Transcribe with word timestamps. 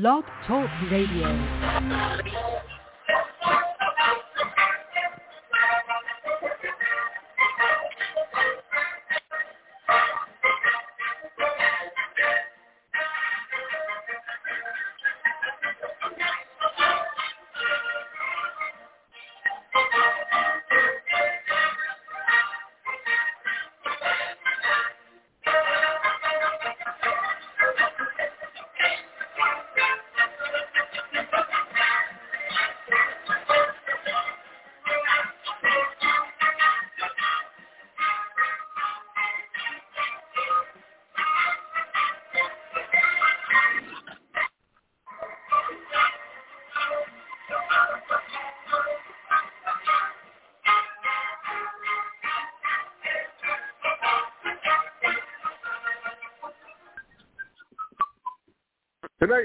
Blog 0.00 0.24
Talk 0.48 0.68
Radio. 0.90 1.28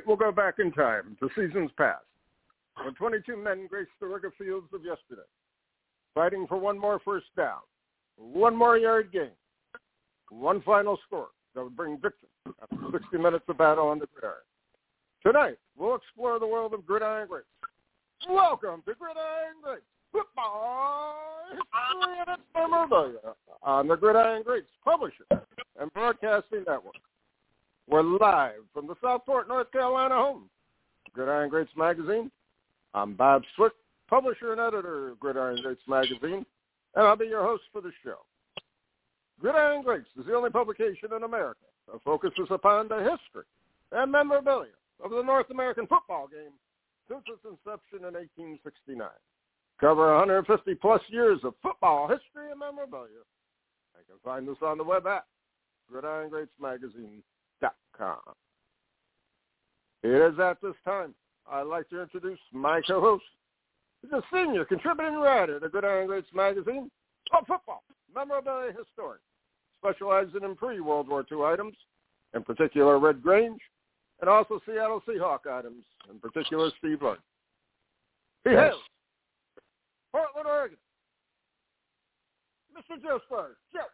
We'll 0.10 0.18
go 0.18 0.32
back 0.32 0.56
in 0.58 0.72
time 0.72 1.16
to 1.20 1.30
seasons 1.36 1.70
past, 1.78 2.04
when 2.84 2.96
22 2.96 3.38
men 3.38 3.68
graced 3.70 3.92
the 4.02 4.08
rugged 4.08 4.32
fields 4.40 4.66
of 4.74 4.84
yesterday, 4.84 5.28
fighting 6.16 6.48
for 6.48 6.58
one 6.58 6.80
more 6.80 7.00
first 7.06 7.28
down, 7.38 7.60
one 8.18 8.56
more 8.56 8.76
yard 8.76 9.12
gain, 9.14 9.30
one 10.32 10.64
final 10.64 10.98
score 11.06 11.28
that 11.54 11.64
would 11.64 11.78
bring 11.78 11.94
victory 12.02 12.28
after 12.60 12.76
60 12.92 13.18
minutes 13.20 13.46
of 13.50 13.60
battle 13.60 13.88
on 13.88 14.00
the 14.00 14.08
gridiron. 14.08 14.42
Tonight 15.24 15.60
we'll 15.78 15.96
explore 15.96 16.40
the 16.40 16.48
world 16.48 16.74
of 16.74 16.88
gridiron 16.88 17.28
greats. 17.28 17.46
Welcome 18.28 18.82
to 18.88 18.96
Gridiron 18.96 19.62
Greats 19.62 19.84
Football 20.12 21.16
History 21.52 22.36
and 22.56 22.92
on 23.62 23.88
the 23.88 23.96
Gridiron 23.96 24.42
Greats 24.42 24.72
Publisher 24.84 25.26
and 25.80 25.94
Broadcasting 25.94 26.64
Network. 26.68 26.96
We're 27.88 28.04
live 28.04 28.69
Southport, 29.10 29.48
North 29.48 29.72
Carolina 29.72 30.14
home, 30.14 30.48
Gridiron 31.14 31.50
Greats 31.50 31.72
Magazine. 31.76 32.30
I'm 32.94 33.16
Bob 33.16 33.42
Swick, 33.56 33.74
publisher 34.08 34.52
and 34.52 34.62
editor 34.62 35.10
of 35.10 35.20
Gridiron 35.20 35.64
Greats 35.64 35.82
Magazine, 35.88 36.46
and 36.94 37.08
I'll 37.08 37.16
be 37.16 37.26
your 37.26 37.42
host 37.42 37.64
for 37.74 37.82
the 37.82 37.92
show. 38.04 38.20
Gridiron 39.42 39.82
Greats 39.82 40.10
is 40.20 40.28
the 40.28 40.36
only 40.36 40.52
publication 40.52 41.10
in 41.16 41.24
America 41.24 41.66
that 41.92 42.04
focuses 42.04 42.46
upon 42.52 42.88
the 42.88 43.00
history 43.00 43.50
and 43.94 44.12
memorabilia 44.12 44.78
of 45.04 45.10
the 45.10 45.24
North 45.24 45.50
American 45.50 45.88
football 45.88 46.28
game 46.28 46.54
since 47.08 47.24
its 47.34 47.42
inception 47.44 48.06
in 48.08 48.14
1869. 48.14 49.08
Cover 49.80 50.18
150 50.18 50.76
plus 50.76 51.02
years 51.10 51.40
of 51.44 51.56
football 51.64 52.08
history 52.08 52.52
and 52.52 52.60
memorabilia. 52.60 53.26
You 53.98 54.06
can 54.06 54.22
find 54.24 54.48
us 54.48 54.62
on 54.62 54.78
the 54.78 54.84
web 54.84 55.08
at 55.08 55.26
Gridiron 55.90 56.30
Greats 56.30 56.52
com. 57.98 58.18
It 60.04 60.34
is 60.34 60.40
at 60.40 60.62
this 60.62 60.76
time 60.86 61.14
I'd 61.50 61.64
like 61.64 61.90
to 61.90 62.02
introduce 62.02 62.40
my 62.54 62.82
co-host. 62.88 63.24
He's 64.02 64.12
a 64.12 64.22
senior 64.32 64.64
contributing 64.66 65.16
writer 65.16 65.60
to 65.60 65.68
Gridiron 65.70 66.08
Greats 66.08 66.28
magazine, 66.34 66.90
a 67.34 67.46
football 67.46 67.84
memorabilia 68.14 68.72
historian, 68.72 69.20
specializing 69.80 70.44
in 70.44 70.56
pre-World 70.56 71.10
War 71.10 71.26
II 71.30 71.44
items, 71.44 71.76
in 72.34 72.44
particular 72.44 72.98
Red 72.98 73.22
Grange, 73.22 73.60
and 74.22 74.30
also 74.30 74.60
Seattle 74.66 75.02
Seahawk 75.08 75.48
items, 75.52 75.84
in 76.10 76.20
particular 76.20 76.72
Steve 76.78 77.00
Largent. 77.00 77.18
He 78.46 78.52
Yes. 78.52 78.72
hails 78.72 78.84
Portland, 80.12 80.48
Oregon. 80.48 80.78
Mr. 82.74 83.02
Joe 83.02 83.20
Sparks. 83.26 83.60
Joe, 83.74 83.86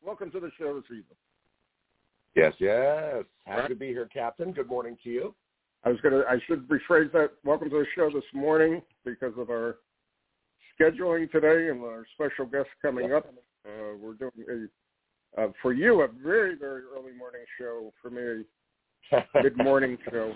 welcome 0.00 0.30
to 0.32 0.40
the 0.40 0.50
show 0.58 0.74
this 0.80 0.90
evening. 0.90 1.16
Yes, 2.34 2.54
yes. 2.58 3.24
Happy 3.44 3.68
to 3.68 3.78
be 3.78 3.88
here, 3.88 4.08
Captain. 4.12 4.52
Good 4.52 4.68
morning 4.68 4.96
to 5.04 5.10
you. 5.10 5.34
I 5.84 5.90
was 5.90 6.00
gonna. 6.00 6.22
I 6.28 6.38
should 6.46 6.66
rephrase 6.68 7.12
that. 7.12 7.32
Welcome 7.44 7.68
to 7.70 7.80
the 7.80 7.86
show 7.94 8.10
this 8.10 8.24
morning 8.32 8.80
because 9.04 9.34
of 9.36 9.50
our 9.50 9.76
scheduling 10.80 11.30
today 11.30 11.68
and 11.68 11.82
our 11.82 12.06
special 12.14 12.46
guest 12.46 12.68
coming 12.80 13.12
up. 13.12 13.26
Uh, 13.66 13.96
we're 14.00 14.14
doing 14.14 14.32
a 15.36 15.42
uh, 15.42 15.48
for 15.60 15.74
you 15.74 16.02
a 16.02 16.08
very 16.08 16.56
very 16.56 16.82
early 16.96 17.12
morning 17.18 17.42
show. 17.58 17.92
For 18.00 18.08
me, 18.08 18.44
a 19.12 19.24
mid 19.42 19.58
morning 19.58 19.98
show. 20.10 20.32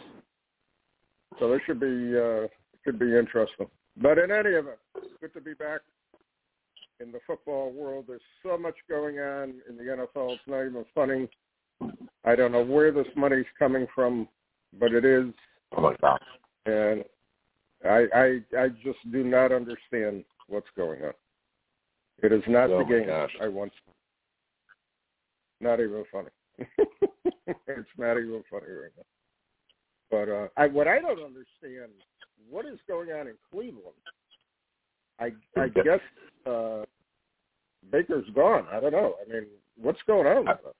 So 1.39 1.51
this 1.51 1.61
should 1.65 1.81
be 1.81 2.19
uh, 2.19 2.49
should 2.85 2.99
be 2.99 3.17
interesting. 3.17 3.69
But 3.97 4.19
in 4.19 4.31
any 4.31 4.51
event, 4.51 4.77
good 5.23 5.33
to 5.33 5.41
be 5.41 5.55
back 5.55 5.81
in 7.01 7.11
the 7.11 7.21
football 7.27 7.73
world. 7.73 8.05
There's 8.07 8.21
so 8.43 8.59
much 8.59 8.75
going 8.87 9.19
on 9.19 9.55
in 9.67 9.79
the 9.79 9.85
NFL. 9.85 10.35
It's 10.35 10.43
not 10.47 10.67
even 10.67 10.85
funny. 10.95 11.31
I 12.27 12.35
don't 12.35 12.53
know 12.53 12.65
where 12.65 12.91
this 12.91 13.07
money's 13.17 13.47
coming 13.59 13.87
from, 13.95 14.29
but 14.79 14.93
it 14.93 15.05
is 15.05 15.33
oh 15.77 15.81
my 15.81 15.97
God. 16.01 16.19
and 16.67 17.05
I 17.85 18.07
I 18.15 18.59
I 18.59 18.69
just 18.85 18.99
do 19.13 19.23
not 19.23 19.53
understand 19.53 20.25
what's 20.49 20.67
going 20.77 21.03
on. 21.03 21.13
It 22.23 22.33
is 22.33 22.43
not 22.49 22.71
Oh 22.71 22.79
the 22.79 22.85
game 22.85 23.07
gosh. 23.07 23.31
I 23.41 23.49
want. 23.49 23.73
Not 25.61 25.81
even 25.81 26.05
funny. 26.13 26.29
it's 26.59 27.89
not 27.97 28.19
even 28.19 28.43
funny 28.51 28.67
right 28.67 28.91
now. 28.97 29.05
But 30.11 30.29
uh, 30.29 30.49
I 30.57 30.67
what 30.67 30.89
I 30.89 30.99
don't 30.99 31.23
understand 31.23 31.93
what 32.51 32.67
is 32.67 32.79
going 32.89 33.11
on 33.11 33.29
in 33.29 33.35
Cleveland. 33.51 33.95
I 35.21 35.33
I 35.59 35.69
guess 35.69 36.01
uh, 36.45 36.85
Baker's 37.91 38.29
gone. 38.35 38.67
I 38.73 38.81
don't 38.81 38.93
know. 38.93 39.15
I 39.25 39.33
mean, 39.33 39.47
what's 39.81 40.01
going 40.07 40.27
on? 40.27 40.47
With 40.47 40.59
it? 40.65 40.77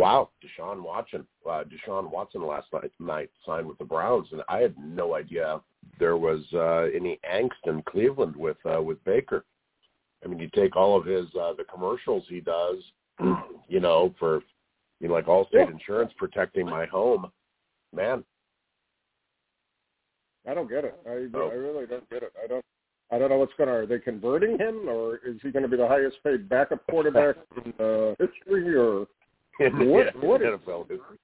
Wow, 0.00 0.30
Deshaun 0.42 0.82
Watson. 0.82 1.26
Uh, 1.46 1.62
Deshaun 1.64 2.10
Watson 2.10 2.46
last 2.46 2.68
night, 2.72 2.90
night 2.98 3.30
signed 3.44 3.66
with 3.66 3.76
the 3.76 3.84
Browns, 3.84 4.28
and 4.32 4.40
I 4.48 4.60
had 4.60 4.74
no 4.78 5.14
idea 5.14 5.60
there 5.98 6.16
was 6.16 6.40
uh, 6.54 6.88
any 6.96 7.20
angst 7.30 7.66
in 7.66 7.82
Cleveland 7.82 8.34
with 8.34 8.56
uh, 8.64 8.80
with 8.80 9.04
Baker. 9.04 9.44
I 10.24 10.28
mean, 10.28 10.38
you 10.38 10.48
take 10.54 10.74
all 10.74 10.98
of 10.98 11.04
his 11.04 11.26
uh, 11.38 11.52
the 11.52 11.64
commercials 11.70 12.24
he 12.30 12.40
does, 12.40 12.78
you 13.68 13.80
know, 13.80 14.14
for 14.18 14.40
you 15.00 15.08
know, 15.08 15.14
like 15.14 15.26
Allstate 15.26 15.48
Yeah. 15.52 15.70
Insurance 15.70 16.12
protecting 16.16 16.64
my 16.64 16.86
home. 16.86 17.30
Man, 17.94 18.24
I 20.48 20.54
don't 20.54 20.70
get 20.70 20.86
it. 20.86 20.98
I 21.06 21.28
Oh. 21.36 21.50
I 21.50 21.54
really 21.54 21.84
don't 21.84 22.08
get 22.08 22.22
it. 22.22 22.32
I 22.42 22.46
don't. 22.46 22.64
I 23.12 23.18
don't 23.18 23.28
know 23.28 23.38
what's 23.38 23.52
going 23.58 23.68
to. 23.68 23.74
Are 23.74 23.86
they 23.86 23.98
converting 23.98 24.56
him, 24.56 24.88
or 24.88 25.16
is 25.26 25.36
he 25.42 25.50
going 25.50 25.64
to 25.64 25.68
be 25.68 25.76
the 25.76 25.86
highest 25.86 26.16
paid 26.24 26.48
backup 26.48 26.86
quarterback 26.88 27.36
in 27.66 27.72
uh, 27.84 28.14
history, 28.18 28.74
or 28.74 29.06
What- 29.86 30.14
what 30.22 30.42
is- 30.42 30.48
NFL 30.48 30.88
history. 30.88 31.18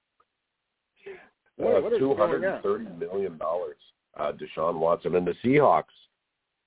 what, 1.57 1.75
Uh, 1.77 1.81
what 1.81 1.93
is 1.93 1.99
two 1.99 2.05
going 2.07 2.17
hundred 2.17 2.45
on? 2.45 2.53
and 2.55 2.63
thirty 2.63 2.85
million 2.97 3.37
dollars. 3.37 3.77
Uh, 4.15 4.31
Deshaun 4.31 4.79
Watson 4.79 5.15
and 5.15 5.27
the 5.27 5.33
Seahawks 5.43 5.83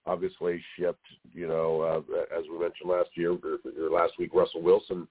obviously 0.06 0.62
shipped, 0.76 1.04
you 1.32 1.47
know, 1.47 1.80
uh, 1.82 2.36
as 2.36 2.44
we 2.50 2.59
mentioned 2.59 2.88
last 2.91 3.10
year 3.14 3.32
or, 3.32 3.59
or 3.78 3.91
last 3.91 4.12
week, 4.19 4.32
Russell 4.32 4.62
Wilson, 4.62 5.06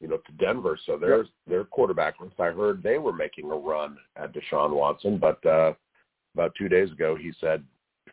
you 0.00 0.08
know, 0.08 0.18
to 0.18 0.32
Denver. 0.32 0.78
So 0.84 0.96
there's 0.98 1.28
their 1.46 1.64
quarterback 1.64 2.20
list. 2.20 2.38
I 2.38 2.50
heard 2.50 2.82
they 2.82 2.98
were 2.98 3.12
making 3.12 3.50
a 3.50 3.54
run 3.56 3.96
at 4.16 4.32
Deshaun 4.34 4.72
Watson, 4.74 5.16
but 5.18 5.44
uh, 5.46 5.72
about 6.34 6.54
two 6.56 6.68
days 6.68 6.90
ago 6.92 7.16
he 7.16 7.32
said 7.40 7.64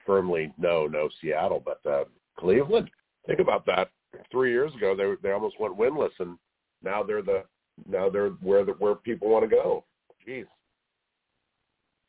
firmly 0.06 0.53
no, 0.57 0.88
no 0.88 1.09
Seattle, 1.21 1.62
but 1.63 1.85
uh, 1.89 2.06
Cleveland. 2.38 2.89
Think 3.27 3.39
about 3.39 3.65
that. 3.65 3.89
Three 4.31 4.51
years 4.51 4.73
ago 4.75 4.95
they 4.95 5.13
they 5.27 5.33
almost 5.33 5.59
went 5.59 5.77
winless, 5.77 6.12
and 6.19 6.38
now 6.83 7.01
they're 7.03 7.21
the 7.23 7.44
now 7.89 8.09
they're 8.09 8.29
where 8.29 8.63
the 8.65 8.73
where 8.73 8.95
people 8.95 9.29
want 9.29 9.49
to 9.49 9.55
go. 9.55 9.83
Jeez. 10.27 10.45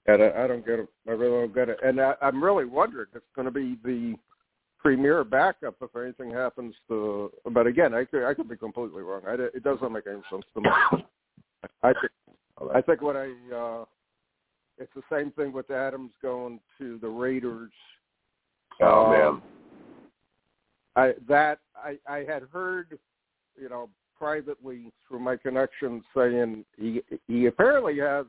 And 0.06 0.22
I, 0.22 0.44
I 0.44 0.46
don't 0.46 0.66
get 0.66 0.80
it. 0.80 0.88
I 1.08 1.12
really 1.12 1.40
don't 1.40 1.54
get 1.54 1.68
it. 1.68 1.78
And 1.82 2.00
I, 2.00 2.14
I'm 2.20 2.42
really 2.42 2.66
wondering 2.66 3.06
if 3.10 3.16
it's 3.16 3.26
going 3.34 3.46
to 3.46 3.50
be 3.50 3.78
the 3.82 4.14
premier 4.78 5.24
backup 5.24 5.76
if 5.80 5.96
anything 5.96 6.30
happens 6.30 6.74
to. 6.88 7.32
But 7.50 7.66
again, 7.66 7.94
I 7.94 8.04
could 8.04 8.26
I 8.26 8.34
could 8.34 8.48
be 8.48 8.56
completely 8.56 9.02
wrong. 9.02 9.22
I, 9.26 9.34
it 9.34 9.64
doesn't 9.64 9.92
make 9.92 10.06
any 10.06 10.20
sense 10.30 10.44
to 10.54 10.60
me. 10.60 10.70
I 11.82 11.92
think 11.92 12.12
I 12.74 12.80
think 12.82 13.00
what 13.00 13.16
I 13.16 13.30
uh, 13.54 13.84
it's 14.78 14.92
the 14.94 15.02
same 15.10 15.30
thing 15.32 15.52
with 15.52 15.70
Adams 15.70 16.12
going 16.20 16.60
to 16.78 16.98
the 16.98 17.08
Raiders. 17.08 17.72
Oh 18.80 19.06
Um, 19.06 19.12
man. 19.12 19.42
I 20.96 21.12
that 21.28 21.60
I 21.76 21.98
I 22.08 22.18
had 22.18 22.42
heard, 22.52 22.98
you 23.60 23.68
know, 23.68 23.88
privately 24.24 24.90
through 25.06 25.18
my 25.18 25.36
connections 25.36 26.02
saying 26.16 26.64
he 26.78 27.02
he 27.28 27.44
apparently 27.44 27.98
has 27.98 28.24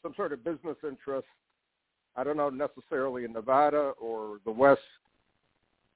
some 0.00 0.14
sort 0.14 0.32
of 0.32 0.44
business 0.44 0.76
interest. 0.84 1.26
I 2.16 2.22
don't 2.22 2.36
know 2.36 2.50
necessarily 2.50 3.24
in 3.24 3.32
Nevada 3.32 3.94
or 4.00 4.38
the 4.44 4.52
West, 4.52 4.80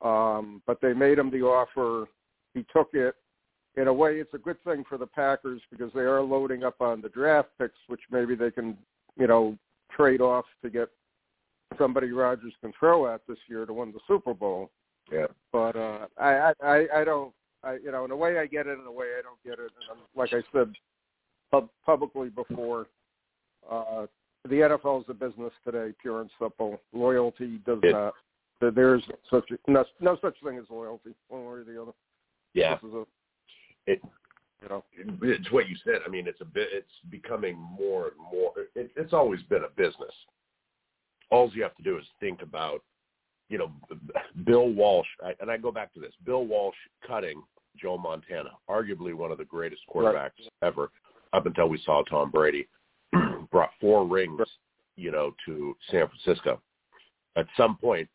um, 0.02 0.60
but 0.66 0.80
they 0.80 0.92
made 0.92 1.18
him 1.18 1.30
the 1.30 1.42
offer. 1.42 2.08
He 2.52 2.66
took 2.74 2.90
it. 2.94 3.14
In 3.76 3.86
a 3.86 3.92
way, 3.92 4.16
it's 4.16 4.34
a 4.34 4.38
good 4.38 4.56
thing 4.64 4.82
for 4.88 4.98
the 4.98 5.06
Packers 5.06 5.60
because 5.70 5.92
they 5.94 6.00
are 6.00 6.22
loading 6.22 6.64
up 6.64 6.80
on 6.80 7.00
the 7.00 7.10
draft 7.10 7.50
picks, 7.60 7.78
which 7.88 8.00
maybe 8.10 8.34
they 8.34 8.50
can, 8.50 8.76
you 9.16 9.26
know, 9.26 9.56
trade 9.94 10.22
off 10.22 10.46
to 10.62 10.70
get 10.70 10.88
somebody 11.78 12.10
Rodgers 12.10 12.54
can 12.60 12.72
throw 12.78 13.12
at 13.12 13.20
this 13.28 13.38
year 13.48 13.66
to 13.66 13.72
win 13.72 13.92
the 13.92 14.00
Super 14.08 14.34
Bowl. 14.34 14.70
Yeah. 15.12 15.26
But 15.52 15.76
uh, 15.76 16.06
I, 16.18 16.52
I, 16.62 16.86
I 16.96 17.04
don't, 17.04 17.32
I, 17.66 17.78
you 17.82 17.90
know, 17.90 18.04
in 18.04 18.10
a 18.10 18.16
way 18.16 18.38
I 18.38 18.46
get 18.46 18.66
it, 18.66 18.78
in 18.78 18.86
a 18.86 18.92
way 18.92 19.06
I 19.18 19.22
don't 19.22 19.42
get 19.44 19.64
it. 19.64 19.72
And 19.90 20.00
like 20.14 20.32
I 20.32 20.42
said 20.52 20.72
pub- 21.50 21.70
publicly 21.84 22.28
before, 22.28 22.86
uh, 23.70 24.06
the 24.48 24.54
NFL 24.54 25.00
is 25.00 25.06
a 25.08 25.14
business 25.14 25.52
today, 25.64 25.92
pure 26.00 26.20
and 26.20 26.30
simple. 26.40 26.80
Loyalty 26.92 27.58
does 27.66 27.80
It- 27.82 27.92
not. 27.92 28.14
There's 28.60 29.02
such 29.30 29.50
a, 29.50 29.70
no, 29.70 29.84
no 30.00 30.16
such 30.22 30.34
thing 30.42 30.56
as 30.56 30.64
loyalty, 30.70 31.14
one 31.28 31.42
way 31.42 31.52
or 31.58 31.64
the 31.64 31.82
other. 31.82 31.92
Yeah. 32.54 32.76
This 32.76 32.88
is 32.88 32.94
a, 32.94 33.06
It 33.86 34.02
you 34.62 34.68
know, 34.70 34.84
it's 35.20 35.52
what 35.52 35.68
you 35.68 35.76
said. 35.84 36.00
I 36.06 36.08
mean, 36.08 36.26
it's 36.26 36.40
a 36.40 36.46
bit. 36.46 36.68
It's 36.72 36.90
becoming 37.10 37.56
more 37.56 38.06
and 38.08 38.16
more. 38.32 38.52
It, 38.74 38.90
it's 38.96 39.12
always 39.12 39.42
been 39.42 39.64
a 39.64 39.68
business. 39.68 40.12
All 41.30 41.50
you 41.52 41.62
have 41.62 41.76
to 41.76 41.82
do 41.82 41.98
is 41.98 42.04
think 42.18 42.40
about, 42.40 42.82
you 43.50 43.58
know, 43.58 43.70
Bill 44.44 44.70
Walsh, 44.70 45.06
I, 45.22 45.34
and 45.40 45.50
I 45.50 45.58
go 45.58 45.70
back 45.70 45.92
to 45.92 46.00
this. 46.00 46.14
Bill 46.24 46.46
Walsh 46.46 46.76
cutting 47.06 47.42
Joe 47.76 47.98
Montana, 47.98 48.50
arguably 48.68 49.14
one 49.14 49.30
of 49.32 49.38
the 49.38 49.44
greatest 49.44 49.82
quarterbacks 49.92 50.38
Right. 50.38 50.50
ever, 50.62 50.90
up 51.32 51.46
until 51.46 51.68
we 51.68 51.78
saw 51.78 52.02
Tom 52.04 52.30
Brady, 52.30 52.68
brought 53.50 53.70
four 53.80 54.06
rings, 54.06 54.40
you 54.96 55.10
know, 55.10 55.34
to 55.46 55.76
San 55.90 56.08
Francisco. 56.08 56.60
At 57.36 57.46
some 57.56 57.76
point, 57.76 58.08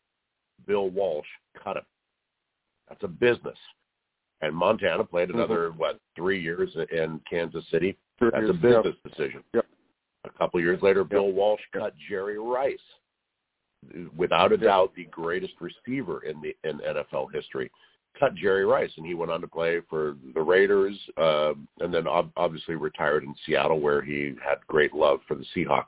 Bill 0.66 0.90
Walsh 0.90 1.26
cut 1.62 1.76
him. 1.76 1.84
That's 2.88 3.02
a 3.04 3.08
business. 3.08 3.58
And 4.40 4.54
Montana 4.54 5.04
played 5.04 5.28
mm-hmm. 5.28 5.38
another 5.38 5.72
what 5.76 6.00
three 6.16 6.40
years 6.42 6.76
in 6.90 7.20
Kansas 7.30 7.64
City. 7.70 7.96
That's 8.20 8.34
a 8.36 8.46
Yeah. 8.46 8.52
business 8.52 8.96
decision. 9.06 9.44
Yep. 9.54 9.66
A 10.24 10.30
couple 10.30 10.60
years 10.60 10.80
later, 10.82 11.04
Bill 11.04 11.32
Walsh 11.32 11.62
cut 11.72 11.94
Jerry 12.08 12.38
Rice, 12.38 12.78
without 14.16 14.52
a 14.52 14.56
Yep. 14.56 14.64
doubt 14.64 14.94
the 14.94 15.04
greatest 15.06 15.54
receiver 15.60 16.22
in 16.24 16.40
the 16.40 16.56
in 16.64 16.80
NFL 16.80 17.28
history. 17.28 17.70
Cut 18.18 18.34
Jerry 18.34 18.64
Rice, 18.64 18.90
and 18.96 19.06
he 19.06 19.14
went 19.14 19.30
on 19.30 19.40
to 19.40 19.48
play 19.48 19.80
for 19.88 20.16
the 20.34 20.40
Raiders, 20.40 20.98
uh, 21.16 21.52
and 21.80 21.92
then 21.92 22.06
ob- 22.06 22.32
obviously 22.36 22.74
retired 22.74 23.24
in 23.24 23.34
Seattle, 23.46 23.80
where 23.80 24.02
he 24.02 24.34
had 24.44 24.58
great 24.66 24.92
love 24.92 25.20
for 25.26 25.34
the 25.34 25.44
Seahawks. 25.56 25.86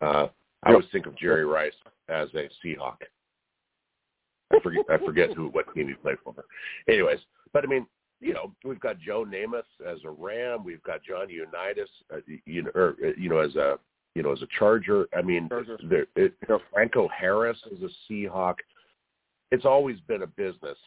Uh, 0.00 0.28
I 0.64 0.70
always 0.70 0.86
think 0.90 1.06
of 1.06 1.16
Jerry 1.16 1.44
Rice 1.44 1.72
as 2.08 2.28
a 2.34 2.48
Seahawk. 2.64 2.96
I 4.52 4.60
forget 4.60 4.84
I 4.90 4.98
forget 4.98 5.32
who 5.34 5.48
what 5.48 5.72
team 5.74 5.88
he 5.88 5.94
played 5.94 6.18
for. 6.24 6.34
Anyways, 6.88 7.20
but 7.52 7.64
I 7.64 7.66
mean, 7.66 7.86
you 8.20 8.32
know, 8.32 8.52
we've 8.64 8.80
got 8.80 8.98
Joe 8.98 9.24
Namath 9.24 9.62
as 9.86 9.98
a 10.04 10.10
Ram, 10.10 10.64
we've 10.64 10.82
got 10.82 11.02
John 11.02 11.28
Unitas, 11.28 11.88
uh, 12.12 12.18
you 12.46 12.62
know, 12.62 12.70
or, 12.74 12.96
uh, 13.04 13.10
you 13.18 13.28
know, 13.28 13.38
as 13.38 13.54
a 13.56 13.78
you 14.14 14.22
know 14.22 14.32
as 14.32 14.42
a 14.42 14.48
Charger. 14.58 15.08
I 15.16 15.22
mean, 15.22 15.48
Charger. 15.48 15.78
there, 15.88 16.06
it, 16.16 16.34
Franco 16.72 17.08
Harris 17.08 17.58
as 17.72 17.78
a 17.82 18.12
Seahawk. 18.12 18.56
It's 19.50 19.64
always 19.64 19.98
been 20.00 20.22
a 20.22 20.26
business. 20.26 20.78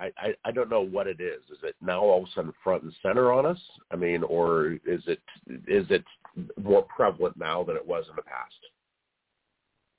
I, 0.00 0.10
I 0.16 0.34
I 0.46 0.50
don't 0.50 0.70
know 0.70 0.80
what 0.80 1.06
it 1.06 1.20
is. 1.20 1.42
Is 1.50 1.58
it 1.62 1.76
now 1.80 2.00
all 2.00 2.22
of 2.22 2.28
a 2.28 2.32
sudden 2.34 2.52
front 2.64 2.82
and 2.82 2.92
center 3.02 3.32
on 3.32 3.46
us? 3.46 3.60
I 3.90 3.96
mean, 3.96 4.22
or 4.22 4.78
is 4.86 5.02
it 5.06 5.20
is 5.66 5.86
it 5.90 6.04
more 6.62 6.82
prevalent 6.82 7.36
now 7.36 7.62
than 7.62 7.76
it 7.76 7.86
was 7.86 8.06
in 8.08 8.16
the 8.16 8.22
past? 8.22 8.54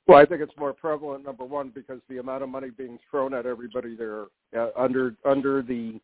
Well, 0.07 0.17
I 0.17 0.25
think 0.25 0.41
it's 0.41 0.57
more 0.57 0.73
prevalent. 0.73 1.23
Number 1.23 1.45
one, 1.45 1.71
because 1.73 1.99
the 2.09 2.17
amount 2.17 2.43
of 2.43 2.49
money 2.49 2.69
being 2.69 2.97
thrown 3.09 3.33
at 3.33 3.45
everybody 3.45 3.95
there 3.95 4.25
uh, 4.57 4.69
under 4.77 5.15
under 5.23 5.61
the 5.61 5.99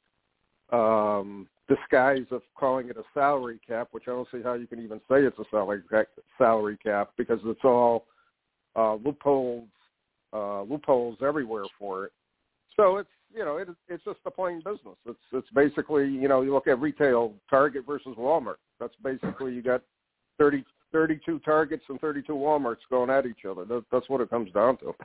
um, 0.71 1.47
disguise 1.67 2.25
of 2.31 2.41
calling 2.57 2.89
it 2.89 2.97
a 2.97 3.03
salary 3.13 3.59
cap, 3.67 3.89
which 3.91 4.03
I 4.07 4.11
don't 4.11 4.27
see 4.31 4.41
how 4.43 4.53
you 4.53 4.67
can 4.67 4.79
even 4.79 4.99
say 5.09 5.23
it's 5.23 5.39
a 5.39 5.45
salary 5.49 5.81
cap, 5.89 6.07
salary 6.37 6.77
cap 6.83 7.11
because 7.17 7.39
it's 7.45 7.63
all 7.63 8.05
uh, 8.75 8.95
loopholes 8.95 9.67
uh, 10.33 10.61
loopholes 10.63 11.17
everywhere 11.21 11.65
for 11.79 12.05
it. 12.05 12.11
So 12.75 12.97
it's 12.97 13.09
you 13.33 13.45
know 13.45 13.57
it, 13.57 13.67
it's 13.87 14.03
just 14.03 14.19
a 14.25 14.31
plain 14.31 14.59
business. 14.59 14.97
It's 15.05 15.19
it's 15.31 15.49
basically 15.53 16.07
you 16.07 16.27
know 16.27 16.41
you 16.41 16.53
look 16.53 16.67
at 16.67 16.79
retail 16.79 17.33
Target 17.49 17.85
versus 17.85 18.15
Walmart. 18.17 18.55
That's 18.79 18.95
basically 19.03 19.53
you 19.53 19.61
got 19.61 19.81
thirty 20.37 20.63
32 20.91 21.39
Targets 21.39 21.83
and 21.89 21.99
32 21.99 22.31
Walmarts 22.31 22.77
going 22.89 23.09
at 23.09 23.25
each 23.25 23.45
other. 23.49 23.65
That, 23.65 23.83
that's 23.91 24.09
what 24.09 24.21
it 24.21 24.29
comes 24.29 24.51
down 24.51 24.77
to. 24.77 24.95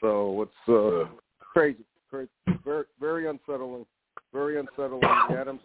So 0.00 0.42
it's 0.42 0.68
uh, 0.68 1.10
crazy, 1.40 1.84
crazy, 2.10 2.30
very, 2.64 2.84
very 2.98 3.28
unsettling, 3.28 3.86
very 4.32 4.58
unsettling. 4.58 5.00
The 5.28 5.36
Adams 5.36 5.60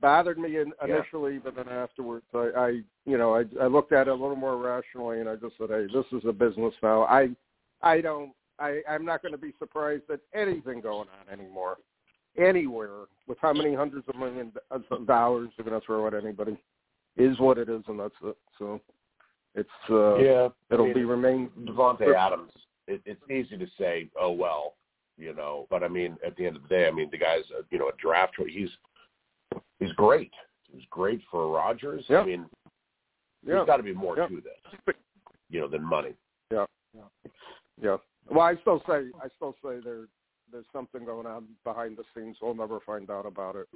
bothered 0.00 0.38
me 0.38 0.58
in, 0.58 0.72
Yeah. 0.86 0.96
initially, 0.96 1.38
but 1.38 1.54
then 1.54 1.68
afterwards, 1.68 2.26
I, 2.34 2.50
I, 2.56 2.68
you 3.06 3.18
know, 3.18 3.34
I, 3.34 3.44
I 3.60 3.66
looked 3.66 3.92
at 3.92 4.08
it 4.08 4.10
a 4.10 4.14
little 4.14 4.36
more 4.36 4.56
rationally, 4.56 5.20
and 5.20 5.28
I 5.28 5.36
just 5.36 5.56
said, 5.58 5.70
hey, 5.70 5.86
this 5.92 6.06
is 6.12 6.26
a 6.28 6.32
business 6.32 6.74
now. 6.82 7.02
I, 7.04 7.30
I 7.82 8.00
don't, 8.00 8.32
I, 8.58 8.80
I'm 8.88 9.04
not 9.04 9.22
going 9.22 9.32
to 9.32 9.38
be 9.38 9.52
surprised 9.58 10.04
at 10.12 10.20
anything 10.34 10.80
going 10.80 11.08
on 11.08 11.32
anymore, 11.32 11.78
anywhere 12.38 13.06
with 13.26 13.38
how 13.40 13.52
many 13.52 13.74
hundreds 13.74 14.08
of 14.08 14.16
million 14.16 14.52
of 14.70 15.06
dollars 15.06 15.50
they're 15.56 15.64
going 15.68 15.78
to 15.80 15.84
throw 15.84 16.06
at 16.06 16.14
anybody 16.14 16.56
is 17.16 17.38
what 17.38 17.58
it 17.58 17.68
is, 17.68 17.82
and 17.88 17.98
that's 18.00 18.14
it. 18.24 18.36
So 18.58 18.80
it's 19.54 19.68
uh, 19.90 20.16
yeah, 20.16 20.48
it'll 20.70 20.84
I 20.84 20.88
mean, 20.88 20.94
be 20.94 21.04
remain. 21.04 21.50
Davante 21.64 22.14
Adams. 22.14 22.52
It, 22.88 23.00
it's 23.04 23.20
easy 23.30 23.56
to 23.58 23.66
say, 23.78 24.08
oh 24.18 24.32
well, 24.32 24.74
you 25.18 25.34
know, 25.34 25.66
but 25.70 25.82
I 25.82 25.88
mean, 25.88 26.16
at 26.26 26.36
the 26.36 26.46
end 26.46 26.56
of 26.56 26.62
the 26.62 26.68
day, 26.68 26.88
I 26.88 26.90
mean, 26.90 27.08
the 27.10 27.18
guy's 27.18 27.44
a, 27.58 27.62
you 27.70 27.78
know 27.78 27.88
a 27.88 27.96
draft. 28.00 28.34
choice. 28.34 28.50
He's 28.52 28.70
he's 29.78 29.92
great. 29.92 30.32
He's 30.72 30.84
great 30.90 31.20
for 31.30 31.48
Rodgers. 31.50 32.04
Yeah. 32.08 32.20
I 32.20 32.26
mean, 32.26 32.46
Yeah, 33.44 33.54
there's 33.56 33.66
got 33.66 33.76
to 33.76 33.82
be 33.82 33.92
more 33.92 34.16
Yeah. 34.16 34.26
to 34.28 34.40
this, 34.40 34.94
you 35.50 35.60
know, 35.60 35.68
than 35.68 35.84
money. 35.84 36.14
yeah, 36.50 36.64
yeah, 36.94 37.02
yeah. 37.80 37.96
Well, 38.30 38.40
I 38.40 38.54
still 38.60 38.82
say 38.86 39.10
I 39.22 39.28
still 39.36 39.54
say 39.62 39.80
there 39.84 40.06
there's 40.52 40.66
something 40.72 41.04
going 41.04 41.26
on 41.26 41.46
behind 41.64 41.96
the 41.96 42.04
scenes. 42.14 42.36
We'll 42.40 42.54
never 42.54 42.78
find 42.80 43.10
out 43.10 43.26
about 43.26 43.56
it. 43.56 43.68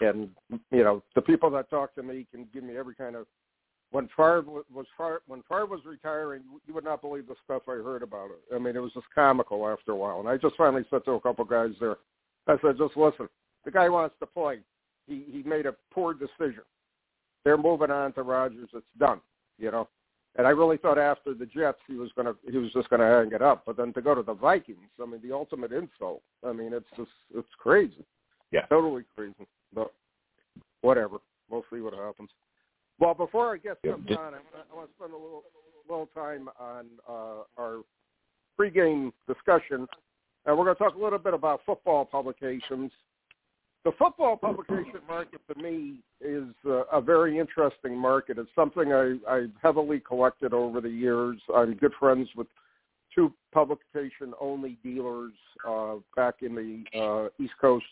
And 0.00 0.30
you 0.70 0.84
know, 0.84 1.02
the 1.14 1.22
people 1.22 1.50
that 1.50 1.68
talk 1.70 1.94
to 1.96 2.02
me 2.02 2.26
can 2.30 2.46
give 2.52 2.64
me 2.64 2.76
every 2.76 2.94
kind 2.94 3.16
of. 3.16 3.26
When 3.90 4.08
Favre 4.16 4.42
was 4.72 4.86
Favre, 4.96 5.20
when 5.26 5.42
Favre 5.42 5.66
was 5.66 5.80
retiring, 5.84 6.42
you 6.66 6.72
would 6.72 6.84
not 6.84 7.02
believe 7.02 7.26
the 7.26 7.34
stuff 7.44 7.62
I 7.68 7.72
heard 7.72 8.02
about 8.02 8.30
it. 8.30 8.54
I 8.54 8.58
mean, 8.58 8.74
it 8.74 8.78
was 8.78 8.92
just 8.94 9.06
comical 9.14 9.68
after 9.68 9.92
a 9.92 9.96
while. 9.96 10.20
And 10.20 10.28
I 10.28 10.38
just 10.38 10.56
finally 10.56 10.84
said 10.88 11.04
to 11.04 11.12
a 11.12 11.20
couple 11.20 11.44
guys 11.44 11.72
there, 11.78 11.98
I 12.46 12.56
said, 12.62 12.78
just 12.78 12.96
listen. 12.96 13.28
The 13.66 13.70
guy 13.70 13.90
wants 13.90 14.14
to 14.20 14.26
play. 14.26 14.60
He 15.06 15.24
he 15.30 15.42
made 15.42 15.66
a 15.66 15.74
poor 15.92 16.14
decision. 16.14 16.62
They're 17.44 17.58
moving 17.58 17.90
on 17.90 18.14
to 18.14 18.22
Rodgers. 18.22 18.68
It's 18.72 18.86
done. 18.98 19.20
You 19.58 19.70
know. 19.70 19.88
And 20.36 20.46
I 20.46 20.50
really 20.50 20.78
thought 20.78 20.98
after 20.98 21.34
the 21.34 21.44
Jets 21.46 21.78
he 21.86 21.94
was 21.94 22.10
gonna 22.16 22.34
he 22.50 22.56
was 22.56 22.72
just 22.72 22.88
gonna 22.88 23.06
hang 23.08 23.32
it 23.32 23.42
up. 23.42 23.64
But 23.66 23.76
then 23.76 23.92
to 23.92 24.00
go 24.00 24.14
to 24.14 24.22
the 24.22 24.32
Vikings, 24.34 24.88
I 25.00 25.06
mean 25.06 25.20
the 25.22 25.32
ultimate 25.34 25.72
insult. 25.72 26.22
I 26.46 26.52
mean 26.52 26.72
it's 26.72 26.86
just 26.96 27.10
it's 27.34 27.48
crazy. 27.58 28.04
Yeah. 28.50 28.66
Totally 28.66 29.04
crazy. 29.14 29.46
But 29.74 29.92
whatever. 30.80 31.18
We'll 31.50 31.64
see 31.72 31.80
what 31.80 31.92
happens. 31.94 32.30
Well, 32.98 33.14
before 33.14 33.52
I 33.54 33.58
get 33.58 33.78
Yeah, 33.84 33.92
jumped 33.92 34.08
did- 34.08 34.18
on, 34.18 34.34
I, 34.34 34.38
I 34.38 34.74
want 34.76 34.88
to 34.88 34.94
spend 34.96 35.12
a 35.12 35.16
little 35.16 35.42
little 35.88 36.08
time 36.14 36.48
on 36.58 36.86
uh, 37.08 37.42
our 37.58 37.80
pregame 38.58 39.12
discussion, 39.26 39.86
and 40.46 40.56
we're 40.56 40.64
going 40.64 40.76
to 40.76 40.82
talk 40.82 40.94
a 40.94 40.98
little 41.02 41.18
bit 41.18 41.34
about 41.34 41.60
football 41.66 42.04
publications. 42.04 42.90
The 43.84 43.92
football 43.98 44.36
publication 44.36 45.00
market 45.08 45.40
to 45.52 45.60
me 45.60 45.96
is 46.20 46.54
uh, 46.64 46.84
a 46.92 47.00
very 47.00 47.38
interesting 47.38 47.98
market. 47.98 48.38
It's 48.38 48.48
something 48.54 48.92
I, 48.92 49.16
I've 49.28 49.50
heavily 49.60 49.98
collected 49.98 50.54
over 50.54 50.80
the 50.80 50.88
years. 50.88 51.38
I'm 51.54 51.74
good 51.74 51.92
friends 51.98 52.28
with 52.36 52.46
two 53.12 53.32
publication-only 53.52 54.78
dealers 54.84 55.32
uh, 55.68 55.96
back 56.14 56.36
in 56.42 56.54
the 56.54 56.98
uh, 56.98 57.28
East 57.42 57.54
Coast. 57.60 57.84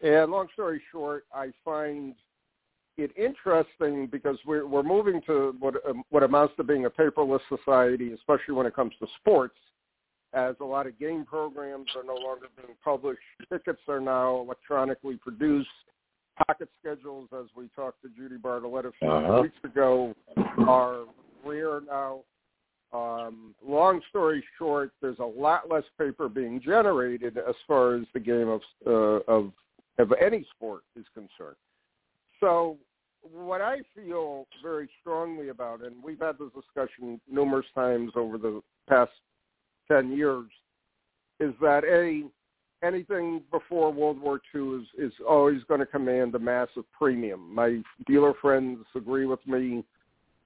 And 0.00 0.30
long 0.30 0.46
story 0.54 0.80
short, 0.92 1.24
I 1.34 1.50
find 1.64 2.14
it 2.96 3.10
interesting 3.16 4.06
because 4.06 4.38
we're 4.46 4.66
we're 4.66 4.82
moving 4.82 5.20
to 5.26 5.56
what 5.58 5.74
um, 5.88 6.04
what 6.10 6.22
amounts 6.22 6.54
to 6.56 6.64
being 6.64 6.84
a 6.84 6.90
paperless 6.90 7.40
society, 7.48 8.12
especially 8.12 8.54
when 8.54 8.66
it 8.66 8.74
comes 8.74 8.92
to 9.00 9.06
sports. 9.20 9.56
As 10.32 10.54
a 10.60 10.64
lot 10.64 10.86
of 10.86 10.98
game 10.98 11.24
programs 11.24 11.88
are 11.96 12.04
no 12.04 12.14
longer 12.14 12.46
being 12.56 12.76
published, 12.84 13.20
tickets 13.52 13.80
are 13.88 14.00
now 14.00 14.40
electronically 14.40 15.16
produced. 15.16 15.68
Pocket 16.46 16.68
schedules, 16.80 17.28
as 17.38 17.46
we 17.56 17.68
talked 17.74 18.00
to 18.02 18.08
Judy 18.16 18.36
Bartlett 18.36 18.86
a 18.86 18.92
few 18.98 19.08
Uh-huh. 19.10 19.42
weeks 19.42 19.58
ago, 19.64 20.14
are 20.68 21.04
rare 21.44 21.80
now. 21.80 22.20
Um, 22.92 23.54
long 23.64 24.00
story 24.08 24.42
short, 24.56 24.92
there's 25.02 25.18
a 25.18 25.24
lot 25.24 25.68
less 25.68 25.84
paper 25.98 26.28
being 26.28 26.60
generated 26.60 27.36
as 27.36 27.54
far 27.66 27.94
as 27.96 28.04
the 28.14 28.20
game 28.20 28.48
of 28.48 28.60
uh, 28.86 29.32
of 29.32 29.52
of 29.98 30.12
any 30.20 30.46
sport 30.56 30.82
is 30.96 31.04
concerned. 31.12 31.56
So 32.40 32.78
what 33.22 33.60
I 33.60 33.80
feel 33.94 34.46
very 34.62 34.88
strongly 35.00 35.50
about, 35.50 35.84
and 35.84 36.02
we've 36.02 36.20
had 36.20 36.36
this 36.38 36.48
discussion 36.54 37.20
numerous 37.30 37.66
times 37.74 38.12
over 38.16 38.38
the 38.38 38.62
past 38.88 39.12
ten 39.90 40.12
years, 40.12 40.46
is 41.38 41.54
that 41.60 41.84
a 41.84 42.28
anything 42.82 43.42
before 43.50 43.92
World 43.92 44.20
War 44.20 44.40
II 44.54 44.82
is 44.82 44.86
is 44.98 45.12
always 45.28 45.62
going 45.68 45.80
to 45.80 45.86
command 45.86 46.34
a 46.34 46.38
massive 46.38 46.84
premium. 46.96 47.54
My 47.54 47.82
dealer 48.06 48.32
friends 48.40 48.84
agree 48.94 49.26
with 49.26 49.44
me. 49.46 49.84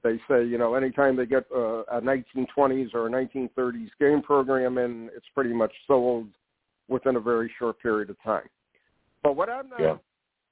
They 0.03 0.19
say, 0.29 0.45
you 0.45 0.59
know, 0.59 0.75
anytime 0.75 1.17
they 1.17 1.25
get 1.27 1.45
a, 1.55 1.83
a 1.91 2.01
1920s 2.01 2.95
or 2.95 3.07
a 3.07 3.11
1930s 3.11 3.89
game 3.99 4.21
program 4.21 4.77
in, 4.77 5.09
it's 5.17 5.27
pretty 5.35 5.55
much 5.55 5.73
sold 5.87 6.27
within 6.89 7.17
a 7.17 7.21
very 7.21 7.51
short 7.59 7.81
period 7.81 8.11
of 8.11 8.23
time. 8.23 8.49
But 9.23 9.37
what 9.37 9.49
I'm 9.49 9.71
not, 9.71 9.81
yeah. 9.81 9.97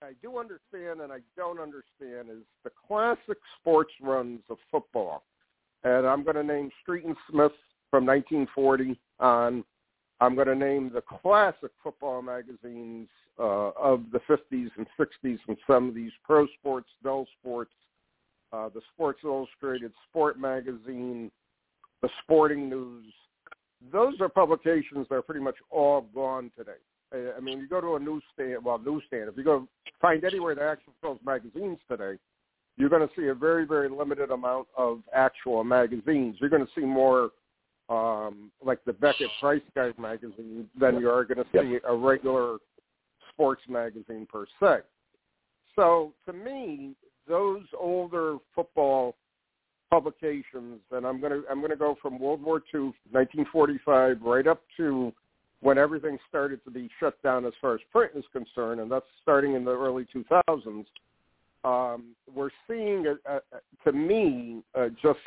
I 0.03 0.13
do 0.23 0.39
understand 0.39 1.03
and 1.03 1.13
I 1.13 1.19
don't 1.37 1.61
understand 1.61 2.31
is 2.31 2.45
the 2.65 2.71
classic 2.89 3.37
sports 3.61 3.93
runs 4.01 4.41
of 4.49 4.57
football. 4.71 5.23
And 5.85 6.07
I'm 6.07 6.25
going 6.25 6.37
to 6.37 6.43
name 6.43 6.71
Street 6.83 7.05
and 7.05 7.17
Smith 7.31 7.53
from 7.93 8.07
1940 8.07 8.99
on. 9.21 9.65
I'm 10.21 10.37
going 10.37 10.47
to 10.47 10.55
name 10.55 10.91
the 10.95 11.03
classic 11.03 11.73
football 11.83 12.23
magazines 12.23 13.09
uh, 13.41 13.71
of 13.71 14.05
the 14.13 14.21
50s 14.21 14.71
and 14.77 14.87
60s 14.99 15.39
and 15.49 15.57
some 15.67 15.89
of 15.89 15.95
these 15.97 16.13
pro 16.25 16.47
sports, 16.59 16.89
Bell 17.03 17.27
Sports, 17.41 17.73
uh, 18.53 18.69
the 18.69 18.81
Sports 18.95 19.21
Illustrated 19.25 19.93
Sport 20.09 20.39
Magazine, 20.39 21.31
the 22.03 22.09
Sporting 22.23 22.69
News. 22.71 23.13
Those 23.93 24.21
are 24.21 24.29
publications 24.29 25.09
that 25.11 25.17
are 25.17 25.23
pretty 25.23 25.41
much 25.41 25.57
all 25.71 26.03
gone 26.15 26.53
today. 26.57 26.79
I 27.37 27.41
mean, 27.41 27.59
you 27.59 27.67
go 27.67 27.81
to 27.81 27.97
a 27.97 28.01
newsstand, 28.01 28.65
well, 28.65 28.79
newsstand. 28.79 29.29
If 29.29 29.37
you 29.37 29.45
go 29.45 29.67
find 30.01 30.25
anywhere 30.25 30.55
that 30.55 30.65
actually 30.65 30.95
sells 31.01 31.19
magazines 31.27 31.79
today, 31.91 32.17
you're 32.77 32.89
going 32.89 33.07
to 33.07 33.15
see 33.15 33.27
a 33.27 33.35
very, 33.35 33.67
very 33.67 33.89
limited 33.89 34.31
amount 34.31 34.69
of 34.79 35.01
actual 35.13 35.63
magazines. 35.65 36.37
You're 36.41 36.49
going 36.49 36.65
to 36.65 36.73
see 36.75 36.87
more 36.87 37.31
um, 37.93 38.51
like 38.65 38.83
the 38.87 38.93
Beckett 38.95 39.29
Price 39.39 39.61
Guide 39.75 39.99
magazine 39.99 40.69
than 40.79 40.99
you 40.99 41.11
are 41.11 41.25
going 41.25 41.39
to 41.39 41.47
see 41.53 41.73
yep. 41.75 41.83
a 41.87 41.95
regular 41.95 42.57
sports 43.31 43.63
magazine 43.69 44.27
per 44.31 44.47
se. 44.61 44.83
So 45.77 46.15
to 46.27 46.33
me, 46.33 46.95
those 47.29 47.63
older 47.79 48.39
football 48.55 49.15
publications, 49.91 50.81
and 50.91 51.07
I'm 51.07 51.21
going 51.21 51.33
to 51.33 51.43
I'm 51.51 51.59
going 51.59 51.71
to 51.71 51.77
go 51.77 51.97
from 52.01 52.19
World 52.19 52.43
War 52.43 52.63
II, 52.75 52.93
1945, 53.11 54.23
right 54.23 54.47
up 54.47 54.63
to 54.79 55.13
when 55.61 55.77
everything 55.77 56.19
started 56.29 56.65
to 56.65 56.71
be 56.71 56.89
shut 56.99 57.23
down 57.23 57.45
as 57.45 57.53
far 57.61 57.75
as 57.75 57.81
print 57.91 58.13
is 58.17 58.25
concerned, 58.33 58.81
and 58.81 58.91
that's 58.91 59.05
starting 59.23 59.55
in 59.55 59.65
the 59.65 59.71
early 59.71 60.07
2000s. 60.15 60.87
Um, 61.65 62.17
we're 62.35 62.51
seeing, 62.67 63.07
a, 63.07 63.33
a, 63.37 63.41
to 63.85 63.93
me, 63.93 64.63
uh, 64.75 64.89
just 65.01 65.21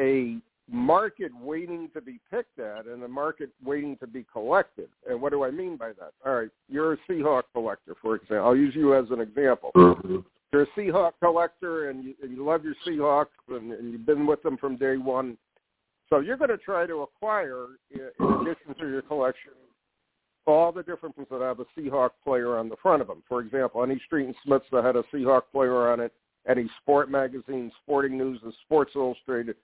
a 0.00 0.38
market 0.70 1.32
waiting 1.40 1.88
to 1.94 2.00
be 2.00 2.18
picked 2.30 2.58
at 2.58 2.86
and 2.86 3.02
a 3.02 3.08
market 3.08 3.50
waiting 3.64 3.96
to 3.98 4.06
be 4.06 4.24
collected. 4.32 4.88
And 5.08 5.20
what 5.20 5.30
do 5.30 5.44
I 5.44 5.50
mean 5.50 5.76
by 5.76 5.88
that? 5.88 6.12
All 6.24 6.34
right, 6.34 6.50
you're 6.68 6.94
a 6.94 6.98
Seahawk 7.08 7.44
collector, 7.52 7.94
for 8.02 8.16
example. 8.16 8.46
I'll 8.46 8.56
use 8.56 8.74
you 8.74 8.94
as 8.94 9.06
an 9.10 9.20
example. 9.20 9.70
Mm-hmm 9.76 10.18
you're 10.52 10.62
a 10.62 10.66
Seahawk 10.78 11.12
collector 11.22 11.90
and 11.90 12.04
you, 12.04 12.14
and 12.22 12.30
you 12.30 12.44
love 12.44 12.62
your 12.64 12.74
Seahawks 12.86 13.26
and, 13.48 13.72
and 13.72 13.92
you've 13.92 14.06
been 14.06 14.26
with 14.26 14.42
them 14.42 14.56
from 14.56 14.76
day 14.76 14.96
one. 14.96 15.36
So 16.08 16.20
you're 16.20 16.36
going 16.36 16.50
to 16.50 16.56
try 16.56 16.86
to 16.86 17.02
acquire, 17.02 17.66
in 17.90 18.00
addition 18.40 18.74
to 18.78 18.88
your 18.88 19.02
collection, 19.02 19.52
all 20.46 20.70
the 20.70 20.84
different 20.84 21.16
ones 21.16 21.28
that 21.30 21.40
have 21.40 21.58
a 21.58 21.66
Seahawk 21.76 22.10
player 22.24 22.56
on 22.56 22.68
the 22.68 22.76
front 22.80 23.02
of 23.02 23.08
them. 23.08 23.22
For 23.28 23.40
example, 23.40 23.82
any 23.82 24.00
Street 24.06 24.26
and 24.26 24.34
Smiths 24.44 24.66
that 24.70 24.84
had 24.84 24.94
a 24.94 25.02
Seahawk 25.12 25.42
player 25.50 25.88
on 25.88 25.98
it, 25.98 26.12
any 26.48 26.70
sport 26.80 27.10
magazine, 27.10 27.72
Sporting 27.82 28.16
News, 28.16 28.38
and 28.44 28.54
Sports 28.64 28.92
Illustrated. 28.94 29.56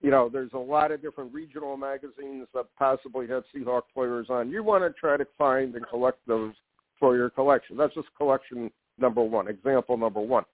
You 0.00 0.10
know, 0.10 0.30
there's 0.30 0.52
a 0.54 0.58
lot 0.58 0.92
of 0.92 1.02
different 1.02 1.32
regional 1.32 1.76
magazines 1.76 2.46
that 2.54 2.66
possibly 2.78 3.28
have 3.28 3.44
Seahawk 3.54 3.82
players 3.92 4.28
on. 4.30 4.50
You 4.50 4.62
want 4.62 4.82
to 4.82 4.98
try 4.98 5.16
to 5.16 5.26
find 5.36 5.74
and 5.74 5.86
collect 5.86 6.18
those 6.26 6.54
for 6.98 7.16
your 7.16 7.30
collection. 7.30 7.76
That's 7.76 7.94
just 7.94 8.08
collection 8.16 8.70
number 8.98 9.22
one, 9.22 9.48
example 9.48 9.96
number 9.96 10.20
one. 10.20 10.44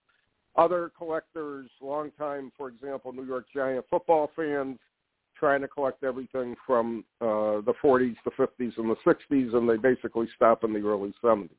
Other 0.56 0.90
collectors, 0.96 1.68
long 1.80 2.10
time, 2.18 2.50
for 2.56 2.68
example, 2.68 3.12
New 3.12 3.26
York 3.26 3.46
Giant 3.54 3.84
football 3.90 4.30
fans, 4.34 4.78
trying 5.38 5.60
to 5.60 5.68
collect 5.68 6.02
everything 6.02 6.56
from 6.66 7.04
uh, 7.20 7.60
the 7.60 7.74
40s, 7.84 8.16
the 8.24 8.30
50s, 8.30 8.72
and 8.78 8.90
the 8.90 8.96
60s, 9.04 9.54
and 9.54 9.68
they 9.68 9.76
basically 9.76 10.26
stop 10.34 10.64
in 10.64 10.72
the 10.72 10.80
early 10.80 11.12
70s. 11.22 11.50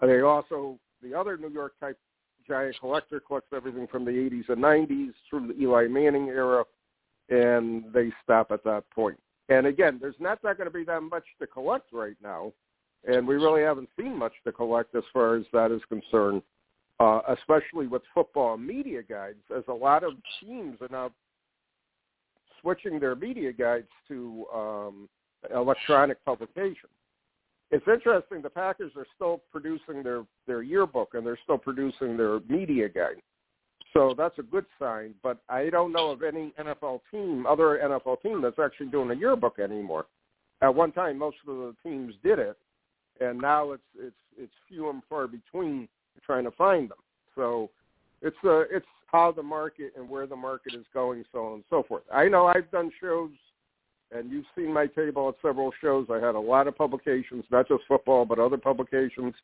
They 0.00 0.20
also, 0.22 0.78
the 1.02 1.14
other 1.14 1.36
New 1.36 1.50
York 1.50 1.74
type 1.78 1.98
giant 2.46 2.76
collector 2.80 3.20
collects 3.20 3.50
everything 3.54 3.86
from 3.86 4.04
the 4.04 4.12
80s 4.12 4.48
and 4.48 4.62
90s 4.62 5.12
through 5.28 5.48
the 5.48 5.60
Eli 5.60 5.86
Manning 5.88 6.28
era, 6.28 6.64
and 7.28 7.84
they 7.92 8.12
stop 8.22 8.50
at 8.50 8.64
that 8.64 8.88
point. 8.90 9.18
And 9.48 9.66
again, 9.66 9.98
there's 10.00 10.16
not 10.18 10.42
that 10.42 10.58
going 10.58 10.66
to 10.68 10.76
be 10.76 10.84
that 10.84 11.02
much 11.02 11.24
to 11.40 11.46
collect 11.46 11.92
right 11.92 12.16
now 12.22 12.52
and 13.06 13.26
we 13.26 13.36
really 13.36 13.62
haven't 13.62 13.88
seen 13.98 14.18
much 14.18 14.32
to 14.44 14.52
collect 14.52 14.94
as 14.94 15.04
far 15.12 15.36
as 15.36 15.44
that 15.52 15.70
is 15.70 15.80
concerned, 15.88 16.42
uh, 16.98 17.20
especially 17.28 17.86
with 17.86 18.02
football 18.12 18.56
media 18.56 19.02
guides, 19.02 19.38
as 19.56 19.62
a 19.68 19.72
lot 19.72 20.02
of 20.02 20.12
teams 20.40 20.78
are 20.80 20.88
now 20.90 21.10
switching 22.60 22.98
their 22.98 23.14
media 23.14 23.52
guides 23.52 23.86
to 24.08 24.44
um, 24.52 25.08
electronic 25.54 26.22
publication. 26.24 26.88
It's 27.70 27.86
interesting. 27.86 28.42
The 28.42 28.50
Packers 28.50 28.92
are 28.96 29.06
still 29.14 29.42
producing 29.50 30.02
their 30.02 30.24
their 30.46 30.62
yearbook 30.62 31.14
and 31.14 31.26
they're 31.26 31.38
still 31.42 31.58
producing 31.58 32.16
their 32.16 32.40
media 32.48 32.88
guide. 32.88 33.20
So 33.92 34.14
that's 34.16 34.38
a 34.38 34.42
good 34.42 34.66
sign. 34.78 35.14
But 35.22 35.38
I 35.48 35.70
don't 35.70 35.92
know 35.92 36.10
of 36.10 36.22
any 36.22 36.52
NFL 36.58 37.00
team, 37.10 37.46
other 37.46 37.80
NFL 37.82 38.22
team, 38.22 38.42
that's 38.42 38.58
actually 38.58 38.88
doing 38.88 39.10
a 39.10 39.14
yearbook 39.14 39.58
anymore. 39.58 40.06
At 40.62 40.74
one 40.74 40.92
time, 40.92 41.18
most 41.18 41.36
of 41.46 41.56
the 41.56 41.74
teams 41.82 42.14
did 42.22 42.38
it, 42.38 42.56
and 43.20 43.38
now 43.38 43.72
it's 43.72 43.82
it's 43.98 44.16
it's 44.38 44.52
few 44.68 44.90
and 44.90 45.02
far 45.08 45.26
between 45.26 45.88
trying 46.24 46.44
to 46.44 46.50
find 46.52 46.90
them. 46.90 46.98
So 47.34 47.70
it's 48.22 48.36
uh 48.44 48.60
it's 48.70 48.86
how 49.06 49.32
the 49.32 49.42
market 49.42 49.92
and 49.96 50.08
where 50.08 50.26
the 50.26 50.36
market 50.36 50.74
is 50.74 50.84
going, 50.92 51.24
so 51.32 51.46
on 51.46 51.52
and 51.54 51.64
so 51.70 51.82
forth. 51.82 52.02
I 52.12 52.28
know 52.28 52.46
I've 52.46 52.70
done 52.70 52.90
shows, 53.00 53.30
and 54.10 54.30
you've 54.30 54.46
seen 54.56 54.72
my 54.72 54.86
table 54.86 55.28
at 55.28 55.34
several 55.40 55.72
shows. 55.80 56.06
I 56.10 56.16
had 56.16 56.34
a 56.34 56.40
lot 56.40 56.66
of 56.66 56.76
publications, 56.76 57.44
not 57.50 57.68
just 57.68 57.82
football, 57.86 58.24
but 58.24 58.38
other 58.38 58.58
publications, 58.58 59.34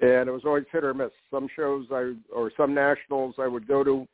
and 0.00 0.28
it 0.28 0.32
was 0.32 0.42
always 0.44 0.64
hit 0.72 0.84
or 0.84 0.94
miss. 0.94 1.10
Some 1.30 1.48
shows 1.54 1.86
I 1.92 2.14
or 2.32 2.50
some 2.56 2.74
nationals 2.74 3.36
I 3.38 3.46
would 3.46 3.68
go 3.68 3.84
to, 3.84 4.06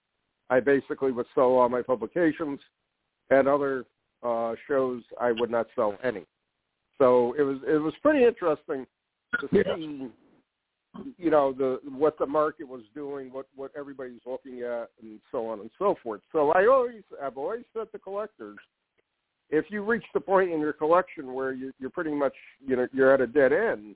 I 0.50 0.60
basically 0.60 1.12
would 1.12 1.26
sell 1.34 1.44
all 1.44 1.68
my 1.68 1.82
publications, 1.82 2.60
and 3.30 3.48
other 3.48 3.84
uh, 4.22 4.54
shows 4.68 5.02
I 5.20 5.32
would 5.32 5.50
not 5.50 5.66
sell 5.74 5.96
any. 6.02 6.24
So 6.98 7.34
it 7.38 7.42
was 7.42 7.58
it 7.66 7.78
was 7.78 7.94
pretty 8.02 8.24
interesting 8.24 8.86
to 9.40 9.48
see, 9.52 10.10
you 11.16 11.30
know, 11.30 11.52
the 11.52 11.80
what 11.88 12.18
the 12.18 12.26
market 12.26 12.68
was 12.68 12.82
doing, 12.94 13.32
what 13.32 13.46
what 13.56 13.70
everybody's 13.76 14.20
looking 14.26 14.60
at, 14.62 14.90
and 15.00 15.18
so 15.32 15.46
on 15.46 15.60
and 15.60 15.70
so 15.78 15.94
forth. 16.02 16.20
So 16.30 16.50
I 16.50 16.66
always 16.66 17.02
I've 17.22 17.38
always 17.38 17.64
said 17.72 17.90
to 17.92 17.98
collectors, 17.98 18.58
if 19.48 19.64
you 19.70 19.82
reach 19.82 20.04
the 20.12 20.20
point 20.20 20.50
in 20.50 20.60
your 20.60 20.74
collection 20.74 21.32
where 21.32 21.52
you, 21.52 21.72
you're 21.78 21.90
pretty 21.90 22.12
much 22.12 22.34
you 22.60 22.76
know 22.76 22.86
you're 22.92 23.14
at 23.14 23.22
a 23.22 23.26
dead 23.26 23.52
end, 23.54 23.94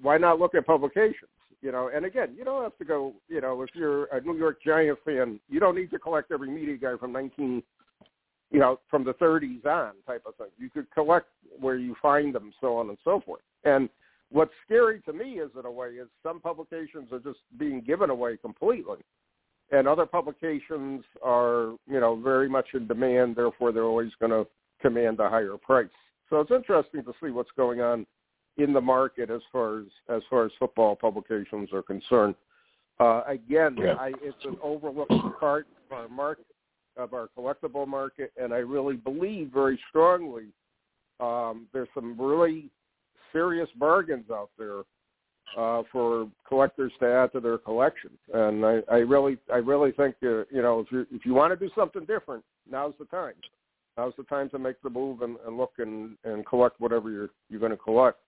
why 0.00 0.18
not 0.18 0.38
look 0.38 0.54
at 0.54 0.66
publications? 0.66 1.30
You 1.62 1.72
know, 1.72 1.90
and 1.94 2.04
again, 2.04 2.34
you 2.36 2.44
don't 2.44 2.62
have 2.62 2.76
to 2.78 2.84
go. 2.84 3.14
You 3.28 3.40
know, 3.40 3.62
if 3.62 3.70
you're 3.74 4.04
a 4.06 4.20
New 4.20 4.36
York 4.36 4.58
Giant 4.64 4.98
fan, 5.04 5.40
you 5.48 5.60
don't 5.60 5.76
need 5.76 5.90
to 5.92 5.98
collect 5.98 6.30
every 6.30 6.50
media 6.50 6.76
guy 6.76 6.96
from 6.98 7.12
19 7.12 7.62
you 8.54 8.60
know, 8.60 8.78
from 8.88 9.02
the 9.02 9.14
30s 9.14 9.66
on 9.66 9.94
type 10.06 10.22
of 10.26 10.36
thing. 10.36 10.46
You 10.58 10.70
could 10.70 10.88
collect 10.92 11.26
where 11.58 11.76
you 11.76 11.96
find 12.00 12.32
them, 12.32 12.52
so 12.60 12.76
on 12.76 12.88
and 12.88 12.98
so 13.02 13.20
forth. 13.26 13.42
And 13.64 13.88
what's 14.30 14.52
scary 14.64 15.00
to 15.02 15.12
me 15.12 15.40
is, 15.40 15.50
in 15.58 15.66
a 15.66 15.70
way, 15.70 15.88
is 15.88 16.06
some 16.22 16.40
publications 16.40 17.10
are 17.10 17.18
just 17.18 17.40
being 17.58 17.80
given 17.80 18.10
away 18.10 18.36
completely, 18.36 18.98
and 19.72 19.88
other 19.88 20.06
publications 20.06 21.02
are, 21.20 21.74
you 21.90 21.98
know, 21.98 22.14
very 22.14 22.48
much 22.48 22.66
in 22.74 22.86
demand. 22.86 23.34
Therefore, 23.34 23.72
they're 23.72 23.82
always 23.82 24.12
going 24.20 24.30
to 24.30 24.46
command 24.80 25.18
a 25.18 25.28
higher 25.28 25.56
price. 25.60 25.88
So 26.30 26.40
it's 26.40 26.52
interesting 26.52 27.02
to 27.04 27.12
see 27.20 27.30
what's 27.30 27.50
going 27.56 27.80
on 27.80 28.06
in 28.56 28.72
the 28.72 28.80
market 28.80 29.30
as 29.30 29.40
far 29.50 29.80
as 29.80 29.86
as 30.08 30.22
far 30.30 30.44
as 30.44 30.52
football 30.58 30.94
publications 30.96 31.72
are 31.72 31.82
concerned. 31.82 32.34
Uh, 33.00 33.22
again, 33.26 33.76
yeah. 33.78 33.94
I, 33.94 34.12
it's 34.22 34.44
an 34.44 34.56
overlooked 34.62 35.12
part 35.40 35.66
of 35.90 35.96
our 35.96 36.08
market 36.08 36.46
of 36.96 37.12
our 37.12 37.28
collectible 37.36 37.88
market, 37.88 38.32
and 38.40 38.54
I 38.54 38.58
really 38.58 38.94
believe 38.94 39.50
very 39.52 39.78
strongly 39.88 40.44
um, 41.20 41.66
there's 41.72 41.88
some 41.94 42.20
really 42.20 42.70
serious 43.32 43.68
bargains 43.78 44.30
out 44.30 44.50
there 44.58 44.82
uh, 45.56 45.82
for 45.92 46.28
collectors 46.48 46.92
to 47.00 47.06
add 47.06 47.32
to 47.32 47.40
their 47.40 47.58
collections. 47.58 48.18
And 48.32 48.64
I, 48.64 48.80
I 48.90 48.96
really, 48.98 49.38
I 49.52 49.56
really 49.56 49.92
think 49.92 50.16
uh, 50.22 50.44
you 50.50 50.62
know 50.62 50.80
if 50.80 50.90
you 50.90 51.06
if 51.10 51.26
you 51.26 51.34
want 51.34 51.58
to 51.58 51.66
do 51.66 51.72
something 51.74 52.04
different, 52.04 52.44
now's 52.70 52.94
the 52.98 53.06
time. 53.06 53.34
Now's 53.96 54.14
the 54.16 54.24
time 54.24 54.50
to 54.50 54.58
make 54.58 54.80
the 54.82 54.90
move 54.90 55.22
and, 55.22 55.36
and 55.46 55.56
look 55.56 55.74
and, 55.78 56.16
and 56.24 56.44
collect 56.44 56.80
whatever 56.80 57.10
you're 57.10 57.30
you're 57.48 57.60
going 57.60 57.70
to 57.70 57.76
collect. 57.76 58.18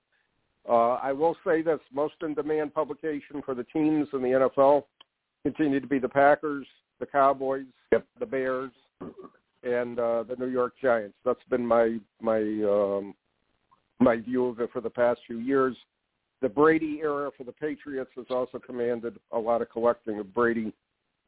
Uh, 0.68 0.94
I 0.94 1.12
will 1.12 1.36
say 1.44 1.62
this: 1.62 1.80
most 1.92 2.14
in-demand 2.22 2.74
publication 2.74 3.42
for 3.44 3.54
the 3.54 3.64
teams 3.64 4.08
in 4.12 4.22
the 4.22 4.50
NFL 4.50 4.84
continue 5.42 5.80
to 5.80 5.86
be 5.86 5.98
the 5.98 6.08
Packers, 6.08 6.66
the 6.98 7.06
Cowboys, 7.06 7.66
yep. 7.92 8.04
the 8.18 8.26
Bears, 8.26 8.72
and 9.62 9.98
uh, 9.98 10.24
the 10.24 10.36
New 10.38 10.48
York 10.48 10.74
Giants. 10.82 11.16
That's 11.24 11.42
been 11.50 11.66
my 11.66 11.98
my 12.20 12.38
um, 12.38 13.14
my 14.00 14.16
view 14.16 14.46
of 14.46 14.60
it 14.60 14.70
for 14.72 14.80
the 14.80 14.90
past 14.90 15.20
few 15.26 15.38
years. 15.38 15.76
The 16.42 16.48
Brady 16.48 16.98
era 17.02 17.30
for 17.36 17.44
the 17.44 17.52
Patriots 17.52 18.10
has 18.16 18.26
also 18.28 18.58
commanded 18.58 19.18
a 19.32 19.38
lot 19.38 19.62
of 19.62 19.70
collecting 19.70 20.18
of 20.18 20.34
Brady 20.34 20.72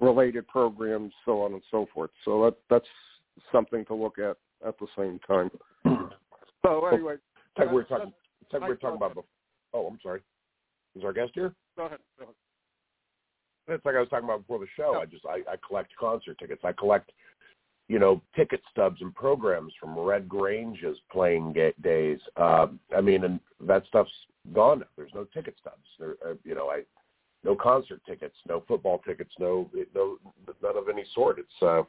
related 0.01 0.47
programs, 0.49 1.13
so 1.25 1.43
on 1.43 1.55
and 1.55 1.63
so 1.71 1.89
forth. 1.95 2.11
So 2.25 2.45
that 2.45 2.57
that's 2.69 2.89
something 3.53 3.85
to 3.87 3.95
look 3.95 4.19
at 4.19 4.37
at 4.67 4.79
the 4.79 4.87
same 4.97 5.21
time. 5.27 5.51
So 6.67 6.85
anyway, 6.87 7.15
like 7.57 7.71
we're 7.71 7.85
talking. 7.85 8.13
It's 8.51 8.61
like 8.61 8.69
we're 8.69 8.77
talking 8.77 8.97
about. 8.97 9.11
Before. 9.11 9.25
Oh, 9.75 9.87
I'm 9.87 9.99
sorry. 10.03 10.21
Is 10.97 11.05
our 11.05 11.13
guest 11.13 11.33
here? 11.35 11.55
Go 11.77 11.87
ahead. 11.87 11.99
Go 12.19 12.25
ahead. 12.25 12.35
It's 13.69 13.85
like 13.85 13.95
I 13.95 14.01
was 14.01 14.09
talking 14.09 14.25
about 14.25 14.41
before 14.41 14.59
the 14.59 14.67
show. 14.77 14.95
I 14.95 15.05
just 15.05 15.27
I, 15.27 15.41
I 15.51 15.57
collect 15.67 15.93
concert 16.01 16.39
tickets. 16.39 16.63
I 16.65 16.73
collect, 16.73 17.13
you 17.89 17.99
know, 17.99 18.23
ticket 18.35 18.63
stubs 18.71 19.03
and 19.03 19.15
programs 19.15 19.75
from 19.79 19.99
Red 19.99 20.27
Grange's 20.27 20.97
playing 21.13 21.55
days. 21.83 22.19
Uh, 22.37 22.69
I 22.97 23.03
mean, 23.03 23.25
and 23.25 23.41
that 23.67 23.85
stuff's 23.87 24.11
gone. 24.55 24.85
There's 24.97 25.13
no 25.15 25.25
ticket 25.25 25.55
stubs. 25.61 25.85
There, 25.99 26.15
uh, 26.27 26.35
you 26.45 26.55
know, 26.55 26.71
I 26.71 26.85
no 27.45 27.55
concert 27.55 28.01
tickets, 28.07 28.37
no 28.49 28.65
football 28.67 29.01
tickets, 29.07 29.33
no 29.39 29.71
no 29.95 30.17
none 30.63 30.77
of 30.77 30.89
any 30.89 31.05
sort. 31.15 31.39
It's 31.39 31.63
uh, 31.63 31.83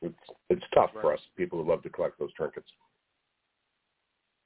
it's 0.00 0.14
it's 0.48 0.64
tough 0.74 0.90
right. 0.94 1.02
for 1.02 1.12
us 1.12 1.20
people 1.36 1.62
who 1.62 1.70
love 1.70 1.82
to 1.82 1.90
collect 1.90 2.18
those 2.18 2.32
trinkets. 2.32 2.68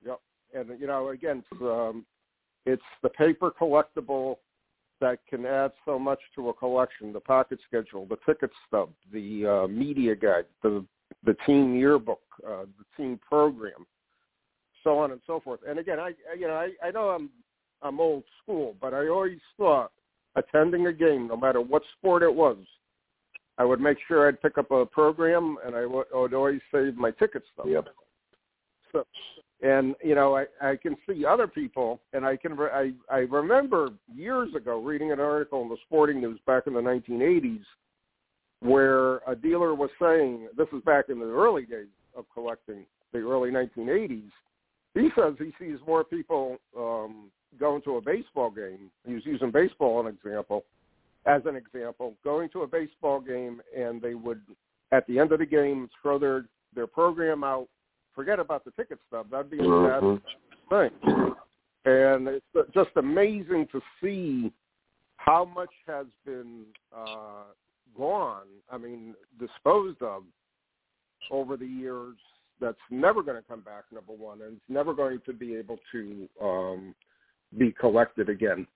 Yep, 0.05 0.21
and 0.55 0.79
you 0.81 0.87
know, 0.87 1.09
again, 1.11 1.43
it's, 1.51 1.61
um, 1.63 2.05
it's 2.67 2.83
the 3.03 3.09
paper 3.09 3.51
collectible 3.51 4.37
that 5.01 5.19
can 5.29 5.45
add 5.45 5.73
so 5.85 5.99
much 5.99 6.21
to 6.35 6.49
a 6.49 6.55
collection. 6.55 7.13
The 7.13 7.21
pocket 7.21 7.59
schedule, 7.67 8.07
the 8.07 8.17
ticket 8.25 8.51
stub, 8.67 8.91
the 9.13 9.65
uh, 9.65 9.69
media 9.69 10.15
guide, 10.15 10.47
the 10.63 10.85
the 11.25 11.37
team 11.47 11.75
yearbook, 11.75 12.23
uh, 12.47 12.65
the 12.79 12.85
team 12.97 13.19
program, 13.27 13.87
so 14.83 14.99
on 14.99 15.13
and 15.13 15.21
so 15.27 15.41
forth. 15.41 15.61
And 15.67 15.79
again, 15.79 15.99
I 15.99 16.13
you 16.39 16.47
know 16.47 16.55
I, 16.55 16.71
I 16.87 16.91
know 16.91 17.11
I'm 17.11 17.31
I'm 17.83 18.01
old 18.01 18.25
school, 18.43 18.77
but 18.81 18.95
I 18.95 19.09
always 19.09 19.39
thought 19.57 19.93
attending 20.37 20.87
a 20.87 20.93
game, 20.93 21.29
no 21.29 21.37
matter 21.37 21.61
what 21.61 21.83
sport 21.99 22.23
it 22.23 22.35
was, 22.35 22.57
I 23.59 23.65
would 23.65 23.81
make 23.81 23.99
sure 24.09 24.27
I'd 24.27 24.41
pick 24.43 24.59
up 24.59 24.71
a 24.71 24.85
program, 24.87 25.57
and 25.65 25.77
I 25.77 25.83
w- 25.83 26.05
I 26.15 26.19
would 26.19 26.35
always 26.35 26.61
save 26.73 26.97
my 26.97 27.11
ticket 27.11 27.43
stub. 27.53 27.67
Yep. 27.69 27.89
So 28.93 29.05
and 29.65 29.97
you 30.05 30.15
know 30.15 30.37
I, 30.37 30.45
I 30.61 30.77
can 30.77 30.95
see 31.09 31.25
other 31.25 31.49
people 31.49 32.01
and 32.13 32.25
i 32.25 32.37
can 32.37 32.57
I, 32.61 32.93
I 33.11 33.19
remember 33.19 33.89
years 34.15 34.55
ago 34.55 34.81
reading 34.81 35.11
an 35.11 35.19
article 35.19 35.63
in 35.63 35.69
the 35.69 35.79
sporting 35.87 36.21
news 36.21 36.39
back 36.47 36.65
in 36.67 36.75
the 36.75 36.81
1980s 36.81 37.65
where 38.61 39.17
a 39.27 39.35
dealer 39.35 39.75
was 39.75 39.91
saying 40.01 40.49
this 40.57 40.69
is 40.73 40.83
back 40.85 41.07
in 41.09 41.19
the 41.19 41.25
early 41.25 41.65
days 41.65 41.87
of 42.15 42.27
collecting 42.33 42.85
the 43.13 43.19
early 43.19 43.51
1980s 43.51 44.31
he 44.93 45.09
says 45.17 45.35
he 45.39 45.53
sees 45.59 45.79
more 45.87 46.05
people 46.05 46.59
um 46.79 47.31
going 47.59 47.81
to 47.83 47.97
a 47.97 48.01
baseball 48.01 48.51
game 48.51 48.91
he 49.07 49.15
was 49.15 49.25
using 49.25 49.51
baseball 49.51 50.07
an 50.07 50.15
example 50.15 50.65
as 51.27 51.41
an 51.47 51.57
example 51.57 52.15
going 52.23 52.51
to 52.51 52.63
a 52.63 52.67
baseball 52.67 53.19
game 53.19 53.63
and 53.77 54.03
they 54.03 54.15
would 54.15 54.43
at 54.93 55.07
the 55.07 55.19
end 55.19 55.33
of 55.33 55.39
the 55.39 55.47
game 55.47 55.89
throw 56.03 56.19
their 56.19 56.45
their 56.75 56.87
program 56.87 57.45
out 57.45 57.69
forget 58.15 58.39
about 58.39 58.65
the 58.65 58.71
ticket 58.73 58.99
stub. 59.09 59.31
That'd 59.31 59.51
be 59.51 59.59
a 59.59 59.63
mm-hmm. 59.63 60.17
bad 60.71 60.91
thing. 60.91 61.35
And 61.87 62.29
it's 62.29 62.71
just 62.73 62.91
amazing 62.97 63.69
to 63.73 63.81
see 64.03 64.53
how 65.17 65.45
much 65.45 65.71
has 65.87 66.07
been 66.25 66.65
uh, 66.97 67.45
gone. 67.97 68.47
I 68.71 68.79
mean, 68.79 69.15
disposed 69.39 70.03
of 70.03 70.23
over 71.31 71.57
the 71.57 71.67
years. 71.67 72.17
That's 72.61 72.79
never 72.91 73.23
going 73.23 73.37
to 73.37 73.47
come 73.47 73.61
back. 73.61 73.85
Number 73.93 74.13
one, 74.13 74.41
and 74.43 74.57
it's 74.57 74.65
never 74.69 74.95
going 74.95 75.21
to 75.27 75.33
be 75.33 75.57
able 75.57 75.79
to 75.93 76.29
um, 76.41 76.95
be 77.59 77.73
collected 77.73 78.29
again. 78.29 78.67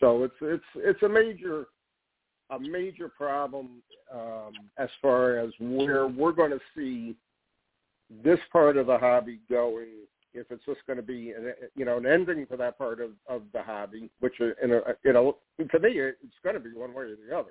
So 0.00 0.24
it's 0.24 0.34
it's 0.40 0.64
it's 0.76 1.02
a 1.02 1.08
major 1.08 1.66
a 2.50 2.58
major 2.58 3.08
problem 3.08 3.82
um, 4.12 4.52
as 4.78 4.88
far 5.02 5.38
as 5.38 5.50
where 5.60 6.06
we're 6.06 6.32
going 6.32 6.50
to 6.50 6.60
see 6.74 7.14
this 8.22 8.38
part 8.52 8.76
of 8.76 8.86
the 8.86 8.98
hobby 8.98 9.40
going 9.50 9.88
if 10.34 10.46
it's 10.50 10.64
just 10.66 10.80
going 10.86 10.96
to 10.96 11.02
be 11.02 11.32
an, 11.32 11.52
you 11.74 11.84
know 11.84 11.96
an 11.96 12.06
ending 12.06 12.46
to 12.46 12.56
that 12.56 12.78
part 12.78 13.00
of, 13.00 13.10
of 13.28 13.42
the 13.52 13.62
hobby, 13.62 14.10
which 14.20 14.34
uh, 14.40 14.50
in 14.62 14.72
a, 14.72 14.80
you 15.04 15.12
know 15.12 15.36
to 15.58 15.78
me 15.80 15.90
it's 15.90 16.34
going 16.42 16.54
to 16.54 16.60
be 16.60 16.72
one 16.72 16.94
way 16.94 17.04
or 17.04 17.16
the 17.16 17.36
other. 17.36 17.50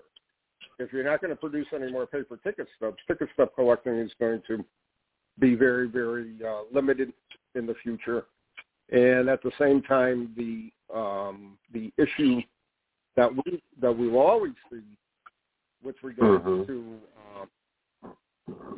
If 0.79 0.91
you're 0.91 1.03
not 1.03 1.21
going 1.21 1.29
to 1.29 1.35
produce 1.35 1.67
any 1.73 1.91
more 1.91 2.05
paper 2.05 2.37
ticket 2.43 2.67
stubs, 2.75 2.97
ticket 3.07 3.29
stub 3.33 3.49
collecting 3.55 3.95
is 3.99 4.11
going 4.19 4.41
to 4.47 4.63
be 5.39 5.55
very 5.55 5.87
very 5.87 6.35
uh, 6.47 6.61
limited 6.71 7.13
in 7.55 7.65
the 7.65 7.75
future. 7.83 8.25
And 8.89 9.27
at 9.27 9.43
the 9.43 9.51
same 9.59 9.81
time, 9.81 10.33
the 10.37 10.71
um, 10.95 11.57
the 11.73 11.91
issue 11.97 12.41
that 13.15 13.29
we 13.33 13.61
that 13.81 13.91
we 13.91 14.07
will 14.07 14.21
always 14.21 14.53
see 14.71 14.81
with 15.83 15.95
regard 16.01 16.43
mm-hmm. 16.43 16.63
to 16.65 16.95
um, 18.05 18.15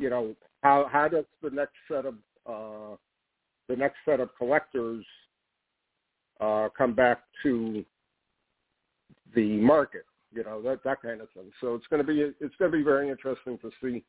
you 0.00 0.10
know 0.10 0.34
how 0.62 0.88
how 0.90 1.08
does 1.08 1.24
the 1.42 1.50
next 1.50 1.74
set 1.88 2.06
of 2.06 2.14
uh, 2.46 2.96
the 3.68 3.76
next 3.76 3.96
set 4.04 4.20
of 4.20 4.30
collectors 4.36 5.04
uh, 6.40 6.68
come 6.76 6.94
back 6.94 7.22
to 7.42 7.84
the 9.34 9.56
market? 9.58 10.04
You 10.32 10.44
know 10.44 10.62
that 10.62 10.84
that 10.84 11.02
kind 11.02 11.20
of 11.20 11.30
thing. 11.30 11.50
So 11.60 11.74
it's 11.74 11.86
going 11.88 12.04
to 12.04 12.06
be 12.06 12.20
it's 12.20 12.54
going 12.56 12.70
to 12.70 12.76
be 12.76 12.84
very 12.84 13.08
interesting 13.08 13.58
to 13.58 13.70
see 13.82 14.04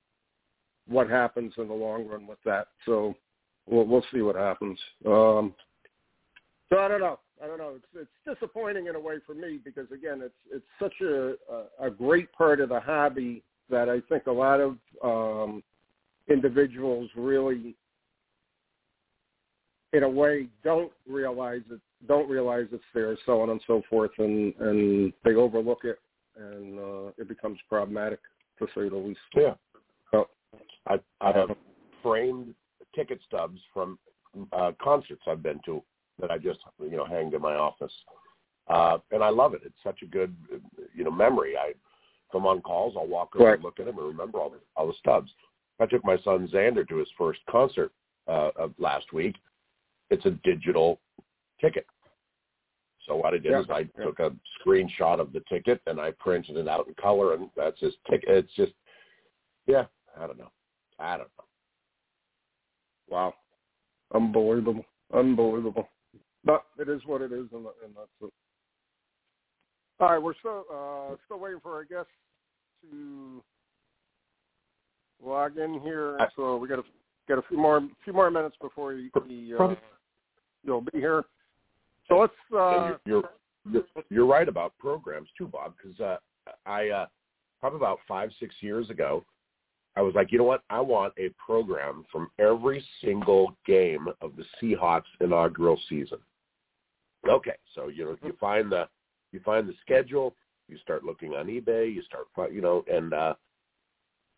what 0.87 1.09
happens 1.09 1.53
in 1.57 1.67
the 1.67 1.73
long 1.73 2.07
run 2.07 2.27
with 2.27 2.39
that. 2.45 2.67
So 2.85 3.15
we'll 3.67 3.85
we'll 3.85 4.05
see 4.13 4.21
what 4.21 4.35
happens. 4.35 4.79
Um, 5.05 5.53
so 6.69 6.79
I 6.79 6.87
don't 6.87 7.01
know. 7.01 7.19
I 7.43 7.47
don't 7.47 7.57
know. 7.57 7.75
It's 7.75 8.07
it's 8.25 8.39
disappointing 8.39 8.87
in 8.87 8.95
a 8.95 8.99
way 8.99 9.15
for 9.25 9.33
me 9.33 9.59
because 9.63 9.91
again, 9.91 10.21
it's 10.23 10.35
it's 10.51 10.65
such 10.79 10.93
a 11.01 11.33
a, 11.51 11.87
a 11.87 11.89
great 11.89 12.31
part 12.33 12.59
of 12.59 12.69
the 12.69 12.79
hobby 12.79 13.43
that 13.69 13.89
I 13.89 14.01
think 14.09 14.27
a 14.27 14.31
lot 14.31 14.59
of 14.59 14.77
um, 15.03 15.63
individuals 16.31 17.09
really 17.15 17.75
in 19.93 20.03
a 20.03 20.09
way 20.09 20.47
don't 20.63 20.91
realize 21.07 21.61
it 21.69 21.79
don't 22.07 22.29
realize 22.29 22.65
it's 22.71 22.83
there 22.93 23.15
so 23.25 23.41
on 23.41 23.49
and 23.49 23.61
so 23.67 23.81
forth 23.89 24.11
and 24.17 24.53
and 24.59 25.13
they 25.23 25.35
overlook 25.35 25.79
it 25.83 25.99
and 26.37 26.79
uh 26.79 27.11
it 27.17 27.27
becomes 27.27 27.59
problematic 27.69 28.19
to 28.57 28.67
say 28.75 28.89
the 28.89 28.95
least. 28.95 29.19
Yeah. 29.35 29.53
So, 30.11 30.29
i 30.87 30.99
i 31.19 31.31
have 31.31 31.49
framed 32.01 32.53
ticket 32.95 33.19
stubs 33.27 33.59
from 33.73 33.99
uh 34.53 34.71
concerts 34.81 35.21
i've 35.27 35.43
been 35.43 35.59
to 35.65 35.83
that 36.19 36.31
i 36.31 36.37
just 36.37 36.59
you 36.79 36.97
know 36.97 37.05
hanged 37.05 37.33
in 37.33 37.41
my 37.41 37.55
office. 37.55 37.93
Uh 38.67 38.97
and 39.11 39.23
i 39.23 39.29
love 39.29 39.53
it. 39.53 39.61
It's 39.65 39.75
such 39.83 40.01
a 40.01 40.07
good 40.07 40.35
you 40.95 41.03
know 41.03 41.11
memory. 41.11 41.57
I 41.57 41.73
come 42.31 42.45
on 42.45 42.61
calls 42.61 42.95
i'll 42.97 43.07
walk 43.07 43.35
over 43.35 43.45
right. 43.45 43.55
and 43.55 43.63
look 43.63 43.79
at 43.79 43.85
them 43.85 43.97
and 43.97 44.07
remember 44.07 44.39
all 44.39 44.49
the 44.49 44.59
all 44.75 44.87
the 44.87 44.93
stubs 44.99 45.31
I 45.81 45.87
took 45.87 46.05
my 46.05 46.17
son 46.19 46.47
Xander 46.53 46.87
to 46.87 46.97
his 46.97 47.09
first 47.17 47.39
concert 47.49 47.91
uh, 48.27 48.51
of 48.55 48.73
last 48.77 49.11
week. 49.13 49.35
It's 50.11 50.25
a 50.25 50.31
digital 50.43 50.99
ticket. 51.59 51.87
So 53.07 53.15
what 53.15 53.33
I 53.33 53.37
did 53.37 53.51
yeah, 53.51 53.61
is 53.61 53.65
I 53.69 53.89
yeah. 53.97 54.05
took 54.05 54.19
a 54.19 54.31
screenshot 54.59 55.19
of 55.19 55.33
the 55.33 55.41
ticket 55.49 55.81
and 55.87 55.99
I 55.99 56.11
printed 56.11 56.55
it 56.57 56.67
out 56.67 56.87
in 56.87 56.93
color, 56.93 57.33
and 57.33 57.49
that's 57.57 57.79
his 57.79 57.93
ticket. 58.09 58.29
It's 58.29 58.53
just, 58.55 58.73
yeah, 59.65 59.85
I 60.19 60.27
don't 60.27 60.37
know, 60.37 60.51
I 60.99 61.17
don't 61.17 61.29
know. 61.37 61.45
Wow, 63.09 63.33
unbelievable, 64.13 64.85
unbelievable. 65.13 65.89
But 66.45 66.63
it 66.79 66.89
is 66.89 67.01
what 67.05 67.21
it 67.21 67.31
is, 67.31 67.47
and, 67.51 67.65
and 67.83 67.95
that's 67.95 68.09
it. 68.21 68.31
All 69.99 70.09
right, 70.09 70.21
we're 70.21 70.35
still 70.39 70.65
uh, 70.71 71.15
still 71.25 71.39
waiting 71.39 71.59
for 71.61 71.73
our 71.73 71.83
guests 71.83 72.11
to 72.83 73.43
log 75.23 75.57
in 75.57 75.79
here. 75.81 76.17
So 76.35 76.57
we 76.57 76.67
got 76.67 76.79
a 76.79 76.83
got 77.27 77.37
a 77.37 77.47
few 77.47 77.57
more 77.57 77.81
few 78.03 78.13
more 78.13 78.29
minutes 78.31 78.55
before 78.61 78.93
he, 78.93 79.09
he 79.27 79.53
uh, 79.57 79.75
you'll 80.63 80.81
be 80.81 80.99
here. 80.99 81.25
So 82.07 82.19
let's. 82.19 82.33
Uh, 82.55 82.97
you're, 83.05 83.23
you're 83.71 83.83
you're 84.09 84.25
right 84.25 84.47
about 84.47 84.77
programs 84.77 85.29
too, 85.37 85.47
Bob. 85.47 85.73
Because 85.77 85.99
uh, 85.99 86.17
I 86.65 86.89
uh, 86.89 87.05
probably 87.59 87.77
about 87.77 87.99
five 88.07 88.31
six 88.39 88.55
years 88.61 88.89
ago, 88.89 89.23
I 89.95 90.01
was 90.01 90.13
like, 90.15 90.31
you 90.31 90.37
know 90.37 90.43
what? 90.43 90.63
I 90.69 90.79
want 90.79 91.13
a 91.17 91.29
program 91.43 92.05
from 92.11 92.29
every 92.39 92.83
single 93.03 93.55
game 93.65 94.07
of 94.21 94.33
the 94.35 94.45
Seahawks 94.61 95.03
inaugural 95.19 95.79
season. 95.89 96.19
Okay, 97.29 97.55
so 97.75 97.87
you 97.87 98.05
know 98.05 98.17
you 98.23 98.35
find 98.39 98.71
the 98.71 98.87
you 99.31 99.39
find 99.45 99.67
the 99.67 99.75
schedule, 99.81 100.35
you 100.67 100.77
start 100.79 101.03
looking 101.03 101.33
on 101.33 101.47
eBay, 101.47 101.93
you 101.93 102.01
start 102.03 102.27
you 102.51 102.61
know, 102.61 102.83
and 102.91 103.13
uh, 103.13 103.33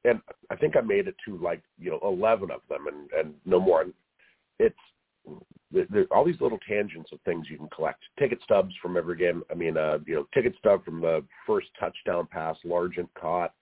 and 0.06 0.22
I 0.50 0.56
think 0.56 0.76
I 0.76 0.82
made 0.82 1.08
it 1.08 1.16
to 1.26 1.38
like 1.38 1.62
you 1.80 1.92
know 1.92 2.00
eleven 2.04 2.52
of 2.52 2.62
them, 2.70 2.88
and 2.88 3.12
and 3.12 3.34
no 3.46 3.60
more. 3.60 3.82
And 3.82 3.94
It's 4.60 4.76
there, 5.72 5.86
there, 5.90 6.06
all 6.12 6.26
these 6.26 6.40
little 6.42 6.60
tangents 6.68 7.12
of 7.12 7.20
things 7.22 7.48
you 7.50 7.58
can 7.58 7.70
collect. 7.70 8.04
Ticket 8.20 8.40
stubs 8.44 8.74
from 8.82 8.98
every 8.98 9.18
game. 9.18 9.44
I 9.50 9.56
mean, 9.56 9.78
uh, 9.78 10.00
you 10.06 10.16
know, 10.16 10.28
ticket 10.34 10.54
stub 10.60 10.86
from 10.86 11.02
the 11.02 11.24
first 11.48 11.68
touchdown 11.80 12.28
pass 12.30 12.58
Largent 12.66 13.10
caught. 13.20 13.54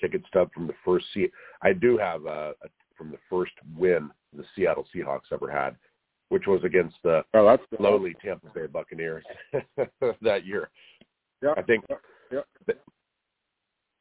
Ticket 0.00 0.22
stub 0.26 0.50
from 0.52 0.66
the 0.66 0.74
first 0.84 1.06
seat. 1.14 1.30
I 1.62 1.72
do 1.72 1.96
have 1.96 2.26
uh, 2.26 2.52
a, 2.62 2.68
from 2.96 3.10
the 3.10 3.18
first 3.30 3.52
win 3.76 4.10
the 4.36 4.44
Seattle 4.56 4.86
Seahawks 4.94 5.32
ever 5.32 5.50
had, 5.50 5.76
which 6.30 6.46
was 6.46 6.62
against 6.64 6.96
the 7.04 7.24
oh, 7.34 7.46
that's 7.46 7.62
lowly 7.78 8.14
Tampa 8.24 8.48
Bay 8.54 8.66
Buccaneers 8.66 9.24
that 10.22 10.44
year. 10.44 10.70
Yeah, 11.42 11.54
I 11.56 11.62
think 11.62 11.84
yeah. 12.32 12.40
the 12.66 12.74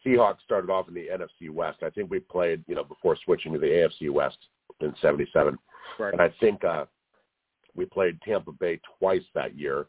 Seahawks 0.06 0.42
started 0.44 0.70
off 0.70 0.88
in 0.88 0.94
the 0.94 1.08
NFC 1.08 1.50
West. 1.50 1.80
I 1.84 1.90
think 1.90 2.10
we 2.10 2.20
played, 2.20 2.64
you 2.68 2.76
know, 2.76 2.84
before 2.84 3.18
switching 3.24 3.54
to 3.54 3.60
the 3.60 3.66
AFC 3.66 4.10
West 4.10 4.38
in 4.82 4.94
'77. 5.02 5.58
Right. 6.00 6.14
And 6.14 6.22
I 6.22 6.34
think 6.40 6.64
uh, 6.64 6.86
we 7.76 7.86
played 7.86 8.22
Tampa 8.22 8.52
Bay 8.52 8.80
twice 9.00 9.24
that 9.36 9.58
year, 9.58 9.88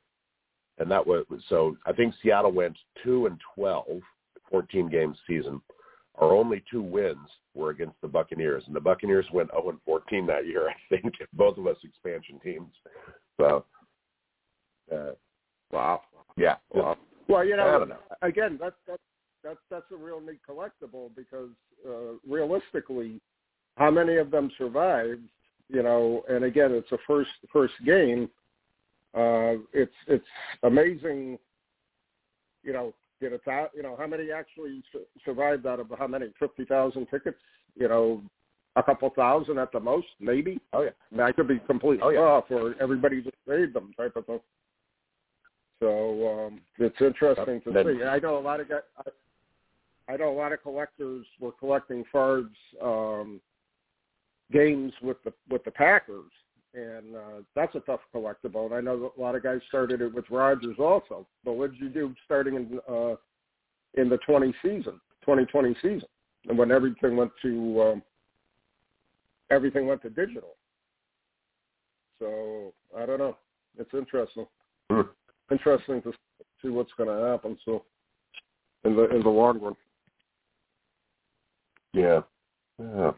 and 0.78 0.90
that 0.90 1.06
was 1.06 1.24
so. 1.48 1.76
I 1.86 1.92
think 1.92 2.14
Seattle 2.22 2.52
went 2.52 2.76
two 3.02 3.26
and 3.26 3.40
12, 3.54 4.00
14 4.50 4.88
game 4.88 5.14
season. 5.26 5.60
Our 6.16 6.32
only 6.32 6.62
two 6.70 6.82
wins 6.82 7.28
were 7.54 7.70
against 7.70 8.00
the 8.00 8.08
Buccaneers, 8.08 8.62
and 8.66 8.76
the 8.76 8.80
Buccaneers 8.80 9.26
went 9.32 9.50
0 9.50 9.70
and 9.70 9.78
14 9.84 10.26
that 10.26 10.46
year. 10.46 10.68
I 10.92 10.96
think 10.96 11.14
both 11.32 11.58
of 11.58 11.66
us 11.66 11.76
expansion 11.82 12.38
teams. 12.42 12.72
So, 13.36 13.64
uh, 14.92 15.12
wow, 15.72 16.02
yeah. 16.36 16.56
Wow. 16.72 16.96
Well, 17.26 17.44
you 17.44 17.54
I 17.54 17.56
know, 17.56 17.78
don't 17.80 17.88
know. 17.88 17.98
again, 18.22 18.58
that's 18.60 18.76
that's 18.86 19.02
that's 19.44 19.58
that's 19.70 19.84
a 19.92 19.96
real 19.96 20.20
neat 20.20 20.40
collectible 20.48 21.10
because 21.14 21.50
uh, 21.86 22.14
realistically, 22.28 23.20
how 23.76 23.90
many 23.90 24.16
of 24.16 24.30
them 24.30 24.50
survived? 24.58 25.22
You 25.68 25.82
know, 25.82 26.22
and 26.28 26.44
again, 26.44 26.72
it's 26.72 26.90
a 26.92 26.98
first 27.06 27.30
first 27.52 27.74
game. 27.84 28.28
Uh, 29.14 29.60
it's 29.72 29.92
it's 30.08 30.24
amazing. 30.62 31.38
You 32.62 32.72
know, 32.72 32.94
did 33.20 33.32
it 33.32 33.42
that? 33.46 33.70
You 33.76 33.82
know, 33.82 33.94
how 33.98 34.06
many 34.06 34.30
actually 34.32 34.82
su- 34.92 35.04
survived 35.24 35.66
out 35.66 35.80
of 35.80 35.86
how 35.98 36.06
many? 36.06 36.26
Fifty 36.38 36.64
thousand 36.64 37.06
tickets. 37.06 37.38
You 37.76 37.88
know, 37.88 38.22
a 38.76 38.82
couple 38.82 39.10
thousand 39.10 39.58
at 39.58 39.72
the 39.72 39.80
most, 39.80 40.06
maybe. 40.20 40.60
Oh 40.72 40.82
yeah. 40.82 40.90
I, 41.12 41.14
mean, 41.14 41.26
I 41.26 41.32
could 41.32 41.48
be 41.48 41.58
completely 41.66 42.02
Oh, 42.02 42.10
yeah. 42.10 42.20
off, 42.20 42.44
or 42.50 42.74
everybody 42.80 43.20
just 43.22 43.36
saved 43.48 43.74
them 43.74 43.92
type 43.96 44.16
of 44.16 44.26
thing. 44.26 44.40
So 45.80 46.46
um, 46.46 46.60
it's 46.78 46.96
interesting 47.00 47.60
to 47.62 47.72
Then- 47.72 47.98
see. 48.00 48.04
I 48.04 48.18
know 48.18 48.38
a 48.38 48.40
lot 48.40 48.60
of 48.60 48.68
guys. 48.68 48.80
I, 50.08 50.16
know 50.16 50.30
a 50.30 50.36
lot 50.36 50.52
of 50.52 50.62
collectors 50.62 51.26
were 51.40 51.52
collecting 51.52 52.04
Favre's 52.12 52.46
um, 52.82 53.40
games 54.52 54.92
with 55.02 55.22
the 55.24 55.32
with 55.50 55.64
the 55.64 55.70
Packers, 55.70 56.30
and 56.74 57.16
uh, 57.16 57.42
that's 57.54 57.74
a 57.74 57.80
tough 57.80 58.00
collectible. 58.14 58.66
And 58.66 58.74
I 58.74 58.80
know 58.80 59.00
that 59.00 59.10
a 59.18 59.20
lot 59.20 59.34
of 59.34 59.42
guys 59.42 59.60
started 59.68 60.00
it 60.00 60.14
with 60.14 60.24
Rodgers 60.30 60.76
also. 60.78 61.26
But 61.44 61.54
what 61.54 61.72
did 61.72 61.80
you 61.80 61.88
do 61.88 62.14
starting 62.24 62.54
in 62.54 62.80
uh, 62.88 63.16
in 63.94 64.08
the 64.08 64.18
20 64.26 64.54
season, 64.62 65.00
2020 65.22 65.74
season, 65.82 66.08
and 66.48 66.58
when 66.58 66.70
everything 66.70 67.16
went 67.16 67.32
to 67.42 67.82
um, 67.82 68.02
everything 69.50 69.86
went 69.86 70.02
to 70.02 70.10
digital? 70.10 70.56
So 72.18 72.72
I 72.96 73.06
don't 73.06 73.18
know. 73.18 73.36
It's 73.78 73.92
interesting. 73.92 74.46
Hmm. 74.90 75.02
Interesting 75.50 76.02
to 76.02 76.12
see 76.62 76.68
what's 76.68 76.92
going 76.96 77.08
to 77.08 77.26
happen. 77.26 77.58
So 77.64 77.84
in 78.84 78.94
the 78.96 79.08
in 79.14 79.22
the 79.22 79.28
long 79.28 79.60
run. 79.60 79.76
Yeah. 81.94 82.20
Yeah. 82.78 83.12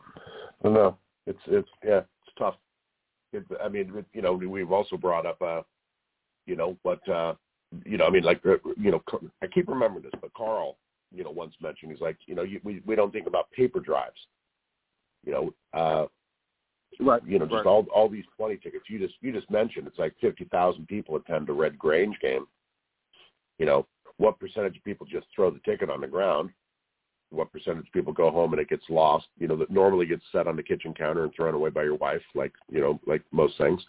I 0.64 0.68
know. 0.68 0.98
It's 1.26 1.40
it's 1.46 1.68
yeah, 1.84 2.00
it's 2.00 2.34
tough. 2.38 2.54
It, 3.32 3.44
I 3.62 3.68
mean, 3.68 3.92
it, 3.96 4.04
you 4.12 4.22
know, 4.22 4.34
we've 4.34 4.70
also 4.70 4.96
brought 4.96 5.26
up 5.26 5.40
uh 5.42 5.62
you 6.46 6.54
know, 6.54 6.76
what 6.82 7.06
uh 7.08 7.34
you 7.84 7.96
know, 7.96 8.06
I 8.06 8.10
mean 8.10 8.22
like 8.22 8.44
uh, 8.46 8.56
you 8.76 8.92
know, 8.92 9.02
I 9.42 9.46
keep 9.48 9.68
remembering 9.68 10.04
this, 10.04 10.12
but 10.20 10.32
Carl, 10.34 10.76
you 11.12 11.24
know, 11.24 11.30
once 11.30 11.54
mentioned 11.60 11.90
he's 11.90 12.00
like, 12.00 12.18
you 12.26 12.34
know, 12.34 12.42
you, 12.42 12.60
we 12.62 12.82
we 12.86 12.94
don't 12.94 13.12
think 13.12 13.26
about 13.26 13.50
paper 13.50 13.80
drives. 13.80 14.20
You 15.24 15.32
know, 15.32 15.54
uh 15.72 16.06
Right. 16.98 17.20
you 17.26 17.38
know, 17.38 17.44
just 17.44 17.56
right. 17.56 17.66
all 17.66 17.86
all 17.94 18.08
these 18.08 18.24
twenty 18.36 18.56
tickets 18.56 18.84
you 18.88 18.98
just 18.98 19.14
you 19.20 19.32
just 19.32 19.50
mentioned. 19.50 19.86
It's 19.86 19.98
like 19.98 20.14
fifty 20.20 20.44
thousand 20.44 20.86
people 20.86 21.16
attend 21.16 21.48
a 21.48 21.52
Red 21.52 21.78
Grange 21.78 22.16
game. 22.20 22.46
You 23.58 23.66
know, 23.66 23.86
what 24.18 24.38
percentage 24.38 24.76
of 24.76 24.84
people 24.84 25.06
just 25.06 25.26
throw 25.34 25.50
the 25.50 25.60
ticket 25.60 25.90
on 25.90 26.00
the 26.00 26.06
ground? 26.06 26.50
What 27.30 27.52
percentage 27.52 27.86
of 27.86 27.92
people 27.92 28.12
go 28.12 28.30
home 28.30 28.52
and 28.52 28.60
it 28.60 28.68
gets 28.68 28.84
lost? 28.88 29.26
You 29.38 29.48
know, 29.48 29.56
that 29.56 29.70
normally 29.70 30.06
gets 30.06 30.22
set 30.30 30.46
on 30.46 30.56
the 30.56 30.62
kitchen 30.62 30.94
counter 30.94 31.24
and 31.24 31.32
thrown 31.34 31.54
away 31.54 31.70
by 31.70 31.82
your 31.82 31.96
wife, 31.96 32.22
like 32.34 32.52
you 32.70 32.80
know, 32.80 33.00
like 33.06 33.22
most 33.32 33.58
things. 33.58 33.82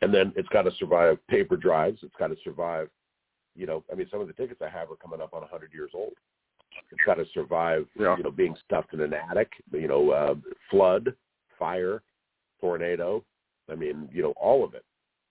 And 0.00 0.12
then 0.12 0.32
it's 0.36 0.48
got 0.48 0.62
to 0.62 0.70
survive 0.78 1.18
paper 1.28 1.56
drives. 1.56 2.00
It's 2.02 2.14
got 2.18 2.28
to 2.28 2.36
survive. 2.44 2.88
You 3.56 3.66
know, 3.66 3.84
I 3.90 3.94
mean, 3.94 4.08
some 4.10 4.20
of 4.20 4.26
the 4.26 4.32
tickets 4.32 4.60
I 4.64 4.68
have 4.68 4.90
are 4.90 4.96
coming 4.96 5.20
up 5.20 5.34
on 5.34 5.42
a 5.42 5.46
hundred 5.46 5.72
years 5.72 5.90
old. 5.94 6.12
It's 6.90 7.00
got 7.06 7.14
to 7.14 7.24
survive. 7.32 7.86
Yeah. 7.98 8.16
You 8.16 8.24
know, 8.24 8.30
being 8.30 8.56
stuffed 8.64 8.94
in 8.94 9.00
an 9.00 9.14
attic. 9.14 9.52
You 9.72 9.88
know, 9.88 10.10
uh, 10.10 10.34
flood 10.70 11.14
fire, 11.58 12.02
tornado. 12.60 13.24
I 13.70 13.74
mean, 13.74 14.08
you 14.12 14.22
know, 14.22 14.34
all 14.36 14.64
of 14.64 14.74
it. 14.74 14.84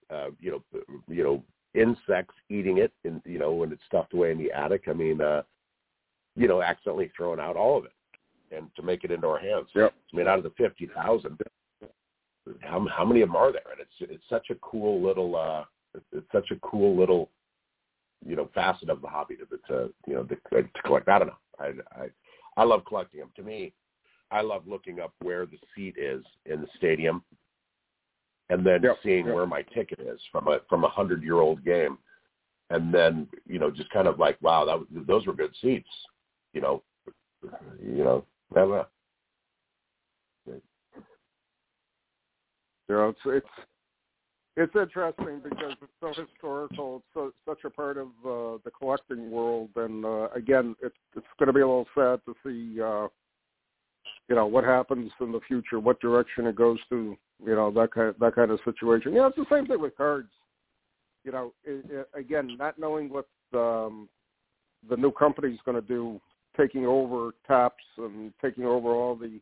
Uh, 0.10 0.30
you 0.40 0.52
know, 0.52 0.84
you 1.08 1.24
know, 1.24 1.44
insects 1.74 2.36
eating 2.50 2.78
it, 2.78 2.92
and 3.04 3.22
you 3.26 3.40
know, 3.40 3.54
when 3.54 3.72
it's 3.72 3.82
stuffed 3.88 4.14
away 4.14 4.32
in 4.32 4.38
the 4.38 4.52
attic. 4.52 4.84
I 4.88 4.94
mean, 4.94 5.22
uh, 5.22 5.44
you 6.36 6.48
know, 6.48 6.62
accidentally 6.62 7.12
throwing 7.16 7.40
out 7.40 7.56
all 7.56 7.78
of 7.78 7.86
it, 7.86 7.92
and 8.52 8.68
to 8.76 8.82
make 8.82 9.04
it 9.04 9.12
into 9.12 9.28
our 9.28 9.40
hands. 9.40 9.68
Yep. 9.76 9.94
I 10.14 10.18
mean, 10.18 10.28
out 10.28 10.38
of 10.38 10.44
the 10.44 10.54
fifty 10.58 10.90
thousand, 10.96 11.40
how 12.62 12.86
how 12.96 13.06
many 13.06 13.22
of 13.22 13.30
them 13.30 13.36
are 13.36 13.52
there? 13.52 13.62
And 13.72 13.80
it's 13.80 14.12
it's 14.12 14.30
such 14.30 14.50
a 14.50 14.56
cool 14.56 15.02
little, 15.02 15.36
uh, 15.36 15.64
it's, 15.96 16.06
it's 16.12 16.32
such 16.32 16.52
a 16.52 16.60
cool 16.62 16.98
little, 16.98 17.30
you 18.26 18.36
know, 18.36 18.50
facet 18.54 18.90
of 18.90 19.02
the 19.02 19.08
hobby 19.08 19.36
to 19.36 19.46
to 19.68 19.94
you 20.08 20.16
know 20.16 20.24
to, 20.24 20.36
to 20.64 20.82
collect. 20.84 21.08
I 21.10 21.20
don't 21.20 21.28
know. 21.28 21.38
I 21.60 21.72
I 21.96 22.08
I 22.58 22.64
love 22.64 22.84
collecting 22.86 23.20
them. 23.20 23.32
To 23.36 23.44
me, 23.44 23.74
I 24.32 24.42
love 24.42 24.64
looking 24.68 25.00
up 25.00 25.14
where 25.22 25.46
the 25.46 25.58
seat 25.76 25.96
is 25.98 26.24
in 26.46 26.62
the 26.62 26.68
stadium, 26.78 27.24
and 28.50 28.66
then 28.66 28.82
Yep, 28.84 28.98
seeing 29.04 29.26
yep. 29.26 29.36
where 29.36 29.46
my 29.46 29.62
ticket 29.74 30.00
is 30.00 30.20
from 30.32 30.48
a 30.48 30.60
from 30.70 30.84
a 30.84 30.90
hundred 30.90 31.24
year 31.24 31.40
old 31.40 31.64
game, 31.64 31.98
and 32.70 32.94
then 32.94 33.28
you 33.48 33.60
know 33.60 33.72
just 33.72 33.90
kind 33.92 34.08
of 34.08 34.20
like 34.20 34.38
wow 34.42 34.66
that 34.66 34.78
was, 34.78 34.88
those 35.08 35.26
were 35.26 35.34
good 35.34 35.54
seats, 35.62 35.90
you 36.54 36.62
know, 36.62 36.84
you 37.82 38.04
know. 38.04 38.26
I. 38.56 38.84
You 42.90 42.96
know, 42.96 43.10
it's 43.10 43.20
it's 43.26 43.48
it's 44.56 44.76
interesting 44.76 45.42
because 45.44 45.76
it's 45.82 45.92
so 46.00 46.10
historical. 46.10 46.98
It's 46.98 47.06
so, 47.14 47.32
such 47.48 47.64
a 47.66 47.70
part 47.70 47.98
of 47.98 48.08
uh, 48.24 48.60
the 48.64 48.72
collecting 48.78 49.32
world, 49.32 49.70
and 49.76 50.06
uh, 50.06 50.28
again, 50.36 50.76
it's 50.82 50.96
it's 51.16 51.26
going 51.40 51.48
to 51.48 51.54
be 51.54 51.62
a 51.62 51.68
little 51.68 51.88
sad 51.96 52.20
to 52.26 52.36
see, 52.44 52.80
uh, 52.82 53.08
you 54.30 54.36
know, 54.36 54.46
what 54.46 54.64
happens 54.64 55.12
in 55.22 55.32
the 55.32 55.40
future, 55.48 55.80
what 55.80 56.00
direction 56.02 56.46
it 56.46 56.56
goes 56.56 56.78
to, 56.90 57.18
you 57.44 57.56
know, 57.56 57.72
that 57.72 57.92
kind 57.94 58.14
that 58.20 58.36
kind 58.36 58.52
of 58.52 58.60
situation. 58.66 59.14
Yeah, 59.14 59.28
it's 59.28 59.38
the 59.38 59.46
same 59.50 59.66
thing 59.66 59.82
with 59.82 59.98
cards. 59.98 60.30
You 61.24 61.32
know, 61.32 61.54
it, 61.64 61.86
it, 61.90 62.10
again, 62.14 62.56
not 62.60 62.78
knowing 62.78 63.10
what 63.10 63.28
um, 63.54 64.10
the 64.88 64.98
new 64.98 65.12
company's 65.12 65.60
going 65.66 65.82
to 65.82 65.88
do, 65.88 66.20
taking 66.56 66.86
over 66.86 67.32
Topps 67.48 67.84
and 67.98 68.34
taking 68.42 68.66
over 68.66 68.90
all 68.90 69.16
the 69.16 69.40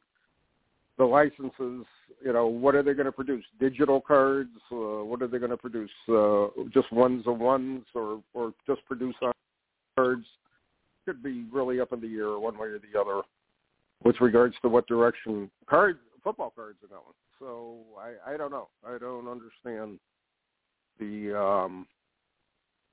the 0.97 1.05
licenses, 1.05 1.85
you 2.23 2.33
know, 2.33 2.45
what 2.45 2.75
are 2.75 2.83
they 2.83 2.93
going 2.93 3.05
to 3.05 3.11
produce? 3.11 3.43
Digital 3.59 3.99
cards? 3.99 4.51
Uh, 4.71 5.03
what 5.03 5.21
are 5.21 5.27
they 5.27 5.39
going 5.39 5.49
to 5.49 5.57
produce? 5.57 5.89
Uh, 6.07 6.47
just 6.71 6.91
ones 6.91 7.23
of 7.25 7.39
ones, 7.39 7.85
or 7.95 8.21
or 8.33 8.53
just 8.67 8.85
produce 8.85 9.15
cards? 9.95 10.25
Could 11.05 11.23
be 11.23 11.45
really 11.51 11.79
up 11.79 11.93
in 11.93 12.01
the 12.01 12.15
air 12.15 12.37
one 12.37 12.57
way 12.57 12.67
or 12.67 12.79
the 12.79 12.99
other, 12.99 13.21
with 14.03 14.15
regards 14.21 14.55
to 14.61 14.69
what 14.69 14.87
direction 14.87 15.49
cards, 15.67 15.99
football 16.23 16.53
cards 16.55 16.77
are 16.83 16.87
going. 16.87 17.15
So 17.39 17.77
I 17.99 18.33
I 18.33 18.37
don't 18.37 18.51
know. 18.51 18.67
I 18.85 18.97
don't 18.99 19.27
understand 19.27 19.97
the 20.99 21.35
um, 21.35 21.87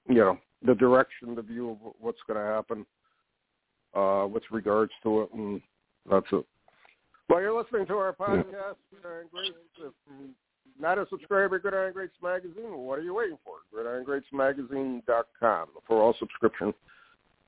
you 0.09 0.14
know 0.14 0.38
the 0.64 0.74
direction, 0.74 1.35
the 1.35 1.42
view 1.42 1.70
of 1.70 1.78
what's 2.00 2.20
going 2.26 2.38
to 2.38 2.46
happen 2.46 2.87
uh, 3.94 4.27
with 4.27 4.42
regards 4.51 4.92
to 5.03 5.22
it, 5.22 5.33
and 5.35 5.61
that's 6.11 6.27
it. 6.33 6.44
Well, 7.29 7.40
you're 7.40 7.57
listening 7.57 7.87
to 7.87 7.94
our 7.94 8.12
podcast, 8.14 8.77
Gridiron 8.90 9.29
Greats. 9.31 9.57
If 9.79 9.92
not 10.81 10.98
a 10.98 11.07
subscriber 11.11 11.59
to 11.59 11.62
Gridiron 11.62 11.92
Greats 11.92 12.14
Magazine, 12.22 12.77
what 12.77 12.98
are 12.98 13.03
you 13.03 13.14
waiting 13.14 13.38
for? 13.44 13.57
GridironGreatsMagazine.com 13.74 15.68
for 15.87 16.03
all 16.03 16.14
subscription 16.18 16.72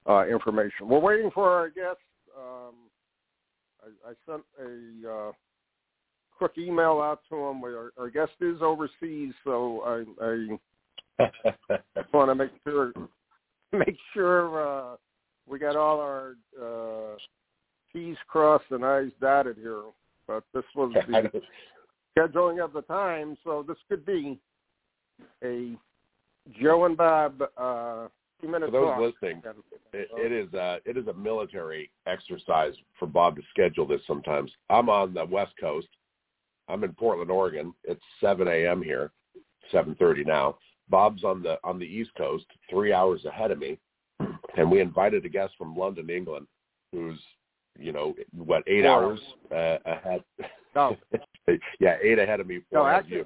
uh, 0.09 0.27
information. 0.27 0.89
We're 0.89 0.99
waiting 0.99 1.31
for 1.33 1.49
our 1.51 1.69
guest. 1.69 1.99
Um, 2.37 2.75
I, 3.83 4.11
I 4.11 4.13
sent 4.27 4.43
a 4.61 5.11
uh, 5.11 5.33
quick 6.37 6.53
email 6.59 7.01
out 7.01 7.21
to 7.31 7.37
him. 7.37 7.63
Our, 7.65 7.93
our 7.99 8.11
guest 8.11 8.33
is 8.41 8.61
overseas, 8.63 9.33
so 9.45 9.83
I, 9.85 10.59
I 11.21 11.29
want 12.13 12.31
to 12.31 12.35
make 12.35 12.51
sure 12.65 12.93
make 13.73 13.97
sure 14.13 14.93
uh, 14.93 14.97
we 15.51 15.59
got 15.59 15.77
all 15.77 16.01
our 16.01 16.37
uh, 16.61 17.17
T's 17.93 18.17
crossed 18.29 18.71
and 18.71 18.85
I's 18.85 19.11
dotted 19.21 19.57
here. 19.57 19.83
But 20.27 20.45
this 20.55 20.65
was 20.77 20.95
the 21.09 21.43
scheduling 22.17 22.65
of 22.65 22.73
the 22.73 22.83
time. 22.83 23.37
So 23.45 23.65
this 23.67 23.77
could 23.89 24.07
be 24.07 24.39
a 25.43 25.77
Joe 26.61 26.85
and 26.85 26.97
Bob 26.97 27.43
uh, 27.57 28.07
two 28.41 28.49
minutes. 28.49 28.71
For 28.71 28.97
those 28.97 29.13
listening, 29.21 29.43
it, 29.93 30.09
it 30.13 30.33
is 30.33 30.53
a 30.55 30.79
it 30.85 30.97
is 30.97 31.07
a 31.09 31.15
military 31.15 31.91
exercise 32.07 32.75
for 32.99 33.07
Bob 33.07 33.37
to 33.37 33.43
schedule 33.51 33.87
this. 33.87 34.01
Sometimes 34.07 34.51
I'm 34.71 34.89
on 34.89 35.15
the 35.15 35.25
West 35.25 35.53
Coast. 35.61 35.89
I'm 36.69 36.85
in 36.85 36.93
Portland, 36.93 37.33
Oregon. 37.33 37.75
It's 37.83 38.01
7 38.21 38.47
a.m. 38.47 38.81
here, 38.81 39.11
7:30 39.73 40.25
now. 40.25 40.57
Bob's 40.89 41.25
on 41.25 41.43
the 41.43 41.59
on 41.65 41.79
the 41.79 41.85
East 41.85 42.11
Coast, 42.17 42.47
three 42.69 42.93
hours 42.93 43.25
ahead 43.25 43.51
of 43.51 43.59
me, 43.59 43.79
and 44.57 44.71
we 44.71 44.81
invited 44.81 45.25
a 45.25 45.29
guest 45.29 45.55
from 45.59 45.77
London, 45.77 46.11
England, 46.11 46.47
who's 46.93 47.19
you 47.79 47.93
know 47.93 48.15
what 48.37 48.63
eight 48.67 48.85
hours 48.85 49.21
uh, 49.53 49.79
ahead. 49.87 50.23
No, 50.75 50.97
yeah, 51.81 51.97
eight 52.03 52.19
ahead 52.19 52.41
of 52.41 52.47
me. 52.47 52.61
Four 52.71 52.81
no, 52.83 52.87
actually, 52.87 53.25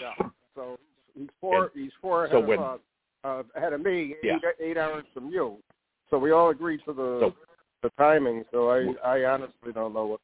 yeah. 0.00 0.28
So 0.54 0.78
he's 1.14 1.28
four. 1.40 1.70
he's 1.74 1.92
four 2.00 2.28
so 2.30 2.38
ahead 2.38 2.48
when- 2.48 2.58
of 2.58 2.80
uh, 3.24 3.28
uh, 3.28 3.42
ahead 3.56 3.72
of 3.72 3.82
me. 3.82 4.14
Yeah. 4.22 4.36
Eight, 4.36 4.70
eight 4.70 4.76
hours 4.78 5.04
from 5.12 5.28
you. 5.28 5.58
So 6.10 6.18
we 6.18 6.30
all 6.30 6.50
agreed 6.50 6.80
to 6.86 6.92
the 6.92 7.18
So- 7.20 7.34
the 7.82 7.90
timing. 7.98 8.44
So 8.50 8.70
I 8.70 8.94
I 9.04 9.24
honestly 9.24 9.72
don't 9.72 9.92
know 9.94 10.06
what 10.06 10.20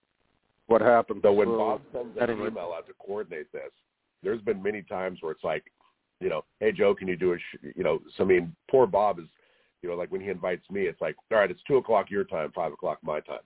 what 0.67 0.81
happened. 0.81 1.21
So 1.23 1.33
when 1.33 1.49
So, 1.49 1.59
Bob 1.59 1.83
sends 1.93 2.17
an 2.19 2.31
email 2.31 2.73
out 2.77 2.87
to 2.87 2.95
coordinate 2.95 3.53
this, 3.53 3.71
there's 4.23 4.41
been 4.43 4.63
many 4.63 4.83
times 4.83 5.19
where 5.21 5.33
it's 5.33 5.45
like, 5.45 5.65
you 6.21 6.29
know, 6.29 6.45
hey 6.61 6.73
Joe, 6.73 6.95
can 6.95 7.09
you 7.09 7.17
do 7.17 7.33
a, 7.35 7.39
sh-? 7.39 7.73
you 7.77 7.85
know, 7.85 8.01
so 8.17 8.25
I 8.25 8.27
mean, 8.27 8.55
poor 8.71 8.87
Bob 8.87 9.19
is, 9.19 9.27
you 9.83 9.89
know, 9.89 9.95
like 9.97 10.11
when 10.11 10.21
he 10.21 10.29
invites 10.29 10.69
me, 10.71 10.83
it's 10.83 11.01
like, 11.01 11.17
all 11.33 11.39
right, 11.39 11.51
it's 11.51 11.63
two 11.67 11.77
o'clock 11.77 12.11
your 12.11 12.25
time, 12.25 12.53
five 12.55 12.73
o'clock 12.73 12.99
my 13.03 13.21
time, 13.21 13.41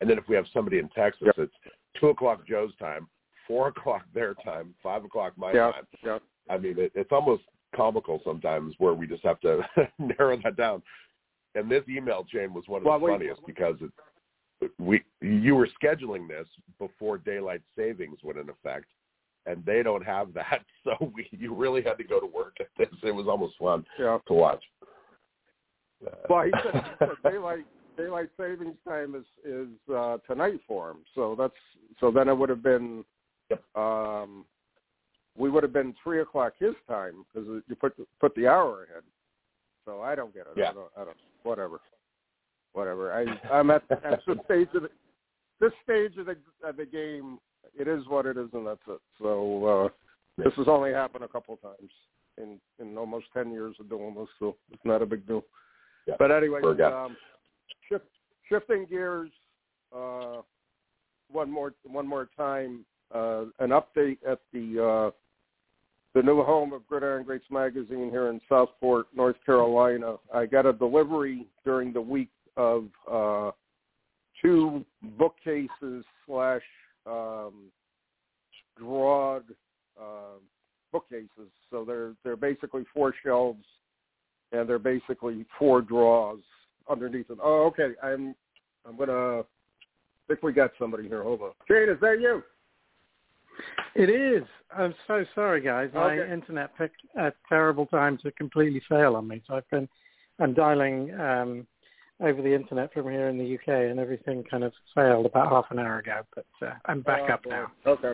and 0.00 0.08
then 0.08 0.18
if 0.18 0.28
we 0.28 0.36
have 0.36 0.46
somebody 0.52 0.78
in 0.78 0.88
Texas, 0.90 1.26
Yep. 1.26 1.38
it's 1.38 1.54
two 2.00 2.08
o'clock 2.08 2.46
Joe's 2.46 2.74
time, 2.76 3.08
four 3.46 3.68
o'clock 3.68 4.02
their 4.12 4.34
time, 4.34 4.74
five 4.82 5.04
o'clock 5.04 5.32
my 5.36 5.52
yeah, 5.52 5.72
time. 5.72 5.86
yeah. 6.04 6.18
I 6.50 6.58
mean, 6.58 6.78
it, 6.78 6.92
it's 6.94 7.12
almost 7.12 7.42
comical 7.74 8.20
sometimes 8.24 8.74
where 8.78 8.94
we 8.94 9.06
just 9.06 9.24
have 9.24 9.40
to 9.40 9.60
narrow 9.98 10.38
that 10.44 10.56
down. 10.56 10.82
And 11.54 11.70
this 11.70 11.84
email 11.88 12.24
chain 12.24 12.52
was 12.52 12.64
one 12.66 12.80
of 12.82 12.86
Well, 12.86 12.98
the 13.00 13.06
funniest 13.06 13.46
because 13.46 13.76
it, 13.80 14.70
we 14.78 15.02
you 15.20 15.54
were 15.54 15.68
scheduling 15.82 16.28
this 16.28 16.46
before 16.78 17.18
daylight 17.18 17.62
savings 17.76 18.18
went 18.22 18.38
in 18.38 18.48
effect, 18.48 18.86
and 19.46 19.64
they 19.64 19.82
don't 19.82 20.04
have 20.04 20.32
that, 20.34 20.62
so 20.84 21.12
we 21.14 21.28
you 21.30 21.54
really 21.54 21.82
had 21.82 21.98
to 21.98 22.04
go 22.04 22.20
to 22.20 22.26
work 22.26 22.56
at 22.60 22.68
this. 22.78 22.88
It 23.02 23.14
was 23.14 23.26
almost 23.28 23.54
fun 23.58 23.84
yeah. 23.98 24.18
to 24.26 24.34
watch. 24.34 24.62
Well, 26.28 26.44
he 26.44 26.52
said, 26.62 26.74
he 26.74 26.90
said 26.98 27.08
daylight 27.32 27.64
daylight 27.96 28.28
savings 28.38 28.76
time 28.86 29.14
is 29.14 29.24
is 29.42 29.68
uh, 29.94 30.18
tonight 30.26 30.60
for 30.68 30.90
him. 30.90 30.98
So 31.14 31.34
that's 31.38 31.54
so 31.98 32.10
then 32.10 32.28
it 32.28 32.36
would 32.36 32.50
have 32.50 32.62
been, 32.62 33.04
Yep. 33.50 33.62
um, 33.74 34.44
we 35.36 35.50
would 35.50 35.62
have 35.62 35.72
been 35.72 35.94
three 36.02 36.20
o'clock 36.20 36.54
his 36.58 36.74
time 36.88 37.24
because 37.32 37.48
you 37.66 37.76
put 37.76 37.96
the, 37.96 38.06
put 38.20 38.34
the 38.34 38.46
hour 38.46 38.84
ahead. 38.84 39.02
So 39.84 40.00
I 40.00 40.14
don't 40.14 40.32
get 40.32 40.46
it. 40.46 40.54
Yeah. 40.56 40.70
I 40.70 40.72
don't. 40.72 40.90
I 40.96 41.04
don't. 41.04 41.16
Whatever. 41.42 41.80
Whatever. 42.72 43.12
I 43.12 43.24
I'm 43.52 43.70
at 43.70 43.82
at 43.90 44.20
this 44.26 44.38
stage 44.44 44.68
of 44.74 44.82
the, 44.82 44.90
this 45.60 45.72
stage 45.82 46.16
of 46.16 46.26
the 46.26 46.36
of 46.66 46.76
the 46.76 46.86
game. 46.86 47.38
It 47.78 47.88
is 47.88 48.04
what 48.08 48.26
it 48.26 48.36
is, 48.36 48.48
and 48.52 48.66
that's 48.66 48.80
it. 48.88 49.00
So 49.20 49.66
uh, 49.66 49.88
this 50.42 50.52
has 50.56 50.66
only 50.68 50.92
happened 50.92 51.24
a 51.24 51.28
couple 51.28 51.54
of 51.54 51.62
times 51.62 51.90
in 52.38 52.58
in 52.78 52.96
almost 52.96 53.26
ten 53.32 53.50
years 53.50 53.76
of 53.80 53.88
doing 53.88 54.14
this, 54.14 54.28
so 54.38 54.56
it's 54.72 54.84
not 54.84 55.02
a 55.02 55.06
big 55.06 55.26
deal. 55.26 55.44
Yeah. 56.06 56.14
But 56.18 56.30
anyway, 56.30 56.60
um, 56.82 57.16
shift, 57.88 58.04
shifting 58.48 58.86
gears 58.88 59.30
uh, 59.94 60.42
one 61.30 61.50
more 61.50 61.74
one 61.84 62.06
more 62.06 62.28
time. 62.36 62.84
Uh, 63.14 63.44
an 63.60 63.70
update 63.70 64.18
at 64.28 64.40
the 64.52 65.10
uh, 65.10 65.10
the 66.14 66.22
new 66.22 66.42
home 66.42 66.72
of 66.72 66.86
Gridiron 66.86 67.24
Greats 67.24 67.44
magazine 67.50 68.08
here 68.10 68.28
in 68.28 68.40
Southport, 68.48 69.06
North 69.14 69.36
Carolina. 69.44 70.16
I 70.32 70.46
got 70.46 70.66
a 70.66 70.72
delivery 70.72 71.46
during 71.64 71.92
the 71.92 72.00
week 72.00 72.30
of 72.56 72.86
uh, 73.10 73.50
two 74.40 74.84
bookcases 75.18 76.04
slash 76.26 76.62
um, 77.06 77.70
drawed 78.76 79.44
uh, 80.00 80.38
bookcases. 80.92 81.50
So 81.70 81.84
they're 81.84 82.12
they're 82.24 82.36
basically 82.36 82.84
four 82.94 83.14
shelves, 83.24 83.64
and 84.52 84.68
they're 84.68 84.78
basically 84.78 85.44
four 85.58 85.82
drawers 85.82 86.42
underneath 86.88 87.28
them. 87.28 87.40
Oh, 87.42 87.64
okay. 87.66 87.94
I'm 88.02 88.34
I'm 88.86 88.96
gonna. 88.96 89.40
I 89.40 89.44
think 90.28 90.42
we 90.42 90.52
got 90.52 90.70
somebody 90.78 91.06
here. 91.08 91.22
Hold 91.22 91.42
on. 91.42 91.50
Shane, 91.68 91.88
is 91.88 92.00
that 92.00 92.18
you? 92.20 92.42
It 93.94 94.10
is. 94.10 94.42
I'm 94.76 94.94
so 95.06 95.24
sorry, 95.34 95.60
guys. 95.60 95.90
My 95.94 96.18
internet 96.18 96.76
picked 96.76 97.00
a 97.16 97.32
terrible 97.48 97.86
time 97.86 98.18
to 98.22 98.32
completely 98.32 98.82
fail 98.88 99.16
on 99.16 99.28
me. 99.28 99.42
So 99.46 99.54
I've 99.54 99.70
been, 99.70 99.88
I'm 100.40 100.54
dialing 100.54 101.14
um, 101.20 101.66
over 102.20 102.40
the 102.42 102.54
internet 102.54 102.92
from 102.92 103.10
here 103.10 103.28
in 103.28 103.38
the 103.38 103.54
UK, 103.54 103.90
and 103.90 103.98
everything 103.98 104.44
kind 104.48 104.64
of 104.64 104.72
failed 104.94 105.26
about 105.26 105.50
half 105.50 105.66
an 105.70 105.78
hour 105.78 105.98
ago. 105.98 106.22
But 106.34 106.46
uh, 106.66 106.72
I'm 106.86 107.00
back 107.02 107.22
Oh, 107.28 107.32
up 107.34 107.42
boy. 107.42 107.50
now. 107.50 107.72
Okay. 107.86 108.12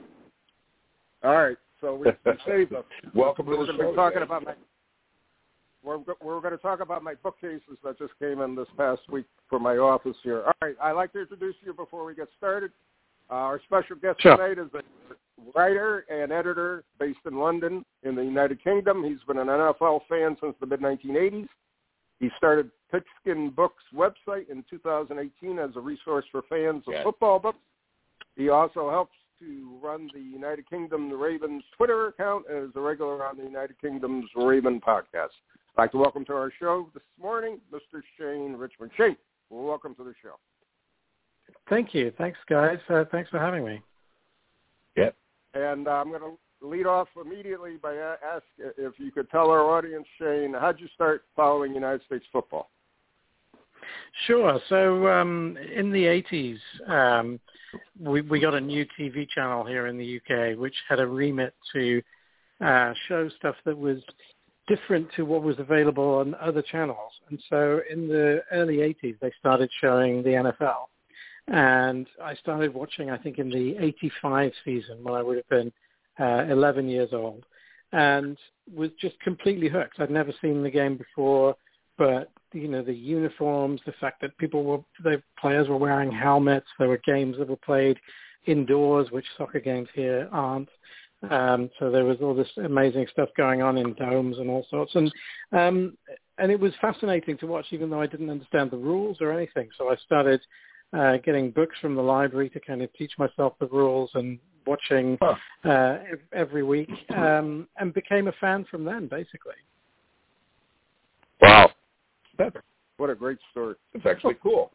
All 1.22 1.36
right. 1.36 1.56
So 1.80 1.94
we, 1.94 2.06
we 2.26 2.32
saved 2.46 2.72
us. 2.74 2.84
Welcome 3.14 3.46
to 3.46 3.50
we're 3.52 3.66
the 3.66 3.72
going 3.72 3.78
to 3.78 3.84
show. 3.84 3.94
talking 3.96 4.22
about 4.22 4.44
my. 4.44 4.54
We're, 5.82 5.96
we're 6.22 6.40
going 6.42 6.52
to 6.54 6.58
talk 6.58 6.80
about 6.80 7.02
my 7.02 7.14
bookcases 7.14 7.78
that 7.82 7.98
just 7.98 8.12
came 8.18 8.42
in 8.42 8.54
this 8.54 8.66
past 8.76 9.00
week 9.10 9.24
for 9.48 9.58
my 9.58 9.78
office 9.78 10.16
here. 10.22 10.42
All 10.44 10.52
right, 10.60 10.76
I'd 10.82 10.92
like 10.92 11.10
to 11.14 11.20
introduce 11.20 11.54
you 11.64 11.72
before 11.72 12.04
we 12.04 12.14
get 12.14 12.28
started. 12.36 12.70
Uh, 13.30 13.34
our 13.34 13.60
special 13.64 13.96
guest 13.96 14.20
Sure. 14.20 14.36
tonight 14.36 14.58
is 14.62 14.68
a 14.74 14.82
writer 15.56 16.04
and 16.10 16.32
editor 16.32 16.84
based 16.98 17.20
in 17.26 17.38
London, 17.38 17.82
in 18.02 18.14
the 18.14 18.22
United 18.22 18.62
Kingdom. 18.62 19.02
He's 19.04 19.22
been 19.26 19.38
an 19.38 19.46
NFL 19.46 20.00
fan 20.06 20.36
since 20.42 20.54
the 20.60 20.66
mid 20.66 20.80
1980s. 20.80 21.48
He 22.20 22.30
started 22.36 22.70
Pigskin 22.92 23.50
Books 23.50 23.82
website 23.94 24.48
in 24.50 24.62
2018 24.68 25.58
as 25.58 25.70
a 25.74 25.80
resource 25.80 26.24
for 26.30 26.42
fans 26.42 26.84
of 26.86 26.92
Yes. 26.92 27.02
football 27.02 27.38
books. 27.38 27.58
He 28.36 28.50
also 28.50 28.90
helps 28.90 29.16
to 29.40 29.78
run 29.82 30.10
the 30.12 30.20
United 30.20 30.68
Kingdom 30.68 31.08
the 31.08 31.16
Ravens 31.16 31.64
Twitter 31.76 32.08
account 32.08 32.46
as 32.48 32.68
a 32.76 32.80
regular 32.80 33.24
on 33.24 33.38
the 33.38 33.42
United 33.42 33.80
Kingdom's 33.80 34.28
Raven 34.36 34.80
podcast. 34.80 35.30
I'd 35.76 35.84
like 35.84 35.92
to 35.92 35.98
welcome 35.98 36.24
to 36.26 36.34
our 36.34 36.52
show 36.58 36.90
this 36.92 37.02
morning 37.18 37.58
Mr. 37.72 38.02
Shane 38.18 38.54
Richmond. 38.54 38.92
Shane, 38.96 39.16
welcome 39.48 39.94
to 39.94 40.04
the 40.04 40.14
show. 40.22 40.34
Thank 41.70 41.94
you. 41.94 42.12
Thanks, 42.18 42.38
guys. 42.48 42.78
Uh, 42.88 43.04
thanks 43.10 43.30
for 43.30 43.38
having 43.38 43.64
me. 43.64 43.82
Yep. 44.96 45.16
And 45.54 45.88
uh, 45.88 45.92
I'm 45.92 46.10
going 46.10 46.20
to 46.20 46.38
lead 46.62 46.86
off 46.86 47.08
immediately 47.20 47.76
by 47.82 47.94
ask 47.94 48.44
if 48.58 48.94
you 48.98 49.10
could 49.10 49.30
tell 49.30 49.50
our 49.50 49.62
audience, 49.62 50.06
Shane, 50.18 50.54
how'd 50.58 50.80
you 50.80 50.88
start 50.94 51.24
following 51.34 51.74
United 51.74 52.02
States 52.06 52.24
football? 52.32 52.70
Sure. 54.26 54.60
So 54.68 55.08
um, 55.08 55.56
in 55.74 55.90
the 55.90 56.04
80s, 56.04 56.58
um, 56.88 57.40
we, 57.98 58.20
we 58.22 58.40
got 58.40 58.54
a 58.54 58.60
new 58.60 58.86
TV 58.98 59.28
channel 59.28 59.64
here 59.64 59.86
in 59.86 59.96
the 59.96 60.16
UK, 60.18 60.58
which 60.58 60.74
had 60.88 61.00
a 61.00 61.06
remit 61.06 61.54
to 61.72 62.02
uh, 62.60 62.92
show 63.08 63.28
stuff 63.38 63.56
that 63.64 63.76
was 63.76 63.98
different 64.68 65.08
to 65.16 65.24
what 65.24 65.42
was 65.42 65.58
available 65.58 66.16
on 66.16 66.34
other 66.40 66.62
channels. 66.62 67.12
And 67.28 67.42
so 67.48 67.80
in 67.90 68.08
the 68.08 68.42
early 68.52 68.78
80s, 68.78 69.18
they 69.20 69.32
started 69.38 69.70
showing 69.80 70.22
the 70.22 70.30
NFL. 70.30 70.86
And 71.48 72.06
I 72.22 72.34
started 72.34 72.72
watching, 72.72 73.10
I 73.10 73.18
think, 73.18 73.38
in 73.38 73.48
the 73.48 73.76
85 73.78 74.52
season 74.64 74.98
when 75.02 75.14
I 75.14 75.22
would 75.22 75.36
have 75.36 75.48
been 75.48 75.72
uh, 76.20 76.44
11 76.48 76.88
years 76.88 77.10
old 77.12 77.44
and 77.92 78.36
was 78.72 78.90
just 79.00 79.18
completely 79.20 79.68
hooked. 79.68 79.98
I'd 79.98 80.10
never 80.10 80.32
seen 80.40 80.62
the 80.62 80.70
game 80.70 80.96
before, 80.96 81.56
but 81.98 82.30
you 82.52 82.68
know 82.68 82.82
the 82.82 82.94
uniforms, 82.94 83.80
the 83.86 83.92
fact 84.00 84.20
that 84.20 84.36
people 84.38 84.64
were 84.64 84.80
the 85.02 85.22
players 85.40 85.68
were 85.68 85.76
wearing 85.76 86.10
helmets. 86.10 86.66
There 86.78 86.88
were 86.88 87.00
games 87.04 87.36
that 87.38 87.48
were 87.48 87.56
played 87.56 87.98
indoors, 88.46 89.10
which 89.10 89.26
soccer 89.36 89.60
games 89.60 89.88
here 89.94 90.28
aren't. 90.32 90.68
Um, 91.28 91.68
so 91.78 91.90
there 91.90 92.04
was 92.04 92.16
all 92.22 92.34
this 92.34 92.48
amazing 92.64 93.06
stuff 93.12 93.28
going 93.36 93.60
on 93.60 93.76
in 93.76 93.92
domes 93.94 94.38
and 94.38 94.48
all 94.48 94.66
sorts, 94.70 94.94
and 94.94 95.12
um, 95.52 95.96
and 96.38 96.50
it 96.50 96.58
was 96.58 96.72
fascinating 96.80 97.36
to 97.38 97.46
watch, 97.46 97.66
even 97.72 97.90
though 97.90 98.00
I 98.00 98.06
didn't 98.06 98.30
understand 98.30 98.70
the 98.70 98.78
rules 98.78 99.18
or 99.20 99.32
anything. 99.32 99.68
So 99.76 99.90
I 99.90 99.96
started 99.96 100.40
uh, 100.92 101.16
getting 101.18 101.50
books 101.50 101.76
from 101.80 101.94
the 101.94 102.02
library 102.02 102.50
to 102.50 102.60
kind 102.60 102.82
of 102.82 102.92
teach 102.94 103.12
myself 103.18 103.54
the 103.60 103.66
rules 103.66 104.10
and 104.14 104.38
watching 104.66 105.18
Huh. 105.20 105.36
uh, 105.68 105.98
every 106.32 106.62
week, 106.62 106.90
um, 107.16 107.68
and 107.78 107.94
became 107.94 108.28
a 108.28 108.32
fan 108.32 108.64
from 108.70 108.84
then, 108.84 109.06
basically. 109.06 109.54
Wow. 111.40 111.70
That's, 112.38 112.56
What 112.96 113.10
a 113.10 113.14
great 113.14 113.38
story. 113.50 113.76
It's 113.94 114.06
actually 114.06 114.36
cool. 114.42 114.72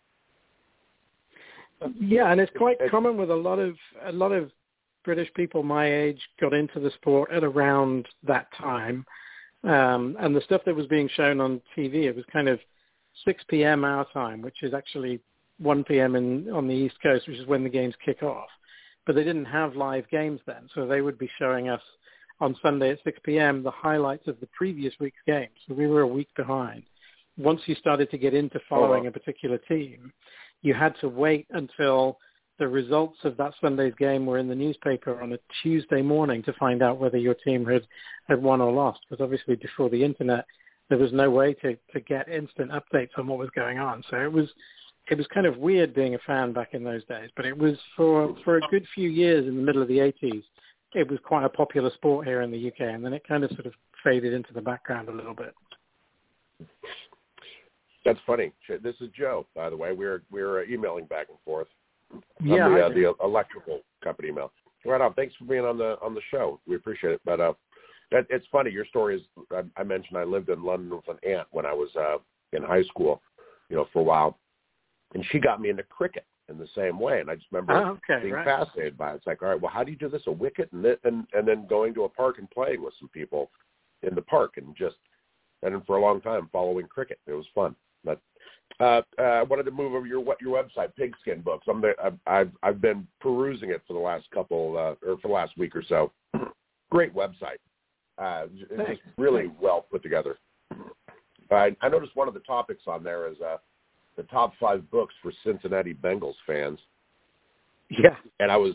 Yeah, 2.00 2.32
and 2.32 2.40
it's 2.40 2.52
quite 2.58 2.78
common 2.90 3.18
with 3.18 3.30
a 3.30 3.36
lot 3.36 3.60
of 3.60 3.76
a 4.06 4.12
lot 4.12 4.32
of 4.32 4.52
British 5.04 5.32
people 5.34 5.62
my 5.62 5.94
age 5.94 6.20
got 6.40 6.54
into 6.54 6.80
the 6.80 6.90
sport 6.92 7.32
at 7.32 7.44
around 7.44 8.08
that 8.24 8.48
time, 8.58 9.06
um, 9.64 10.16
and 10.20 10.36
the 10.36 10.42
stuff 10.42 10.62
that 10.66 10.76
was 10.76 10.88
being 10.88 11.10
shown 11.16 11.40
on 11.42 11.62
TV 11.78 12.06
it 12.06 12.16
was 12.16 12.26
kind 12.32 12.48
of 12.48 12.60
6 13.26 13.44
p.m. 13.50 13.84
our 13.84 14.06
time, 14.12 14.42
which 14.42 14.64
is 14.64 14.74
actually 14.74 15.20
1 15.60 15.84
p.m. 15.86 16.16
in 16.16 16.50
on 16.52 16.68
the 16.68 16.74
East 16.74 16.96
Coast, 17.02 17.28
which 17.28 17.38
is 17.38 17.48
when 17.48 17.64
the 17.64 17.70
games 17.70 17.96
kick 18.06 18.24
off. 18.24 18.50
but 19.06 19.16
they 19.16 19.24
didn't 19.24 19.46
have 19.46 19.76
live 19.76 20.10
games 20.10 20.40
then, 20.48 20.68
so 20.74 20.86
they 20.86 21.02
would 21.02 21.18
be 21.18 21.30
showing 21.38 21.70
us 21.70 21.82
on 22.40 22.56
Sunday 22.62 22.92
at 22.92 23.04
6 23.04 23.20
p.m. 23.24 23.64
the 23.64 23.72
highlights 23.72 24.28
of 24.28 24.40
the 24.40 24.48
previous 24.48 24.94
week's 25.00 25.22
games. 25.26 25.54
So 25.68 25.74
we 25.74 25.88
were 25.88 26.02
a 26.02 26.08
week 26.08 26.30
behind. 26.36 26.84
Once 27.38 27.62
you 27.66 27.76
started 27.76 28.10
to 28.12 28.18
get 28.18 28.34
into 28.34 28.60
following 28.68 29.02
oh, 29.02 29.04
wow. 29.04 29.10
a 29.10 29.12
particular 29.12 29.58
team, 29.58 30.12
you 30.62 30.74
had 30.74 30.96
to 31.02 31.10
wait 31.10 31.48
until 31.52 32.18
the 32.58 32.68
results 32.68 33.18
of 33.24 33.36
that 33.38 33.54
Sunday's 33.62 33.94
game 34.00 34.26
were 34.26 34.38
in 34.38 34.48
the 34.48 34.56
newspaper 34.56 35.22
on 35.22 35.34
a 35.34 35.40
Tuesday 35.62 36.02
morning 36.02 36.42
to 36.44 36.54
find 36.54 36.82
out 36.82 37.00
whether 37.00 37.18
your 37.18 37.34
team 37.34 37.66
had, 37.66 37.86
had 38.30 38.42
won 38.42 38.62
or 38.62 38.72
lost. 38.72 39.02
Because 39.10 39.22
obviously 39.24 39.56
before 39.56 39.90
the 39.90 40.04
internet, 40.04 40.46
there 40.90 40.98
was 40.98 41.12
no 41.12 41.30
way 41.30 41.54
to, 41.56 41.78
to 41.94 42.00
get 42.00 42.30
instant 42.30 42.72
updates 42.72 43.10
on 43.18 43.28
what 43.28 43.40
was 43.40 43.50
going 43.56 43.80
on. 43.80 44.04
So 44.10 44.18
it 44.18 44.32
was 44.32 44.48
it 45.08 45.18
was 45.18 45.28
kind 45.28 45.46
of 45.46 45.58
weird 45.58 45.94
being 45.94 46.16
a 46.16 46.20
fan 46.20 46.52
back 46.52 46.74
in 46.74 46.84
those 46.84 47.06
days. 47.06 47.30
But 47.36 47.46
it 47.46 47.58
was 47.58 47.78
for 47.96 48.36
for 48.44 48.58
a 48.58 48.62
good 48.72 48.86
few 48.94 49.10
years 49.10 49.48
in 49.48 49.56
the 49.56 49.62
middle 49.62 49.82
of 49.82 49.88
the 49.88 50.00
80s. 50.00 50.44
It 50.94 51.10
was 51.10 51.20
quite 51.24 51.44
a 51.44 51.50
popular 51.50 51.92
sport 51.92 52.26
here 52.26 52.42
in 52.42 52.52
the 52.52 52.68
UK, 52.68 52.82
and 52.82 53.04
then 53.04 53.14
it 53.14 53.28
kind 53.28 53.44
of 53.44 53.52
sort 53.52 53.66
of 53.66 53.74
faded 54.04 54.34
into 54.34 54.54
the 54.54 54.62
background 54.62 55.10
a 55.10 55.12
little 55.12 55.34
bit. 55.34 55.54
That's 58.06 58.20
funny. 58.26 58.54
This 58.70 58.96
is 59.02 59.10
Joe, 59.18 59.46
by 59.56 59.70
the 59.70 59.78
way. 59.78 59.92
We're 59.92 60.22
we're 60.32 60.64
emailing 60.66 61.06
back 61.06 61.28
and 61.30 61.38
forth. 61.44 61.68
Yeah, 62.42 62.70
the, 62.70 62.86
uh, 62.86 62.90
the 62.90 63.14
electrical 63.24 63.82
company 64.04 64.30
email. 64.30 64.52
Right 64.86 65.02
on. 65.02 65.16
Thanks 65.16 65.34
for 65.36 65.46
being 65.46 65.66
on 65.66 65.80
the 65.80 65.98
on 66.02 66.14
the 66.14 66.22
show. 66.30 66.60
We 66.68 66.76
appreciate 66.76 67.14
it. 67.14 67.22
But 67.26 67.42
uh, 67.42 67.54
that, 68.12 68.28
it's 68.30 68.46
funny. 68.52 68.70
Your 68.70 68.86
story 68.86 69.18
is. 69.18 69.22
I, 69.52 69.64
I 69.76 69.84
mentioned 69.84 70.18
I 70.18 70.24
lived 70.24 70.50
in 70.50 70.64
London 70.64 70.96
with 70.96 71.08
an 71.08 71.18
aunt 71.28 71.48
when 71.52 71.66
I 71.66 71.74
was 71.74 71.90
uh, 71.96 72.18
in 72.54 72.62
high 72.62 72.84
school, 72.84 73.22
you 73.70 73.76
know, 73.76 73.88
for 73.92 74.00
a 74.00 74.04
while, 74.04 74.38
and 75.14 75.26
she 75.32 75.40
got 75.40 75.62
me 75.62 75.70
into 75.70 75.84
cricket 75.84 76.26
in 76.50 76.58
the 76.58 76.68
same 76.76 77.00
way. 77.00 77.22
And 77.22 77.30
I 77.30 77.36
just 77.36 77.48
remember 77.52 77.74
oh, 77.74 77.98
okay, 78.10 78.24
being 78.24 78.34
right. 78.34 78.46
fascinated 78.46 78.98
by 78.98 79.12
it. 79.12 79.16
It's 79.16 79.28
like, 79.28 79.42
all 79.42 79.50
right, 79.50 79.62
well, 79.62 79.72
how 79.72 79.84
do 79.84 79.92
you 79.92 79.98
do 79.98 80.10
this? 80.10 80.24
A 80.28 80.32
wicket, 80.32 80.72
and 80.72 80.84
then 80.84 80.98
and, 81.04 81.26
and 81.34 81.48
then 81.48 81.68
going 81.68 81.94
to 81.96 82.04
a 82.04 82.10
park 82.10 82.38
and 82.38 82.50
playing 82.50 82.84
with 82.84 82.94
some 83.00 83.10
people 83.10 83.52
in 84.04 84.16
the 84.16 84.22
park, 84.22 84.54
and 84.58 84.76
just 84.76 84.96
and 85.64 85.86
for 85.86 85.98
a 85.98 86.02
long 86.02 86.22
time 86.22 86.50
following 86.52 86.88
cricket. 86.88 87.20
It 87.28 87.34
was 87.34 87.46
fun. 87.54 87.76
But 88.04 88.22
uh, 88.80 89.02
uh, 89.18 89.22
I 89.22 89.44
wanted 89.44 89.64
to 89.64 89.72
move 89.72 89.94
over 89.94 90.06
your 90.06 90.24
your 90.42 90.62
website, 90.62 90.96
Pigskin 90.96 91.42
Books. 91.42 91.66
I'm 91.68 91.82
there, 91.82 91.96
I've, 92.04 92.20
I've 92.28 92.52
I've 92.62 92.82
been 92.82 93.08
perusing 93.22 93.72
it 93.72 93.82
for 93.88 93.94
the 93.94 94.00
last 94.00 94.30
couple 94.32 94.78
uh, 94.78 95.08
or 95.08 95.18
for 95.22 95.28
the 95.28 95.34
last 95.34 95.58
week 95.58 95.76
or 95.76 95.84
so. 95.88 96.12
Great 96.92 97.14
website. 97.14 97.58
Uh, 98.18 98.46
just 98.58 99.02
really 99.18 99.52
well 99.60 99.86
put 99.92 100.02
together. 100.02 100.38
I, 101.52 101.76
I 101.82 101.90
noticed 101.90 102.16
one 102.16 102.28
of 102.28 102.34
the 102.34 102.40
topics 102.42 102.84
on 102.88 103.04
there 103.04 103.30
is 103.30 103.36
uh, 103.42 103.58
the 104.18 104.24
top 104.24 104.54
five 104.60 104.90
books 104.92 105.14
for 105.22 105.32
Cincinnati 105.44 105.94
Bengals 105.94 106.36
fans. 106.48 106.80
Yeah, 107.90 108.16
and 108.40 108.52
I 108.52 108.58
was 108.58 108.74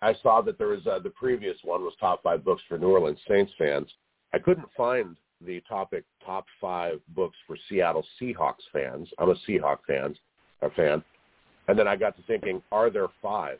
I 0.00 0.14
saw 0.22 0.40
that 0.42 0.58
there 0.58 0.68
was 0.68 0.86
uh, 0.86 0.98
the 0.98 1.10
previous 1.10 1.56
one 1.62 1.82
was 1.82 1.94
top 2.00 2.22
five 2.22 2.44
books 2.44 2.62
for 2.68 2.78
New 2.78 2.88
Orleans 2.88 3.18
Saints 3.28 3.52
fans. 3.58 3.88
I 4.34 4.38
couldn't 4.38 4.68
find 4.76 5.16
the 5.44 5.60
topic 5.68 6.04
top 6.24 6.46
five 6.60 7.00
books 7.14 7.36
for 7.46 7.56
Seattle 7.68 8.04
Seahawks 8.20 8.64
fans. 8.72 9.08
I'm 9.18 9.30
a 9.30 9.34
Seahawk 9.48 9.78
fan, 9.86 10.14
a 10.62 10.70
fan, 10.70 11.02
and 11.68 11.78
then 11.78 11.88
I 11.88 11.96
got 11.96 12.16
to 12.16 12.22
thinking, 12.24 12.62
are 12.70 12.90
there 12.90 13.08
five 13.20 13.58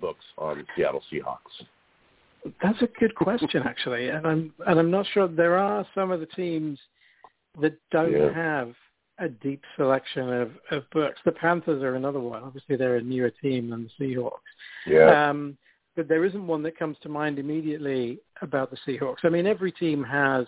books 0.00 0.24
on 0.38 0.66
Seattle 0.76 1.02
Seahawks? 1.12 1.66
That's 2.62 2.80
a 2.80 2.88
good 2.98 3.14
question, 3.14 3.62
actually, 3.64 4.08
and 4.08 4.26
I'm 4.26 4.52
and 4.66 4.78
I'm 4.78 4.90
not 4.90 5.06
sure. 5.12 5.28
There 5.28 5.58
are 5.58 5.86
some 5.94 6.10
of 6.10 6.20
the 6.20 6.26
teams 6.26 6.78
that 7.60 7.76
don't 7.90 8.12
yeah. 8.12 8.32
have 8.32 8.72
a 9.20 9.28
deep 9.28 9.62
selection 9.76 10.32
of, 10.32 10.50
of 10.70 10.88
books. 10.90 11.20
The 11.24 11.32
Panthers 11.32 11.82
are 11.82 11.94
another 11.94 12.20
one. 12.20 12.42
Obviously, 12.42 12.76
they're 12.76 12.96
a 12.96 13.02
newer 13.02 13.30
team 13.30 13.70
than 13.70 13.88
the 13.98 14.04
Seahawks. 14.04 14.30
Yeah. 14.86 15.30
Um, 15.30 15.56
but 15.96 16.08
there 16.08 16.24
isn't 16.24 16.46
one 16.46 16.62
that 16.62 16.78
comes 16.78 16.96
to 17.02 17.08
mind 17.08 17.38
immediately 17.38 18.20
about 18.42 18.70
the 18.70 18.78
Seahawks. 18.86 19.24
I 19.24 19.28
mean, 19.28 19.46
every 19.46 19.72
team 19.72 20.02
has 20.04 20.46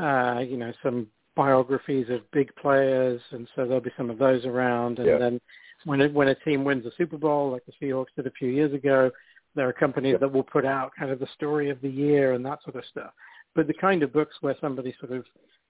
uh, 0.00 0.40
you 0.40 0.56
know, 0.56 0.72
some 0.82 1.06
biographies 1.34 2.08
of 2.10 2.30
big 2.32 2.54
players, 2.56 3.20
and 3.30 3.48
so 3.54 3.64
there'll 3.64 3.80
be 3.80 3.92
some 3.96 4.10
of 4.10 4.18
those 4.18 4.44
around. 4.44 4.98
And 4.98 5.08
yeah. 5.08 5.18
then 5.18 5.40
when 5.84 6.00
it, 6.00 6.12
when 6.12 6.28
a 6.28 6.34
team 6.34 6.64
wins 6.64 6.86
a 6.86 6.90
Super 6.96 7.18
Bowl, 7.18 7.50
like 7.50 7.62
the 7.66 7.72
Seahawks 7.80 8.14
did 8.16 8.26
a 8.26 8.32
few 8.32 8.48
years 8.48 8.72
ago, 8.72 9.10
there 9.54 9.68
are 9.68 9.72
companies 9.72 10.12
yeah. 10.12 10.18
that 10.18 10.32
will 10.32 10.42
put 10.42 10.64
out 10.64 10.92
kind 10.98 11.10
of 11.10 11.18
the 11.18 11.28
story 11.34 11.70
of 11.70 11.80
the 11.80 11.88
year 11.88 12.34
and 12.34 12.44
that 12.44 12.62
sort 12.62 12.76
of 12.76 12.84
stuff. 12.90 13.12
But 13.54 13.66
the 13.66 13.74
kind 13.74 14.02
of 14.02 14.12
books 14.12 14.36
where 14.40 14.56
somebody 14.60 14.94
sort 15.00 15.12
of 15.12 15.24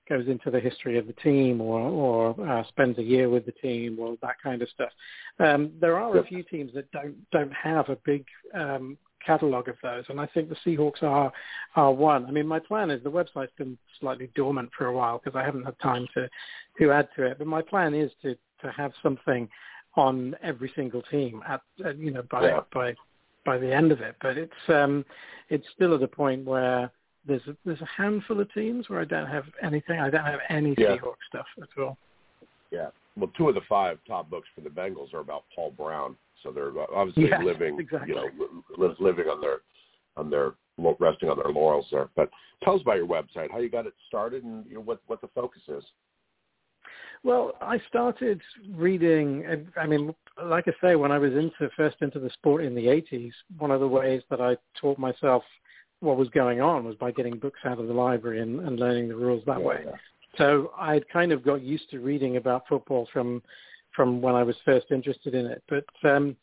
goes 0.09 0.29
into 0.29 0.51
the 0.51 0.61
history 0.61 0.99
of 0.99 1.07
the 1.07 1.13
team 1.15 1.61
or 1.61 1.81
or 1.81 2.49
uh, 2.49 2.65
spends 2.69 2.99
a 2.99 3.03
year 3.03 3.29
with 3.29 3.47
the 3.47 3.53
team 3.53 3.99
or 3.99 4.17
that 4.23 4.37
kind 4.43 4.63
of 4.63 4.69
stuff. 4.69 4.91
Um, 5.39 5.73
there 5.81 5.99
are 5.99 6.19
a 6.19 6.27
few 6.27 6.43
teams 6.43 6.73
that 6.75 6.91
don't 6.93 7.17
don't 7.31 7.53
have 7.53 7.89
a 7.89 7.97
big 8.05 8.25
um, 8.55 8.97
catalog 9.25 9.69
of 9.69 9.77
those, 9.83 10.05
and 10.09 10.21
I 10.21 10.27
think 10.27 10.49
the 10.49 10.57
Seahawks 10.65 11.03
are 11.03 11.33
are 11.75 11.93
one. 11.93 12.27
I 12.27 12.31
mean, 12.31 12.47
my 12.47 12.61
plan 12.61 12.91
is 12.91 13.03
the 13.03 13.11
website's 13.11 13.53
been 13.59 13.77
slightly 14.01 14.31
dormant 14.35 14.71
for 14.77 14.87
a 14.87 14.93
while 14.93 15.21
because 15.23 15.39
I 15.39 15.45
haven't 15.45 15.65
had 15.65 15.79
time 15.81 16.07
to 16.15 16.29
to 16.79 16.93
add 16.93 17.09
to 17.17 17.25
it, 17.25 17.39
but 17.39 17.47
my 17.47 17.63
plan 17.63 17.95
is 17.95 18.11
to 18.23 18.37
to 18.63 18.71
have 18.71 18.93
something 19.03 19.49
on 19.97 20.37
every 20.43 20.71
single 20.77 21.03
team 21.03 21.43
at, 21.49 21.63
at 21.85 21.99
you 21.99 22.11
know 22.11 22.23
by 22.31 22.45
yeah. 22.45 22.61
by 22.73 22.95
by 23.45 23.59
the 23.59 23.73
end 23.73 23.93
of 23.93 24.01
it. 24.01 24.17
But 24.21 24.39
it's 24.39 24.53
um 24.69 25.05
it's 25.49 25.67
still 25.75 25.95
at 25.95 26.03
a 26.03 26.09
point 26.09 26.45
where 26.45 26.91
there's 27.27 27.43
a, 27.49 27.57
there's 27.65 27.81
a 27.81 27.89
handful 27.97 28.41
of 28.41 28.53
teams 28.53 28.89
where 28.89 29.01
I 29.01 29.05
don't 29.05 29.27
have 29.27 29.45
anything. 29.63 30.01
I 30.01 30.11
don't 30.11 30.25
have 30.25 30.41
any 30.49 30.75
yeah. 30.79 30.97
Seahawks 30.97 31.27
stuff 31.29 31.47
at 31.61 31.83
all. 31.83 31.99
Yeah. 32.71 32.89
Well, 33.17 33.31
two 33.37 33.49
of 33.49 33.55
the 33.55 33.63
five 33.69 33.99
top 34.07 34.29
books 34.31 34.49
for 34.55 34.61
the 34.61 34.71
Bengals 34.71 35.15
are 35.15 35.21
about 35.21 35.45
Paul 35.55 35.73
Brown, 35.77 36.17
so 36.43 36.51
they're 36.53 36.73
obviously 36.95 37.29
yes, 37.29 37.41
living, 37.43 37.79
exactly. 37.81 38.15
you 38.15 38.15
know, 38.15 38.95
living 39.01 39.27
on 39.27 39.41
their 39.41 39.59
on 40.17 40.31
their 40.31 40.53
resting 41.01 41.31
on 41.31 41.39
their 41.39 41.53
laurels 41.53 41.87
there. 41.91 42.09
But 42.15 42.31
tell 42.63 42.75
us 42.75 42.83
about 42.83 42.97
your 42.97 43.07
website, 43.07 43.51
how 43.51 43.59
you 43.59 43.71
got 43.71 43.87
it 43.87 43.95
started, 44.09 44.45
and 44.45 44.67
you 44.67 44.75
know, 44.75 44.81
what 44.81 45.01
what 45.07 45.21
the 45.21 45.29
focus 45.35 45.63
is. 45.69 45.85
Well, 47.25 47.55
I 47.61 47.81
started 47.89 48.41
reading. 48.75 49.67
I 49.77 49.87
mean, 49.87 50.15
like 50.45 50.69
I 50.69 50.73
say, 50.87 50.97
when 50.97 51.11
I 51.11 51.19
was 51.19 51.33
into 51.33 51.71
first 51.77 51.97
into 52.03 52.21
the 52.21 52.31
sport 52.31 52.65
in 52.65 52.75
the 52.75 52.87
'80s, 52.87 53.33
one 53.59 53.71
of 53.71 53.81
the 53.81 53.89
ways 53.89 54.23
that 54.29 54.41
I 54.41 54.57
taught 54.79 54.99
myself 54.99 55.43
what 56.01 56.17
was 56.17 56.29
going 56.31 56.61
on 56.61 56.85
was 56.85 56.95
by 56.97 57.11
getting 57.11 57.39
books 57.39 57.61
out 57.65 57.79
of 57.79 57.87
the 57.89 57.95
library 57.95 58.41
and, 58.41 58.61
and 58.61 58.79
learning 58.79 59.09
the 59.09 59.17
rules 59.17 59.43
that 59.47 59.61
yeah, 59.61 59.67
way. 59.67 59.83
Yeah. 59.85 59.93
So 60.39 60.73
I'd 60.79 61.09
kind 61.09 61.33
of 61.33 61.45
got 61.45 61.63
used 61.63 61.91
to 61.91 62.01
reading 62.01 62.37
about 62.37 62.65
football 62.69 63.09
from 63.13 63.43
from 63.95 64.21
when 64.21 64.35
I 64.35 64.43
was 64.43 64.57
first 64.65 64.87
interested 64.91 65.35
in 65.35 65.47
it. 65.47 65.63
But 65.69 65.87
um, 66.09 66.37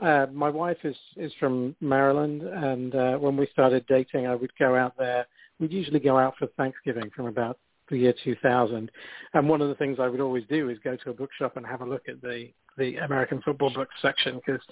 uh, 0.00 0.26
my 0.32 0.48
wife 0.48 0.78
is 0.84 0.96
is 1.16 1.32
from 1.40 1.74
Maryland, 1.80 2.42
and 2.42 2.94
uh, 2.94 3.16
when 3.16 3.36
we 3.36 3.48
started 3.52 3.84
dating, 3.88 4.26
I 4.26 4.34
would 4.34 4.52
go 4.58 4.76
out 4.76 4.96
there. 4.96 5.26
We'd 5.58 5.72
usually 5.72 6.00
go 6.00 6.16
out 6.18 6.34
for 6.38 6.46
Thanksgiving 6.56 7.10
from 7.14 7.26
about 7.26 7.58
the 7.90 7.98
year 7.98 8.14
2000. 8.24 8.90
And 9.34 9.48
one 9.48 9.60
of 9.60 9.68
the 9.68 9.74
things 9.74 9.98
I 10.00 10.08
would 10.08 10.20
always 10.20 10.44
do 10.48 10.70
is 10.70 10.78
go 10.82 10.96
to 10.96 11.10
a 11.10 11.14
bookshop 11.14 11.56
and 11.56 11.66
have 11.66 11.82
a 11.82 11.86
look 11.86 12.08
at 12.08 12.22
the 12.22 12.50
the 12.78 12.96
American 12.98 13.42
football 13.42 13.70
books 13.74 13.94
section 14.00 14.36
because 14.36 14.62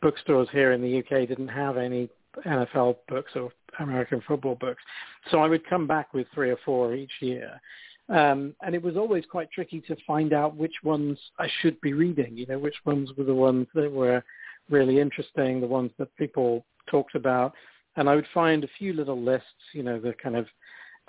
bookstores 0.00 0.48
here 0.52 0.72
in 0.72 0.80
the 0.80 0.98
UK 1.00 1.28
didn't 1.28 1.48
have 1.48 1.76
any 1.76 2.08
NFL 2.46 2.96
books 3.08 3.32
or 3.34 3.50
American 3.78 4.22
football 4.26 4.54
books. 4.54 4.82
So 5.30 5.38
I 5.40 5.48
would 5.48 5.68
come 5.68 5.86
back 5.86 6.12
with 6.14 6.26
three 6.34 6.50
or 6.50 6.58
four 6.64 6.94
each 6.94 7.12
year. 7.20 7.60
Um, 8.08 8.54
and 8.62 8.74
it 8.74 8.82
was 8.82 8.96
always 8.96 9.24
quite 9.30 9.50
tricky 9.52 9.80
to 9.82 9.96
find 10.06 10.32
out 10.32 10.56
which 10.56 10.74
ones 10.82 11.18
I 11.38 11.48
should 11.60 11.80
be 11.80 11.92
reading, 11.92 12.36
you 12.36 12.46
know, 12.46 12.58
which 12.58 12.74
ones 12.84 13.10
were 13.16 13.24
the 13.24 13.34
ones 13.34 13.68
that 13.74 13.90
were 13.90 14.22
really 14.68 14.98
interesting, 14.98 15.60
the 15.60 15.66
ones 15.66 15.92
that 15.98 16.14
people 16.16 16.64
talked 16.90 17.14
about. 17.14 17.54
And 17.96 18.08
I 18.08 18.16
would 18.16 18.26
find 18.34 18.64
a 18.64 18.70
few 18.78 18.92
little 18.92 19.20
lists, 19.20 19.46
you 19.72 19.82
know, 19.82 20.00
the 20.00 20.12
kind 20.20 20.36
of 20.36 20.46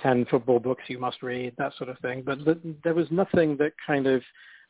10 0.02 0.26
football 0.26 0.60
books 0.60 0.84
you 0.88 1.00
must 1.00 1.24
read, 1.24 1.54
that 1.58 1.74
sort 1.78 1.90
of 1.90 1.98
thing. 2.00 2.24
But 2.24 2.46
the, 2.46 2.60
there 2.84 2.94
was 2.94 3.08
nothing 3.10 3.58
that 3.58 3.74
kind 3.86 4.08
of 4.08 4.22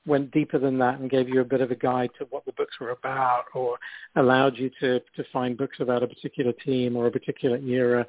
went 0.05 0.31
deeper 0.31 0.57
than 0.57 0.77
that 0.79 0.99
and 0.99 1.09
gave 1.09 1.29
you 1.29 1.41
a 1.41 1.45
bit 1.45 1.61
of 1.61 1.71
a 1.71 1.75
guide 1.75 2.09
to 2.17 2.25
what 2.31 2.43
the 2.45 2.51
books 2.53 2.79
were 2.79 2.89
about 2.89 3.45
or 3.53 3.77
allowed 4.15 4.57
you 4.57 4.69
to, 4.79 4.99
to 4.99 5.23
find 5.31 5.57
books 5.57 5.77
about 5.79 6.01
a 6.01 6.07
particular 6.07 6.51
team 6.53 6.95
or 6.95 7.07
a 7.07 7.11
particular 7.11 7.57
era. 7.57 8.05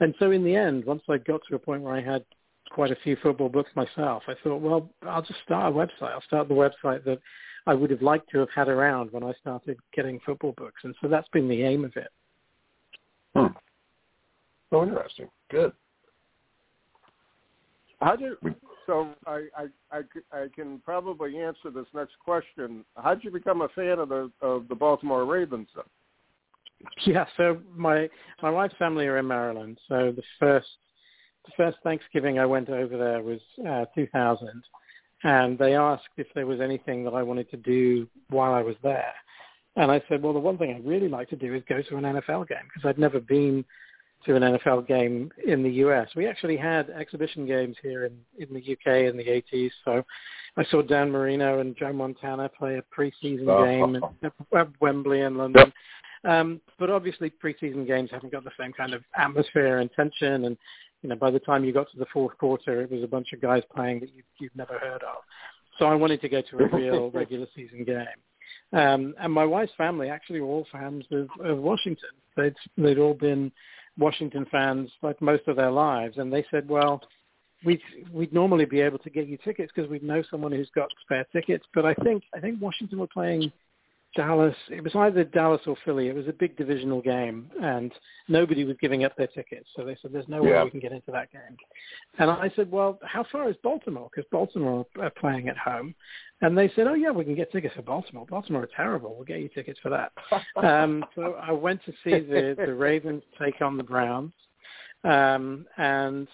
And 0.00 0.14
so 0.18 0.32
in 0.32 0.42
the 0.42 0.56
end, 0.56 0.84
once 0.84 1.02
I 1.08 1.18
got 1.18 1.40
to 1.48 1.54
a 1.54 1.58
point 1.58 1.82
where 1.82 1.94
I 1.94 2.02
had 2.02 2.24
quite 2.70 2.90
a 2.90 2.96
few 2.96 3.16
football 3.22 3.48
books 3.48 3.70
myself. 3.74 4.22
I 4.28 4.34
thought, 4.42 4.60
well, 4.60 4.90
I'll 5.02 5.22
just 5.22 5.40
start 5.44 5.72
a 5.72 5.76
website. 5.76 6.12
I'll 6.12 6.22
start 6.22 6.48
the 6.48 6.54
website 6.54 7.04
that 7.04 7.18
I 7.66 7.74
would 7.74 7.90
have 7.90 8.02
liked 8.02 8.30
to 8.30 8.38
have 8.40 8.50
had 8.54 8.68
around 8.68 9.12
when 9.12 9.22
I 9.22 9.32
started 9.40 9.78
getting 9.94 10.20
football 10.24 10.52
books, 10.56 10.82
and 10.84 10.94
so 11.00 11.08
that's 11.08 11.28
been 11.28 11.48
the 11.48 11.62
aim 11.62 11.84
of 11.84 11.96
it. 11.96 12.08
Hmm. 13.34 13.46
Oh, 14.72 14.82
interesting. 14.82 15.28
Good. 15.50 15.72
How 18.06 18.14
do 18.14 18.36
so? 18.86 19.08
I, 19.26 19.46
I 19.58 19.66
I 19.90 20.00
I 20.30 20.46
can 20.54 20.80
probably 20.84 21.40
answer 21.40 21.70
this 21.74 21.86
next 21.92 22.12
question. 22.24 22.84
How 22.96 23.14
did 23.14 23.24
you 23.24 23.32
become 23.32 23.62
a 23.62 23.68
fan 23.70 23.98
of 23.98 24.10
the 24.10 24.30
of 24.40 24.68
the 24.68 24.76
Baltimore 24.76 25.24
Ravens? 25.24 25.66
Then? 25.74 25.84
Yeah, 27.04 27.24
so 27.36 27.60
my 27.74 28.08
my 28.42 28.50
wife's 28.50 28.76
family 28.78 29.06
are 29.08 29.18
in 29.18 29.26
Maryland. 29.26 29.80
So 29.88 30.12
the 30.14 30.22
first 30.38 30.68
the 31.46 31.50
first 31.56 31.78
Thanksgiving 31.82 32.38
I 32.38 32.46
went 32.46 32.68
over 32.68 32.96
there 32.96 33.24
was 33.24 33.40
uh, 33.68 33.86
2000, 33.96 34.62
and 35.24 35.58
they 35.58 35.74
asked 35.74 36.04
if 36.16 36.28
there 36.36 36.46
was 36.46 36.60
anything 36.60 37.02
that 37.06 37.14
I 37.14 37.24
wanted 37.24 37.50
to 37.50 37.56
do 37.56 38.06
while 38.30 38.54
I 38.54 38.62
was 38.62 38.76
there. 38.84 39.14
And 39.74 39.90
I 39.90 40.00
said, 40.08 40.22
well, 40.22 40.32
the 40.32 40.38
one 40.38 40.58
thing 40.58 40.72
I'd 40.72 40.86
really 40.86 41.08
like 41.08 41.28
to 41.30 41.36
do 41.36 41.52
is 41.54 41.62
go 41.68 41.82
to 41.82 41.96
an 41.96 42.04
NFL 42.04 42.46
game 42.46 42.68
because 42.72 42.88
I'd 42.88 43.00
never 43.00 43.18
been 43.18 43.64
to 44.26 44.36
an 44.36 44.42
NFL 44.42 44.86
game 44.86 45.30
in 45.46 45.62
the 45.62 45.70
US. 45.70 46.08
We 46.14 46.26
actually 46.26 46.56
had 46.56 46.90
exhibition 46.90 47.46
games 47.46 47.76
here 47.82 48.04
in, 48.04 48.18
in 48.38 48.52
the 48.52 48.60
UK 48.60 49.08
in 49.08 49.16
the 49.16 49.24
80s. 49.24 49.70
So 49.84 50.02
I 50.56 50.64
saw 50.64 50.82
Dan 50.82 51.10
Marino 51.10 51.60
and 51.60 51.76
Joe 51.76 51.92
Montana 51.92 52.48
play 52.48 52.78
a 52.78 52.82
preseason 52.82 53.48
oh. 53.48 53.64
game 53.64 54.00
at 54.54 54.68
Wembley 54.80 55.20
in 55.20 55.36
London. 55.36 55.72
Yep. 56.24 56.32
Um, 56.32 56.60
but 56.78 56.90
obviously 56.90 57.30
preseason 57.30 57.86
games 57.86 58.10
haven't 58.10 58.32
got 58.32 58.42
the 58.42 58.50
same 58.58 58.72
kind 58.72 58.94
of 58.94 59.04
atmosphere 59.16 59.78
and 59.78 59.90
tension. 59.92 60.46
And, 60.46 60.56
you 61.02 61.08
know, 61.08 61.16
by 61.16 61.30
the 61.30 61.38
time 61.38 61.64
you 61.64 61.72
got 61.72 61.90
to 61.92 61.98
the 61.98 62.06
fourth 62.12 62.36
quarter, 62.38 62.82
it 62.82 62.90
was 62.90 63.04
a 63.04 63.08
bunch 63.08 63.32
of 63.32 63.40
guys 63.40 63.62
playing 63.74 64.00
that 64.00 64.14
you, 64.14 64.22
you've 64.40 64.56
never 64.56 64.78
heard 64.78 65.02
of. 65.02 65.22
So 65.78 65.86
I 65.86 65.94
wanted 65.94 66.20
to 66.22 66.28
go 66.28 66.42
to 66.42 66.58
a 66.58 66.76
real 66.76 67.10
regular 67.10 67.46
season 67.54 67.84
game. 67.84 68.06
Um, 68.72 69.14
and 69.20 69.32
my 69.32 69.44
wife's 69.44 69.72
family 69.76 70.08
actually 70.08 70.40
were 70.40 70.48
all 70.48 70.66
fans 70.72 71.04
of, 71.12 71.28
of 71.44 71.58
Washington. 71.58 72.08
They'd, 72.36 72.54
they'd 72.76 72.98
all 72.98 73.14
been 73.14 73.52
Washington 73.98 74.46
fans 74.50 74.90
like 75.02 75.20
most 75.20 75.48
of 75.48 75.56
their 75.56 75.70
lives, 75.70 76.18
and 76.18 76.32
they 76.32 76.44
said, 76.50 76.68
well, 76.68 77.00
we'd 77.64 77.80
we'd 78.12 78.32
normally 78.32 78.64
be 78.64 78.80
able 78.80 78.98
to 78.98 79.10
get 79.10 79.26
you 79.26 79.38
tickets 79.38 79.72
because 79.74 79.90
we'd 79.90 80.02
know 80.02 80.22
someone 80.30 80.52
who's 80.52 80.70
got 80.74 80.88
spare 81.02 81.26
tickets, 81.32 81.64
but 81.74 81.84
I 81.84 81.94
think 81.94 82.22
I 82.34 82.40
think 82.40 82.60
Washington 82.60 82.98
were 82.98 83.06
playing 83.06 83.52
Dallas. 84.14 84.54
It 84.70 84.82
was 84.82 84.94
either 84.94 85.24
Dallas 85.24 85.60
or 85.66 85.76
Philly. 85.84 86.08
It 86.08 86.14
was 86.14 86.28
a 86.28 86.32
big 86.32 86.56
divisional 86.56 87.02
game, 87.02 87.50
and 87.62 87.92
nobody 88.28 88.64
was 88.64 88.76
giving 88.80 89.04
up 89.04 89.16
their 89.16 89.26
tickets. 89.26 89.68
So 89.76 89.84
they 89.84 89.96
said, 90.00 90.12
"There's 90.12 90.28
no 90.28 90.44
yeah. 90.44 90.58
way 90.58 90.64
we 90.64 90.70
can 90.70 90.80
get 90.80 90.92
into 90.92 91.10
that 91.10 91.30
game." 91.32 91.56
And 92.18 92.30
I 92.30 92.50
said, 92.56 92.70
"Well, 92.70 92.98
how 93.02 93.24
far 93.30 93.48
is 93.50 93.56
Baltimore? 93.62 94.08
Because 94.14 94.28
Baltimore 94.30 94.86
are 95.00 95.10
playing 95.10 95.48
at 95.48 95.58
home." 95.58 95.94
And 96.40 96.56
they 96.56 96.68
said, 96.70 96.86
"Oh 96.86 96.94
yeah, 96.94 97.10
we 97.10 97.24
can 97.24 97.34
get 97.34 97.52
tickets 97.52 97.74
for 97.74 97.82
Baltimore. 97.82 98.26
Baltimore 98.26 98.62
are 98.62 98.70
terrible. 98.74 99.14
We'll 99.14 99.24
get 99.24 99.40
you 99.40 99.48
tickets 99.48 99.78
for 99.82 99.90
that." 99.90 100.12
um, 100.56 101.04
so 101.14 101.34
I 101.34 101.52
went 101.52 101.84
to 101.84 101.92
see 102.04 102.20
the 102.20 102.54
the 102.56 102.74
Ravens 102.74 103.22
take 103.38 103.60
on 103.60 103.76
the 103.76 103.84
Browns, 103.84 104.32
um, 105.04 105.66
and 105.76 106.28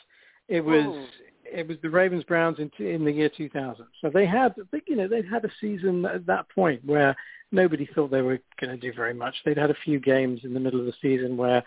it 0.49 0.61
was. 0.61 0.85
Oh 0.87 1.07
it 1.45 1.67
was 1.67 1.77
the 1.83 1.91
Ravens 1.91 2.25
Browns 2.25 2.59
in 2.59 2.71
in 2.85 3.05
the 3.05 3.13
year 3.13 3.29
2000. 3.29 3.87
So 4.01 4.11
they 4.11 4.27
had, 4.27 4.55
you 4.87 4.97
know, 4.97 5.09
they'd 5.09 5.29
had 5.29 5.45
a 5.45 5.51
season 5.61 6.05
at 6.05 6.27
that 6.27 6.49
point 6.51 6.85
where 6.85 7.17
nobody 7.51 7.89
thought 7.95 8.11
they 8.11 8.23
were 8.23 8.39
going 8.61 8.71
to 8.71 8.77
do 8.77 8.95
very 8.95 9.15
much. 9.15 9.35
They'd 9.45 9.59
had 9.59 9.71
a 9.71 9.77
few 9.85 10.01
games 10.01 10.41
in 10.45 10.55
the 10.55 10.61
middle 10.61 10.81
of 10.81 10.87
the 10.87 10.95
season 11.03 11.37
where 11.37 11.63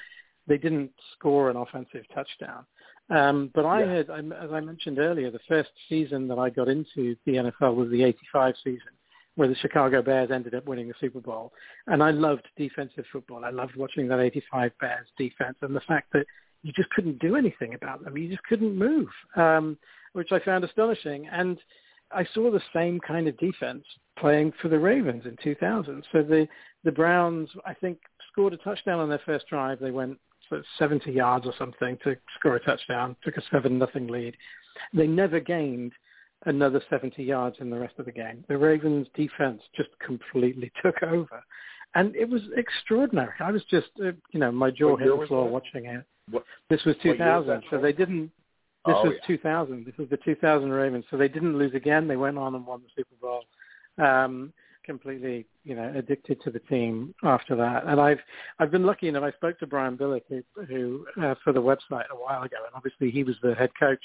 they 0.47 0.57
didn't 0.57 0.91
score 1.13 1.49
an 1.49 1.57
offensive 1.57 2.05
touchdown. 2.13 2.65
Um, 3.09 3.51
but 3.53 3.65
I 3.65 3.83
yeah. 3.83 3.93
had, 3.93 4.09
as 4.09 4.51
I 4.51 4.59
mentioned 4.59 4.97
earlier, 4.97 5.29
the 5.29 5.39
first 5.47 5.69
season 5.87 6.27
that 6.27 6.39
I 6.39 6.49
got 6.49 6.67
into 6.67 7.15
the 7.25 7.33
NFL 7.33 7.75
was 7.75 7.89
the 7.91 8.03
85 8.03 8.55
season 8.63 8.89
where 9.35 9.47
the 9.47 9.55
Chicago 9.55 10.01
Bears 10.01 10.31
ended 10.31 10.55
up 10.55 10.65
winning 10.65 10.87
the 10.87 10.93
Super 10.99 11.19
Bowl. 11.19 11.51
And 11.87 12.01
I 12.01 12.11
loved 12.11 12.47
defensive 12.57 13.05
football. 13.11 13.43
I 13.43 13.49
loved 13.49 13.75
watching 13.75 14.07
that 14.07 14.19
85 14.19 14.71
Bears 14.79 15.07
defense 15.17 15.57
and 15.61 15.75
the 15.75 15.81
fact 15.81 16.13
that 16.13 16.25
you 16.65 16.73
just 16.73 16.89
couldn't 16.89 17.19
do 17.19 17.35
anything 17.35 17.75
about 17.75 18.03
them. 18.03 18.17
You 18.17 18.27
just 18.27 18.41
couldn't 18.43 18.75
move, 18.75 19.07
um, 19.35 19.77
which 20.13 20.31
I 20.31 20.39
found 20.39 20.63
astonishing. 20.63 21.27
And 21.31 21.59
I 22.11 22.25
saw 22.33 22.49
the 22.49 22.61
same 22.73 22.99
kind 22.99 23.27
of 23.27 23.37
defense 23.37 23.83
playing 24.17 24.51
for 24.59 24.67
the 24.67 24.79
Ravens 24.79 25.25
in 25.25 25.37
2000. 25.43 26.03
So 26.11 26.23
the 26.23 26.47
the 26.83 26.91
Browns, 26.91 27.49
I 27.67 27.75
think, 27.75 27.99
scored 28.31 28.53
a 28.53 28.57
touchdown 28.57 28.99
on 28.99 29.09
their 29.09 29.21
first 29.27 29.47
drive. 29.47 29.79
They 29.79 29.91
went 29.91 30.17
for 30.49 30.63
70 30.79 31.11
yards 31.11 31.45
or 31.45 31.53
something 31.55 31.99
to 32.03 32.15
score 32.39 32.55
a 32.55 32.59
touchdown, 32.59 33.15
took 33.23 33.37
a 33.37 33.43
seven 33.51 33.77
nothing 33.77 34.07
lead. 34.07 34.35
They 34.91 35.05
never 35.05 35.39
gained 35.39 35.93
another 36.47 36.81
70 36.89 37.23
yards 37.23 37.57
in 37.59 37.69
the 37.69 37.77
rest 37.77 37.95
of 37.99 38.05
the 38.05 38.11
game. 38.11 38.43
The 38.47 38.57
Ravens 38.57 39.07
defense 39.13 39.61
just 39.75 39.89
completely 40.03 40.71
took 40.83 41.03
over. 41.03 41.43
And 41.95 42.15
it 42.15 42.29
was 42.29 42.41
extraordinary. 42.57 43.33
I 43.39 43.51
was 43.51 43.63
just, 43.71 43.87
uh, 44.03 44.11
you 44.31 44.39
know, 44.39 44.51
my 44.51 44.69
jaw 44.69 44.97
hit 44.97 45.07
the 45.07 45.27
floor 45.27 45.49
watching 45.49 45.85
it. 45.85 46.03
What, 46.29 46.43
this 46.69 46.83
was 46.85 46.95
2000, 47.01 47.63
so 47.69 47.79
they 47.79 47.93
didn't. 47.93 48.31
This 48.85 48.95
oh, 48.97 49.05
was 49.05 49.13
yeah. 49.21 49.35
2000. 49.37 49.85
This 49.85 49.97
was 49.97 50.09
the 50.09 50.17
2000 50.17 50.69
Ravens, 50.69 51.05
so 51.09 51.17
they 51.17 51.27
didn't 51.27 51.57
lose 51.57 51.73
again. 51.73 52.07
They 52.07 52.17
went 52.17 52.37
on 52.37 52.53
and 52.53 52.65
won 52.65 52.81
the 52.81 52.89
Super 52.95 53.15
Bowl. 53.21 53.43
Um, 53.97 54.53
completely, 54.85 55.45
you 55.63 55.75
know, 55.75 55.91
addicted 55.95 56.39
to 56.43 56.51
the 56.51 56.59
team 56.59 57.13
after 57.23 57.55
that. 57.55 57.85
And 57.85 57.99
I've 57.99 58.19
I've 58.59 58.71
been 58.71 58.85
lucky 58.85 59.07
enough. 59.07 59.23
I 59.23 59.31
spoke 59.31 59.59
to 59.59 59.67
Brian 59.67 59.97
Billick, 59.97 60.21
who, 60.29 60.43
who 60.65 61.05
uh, 61.21 61.35
for 61.43 61.53
the 61.53 61.61
website 61.61 62.09
a 62.11 62.15
while 62.15 62.43
ago, 62.43 62.57
and 62.65 62.75
obviously 62.75 63.09
he 63.09 63.23
was 63.23 63.35
the 63.41 63.55
head 63.55 63.71
coach 63.79 64.03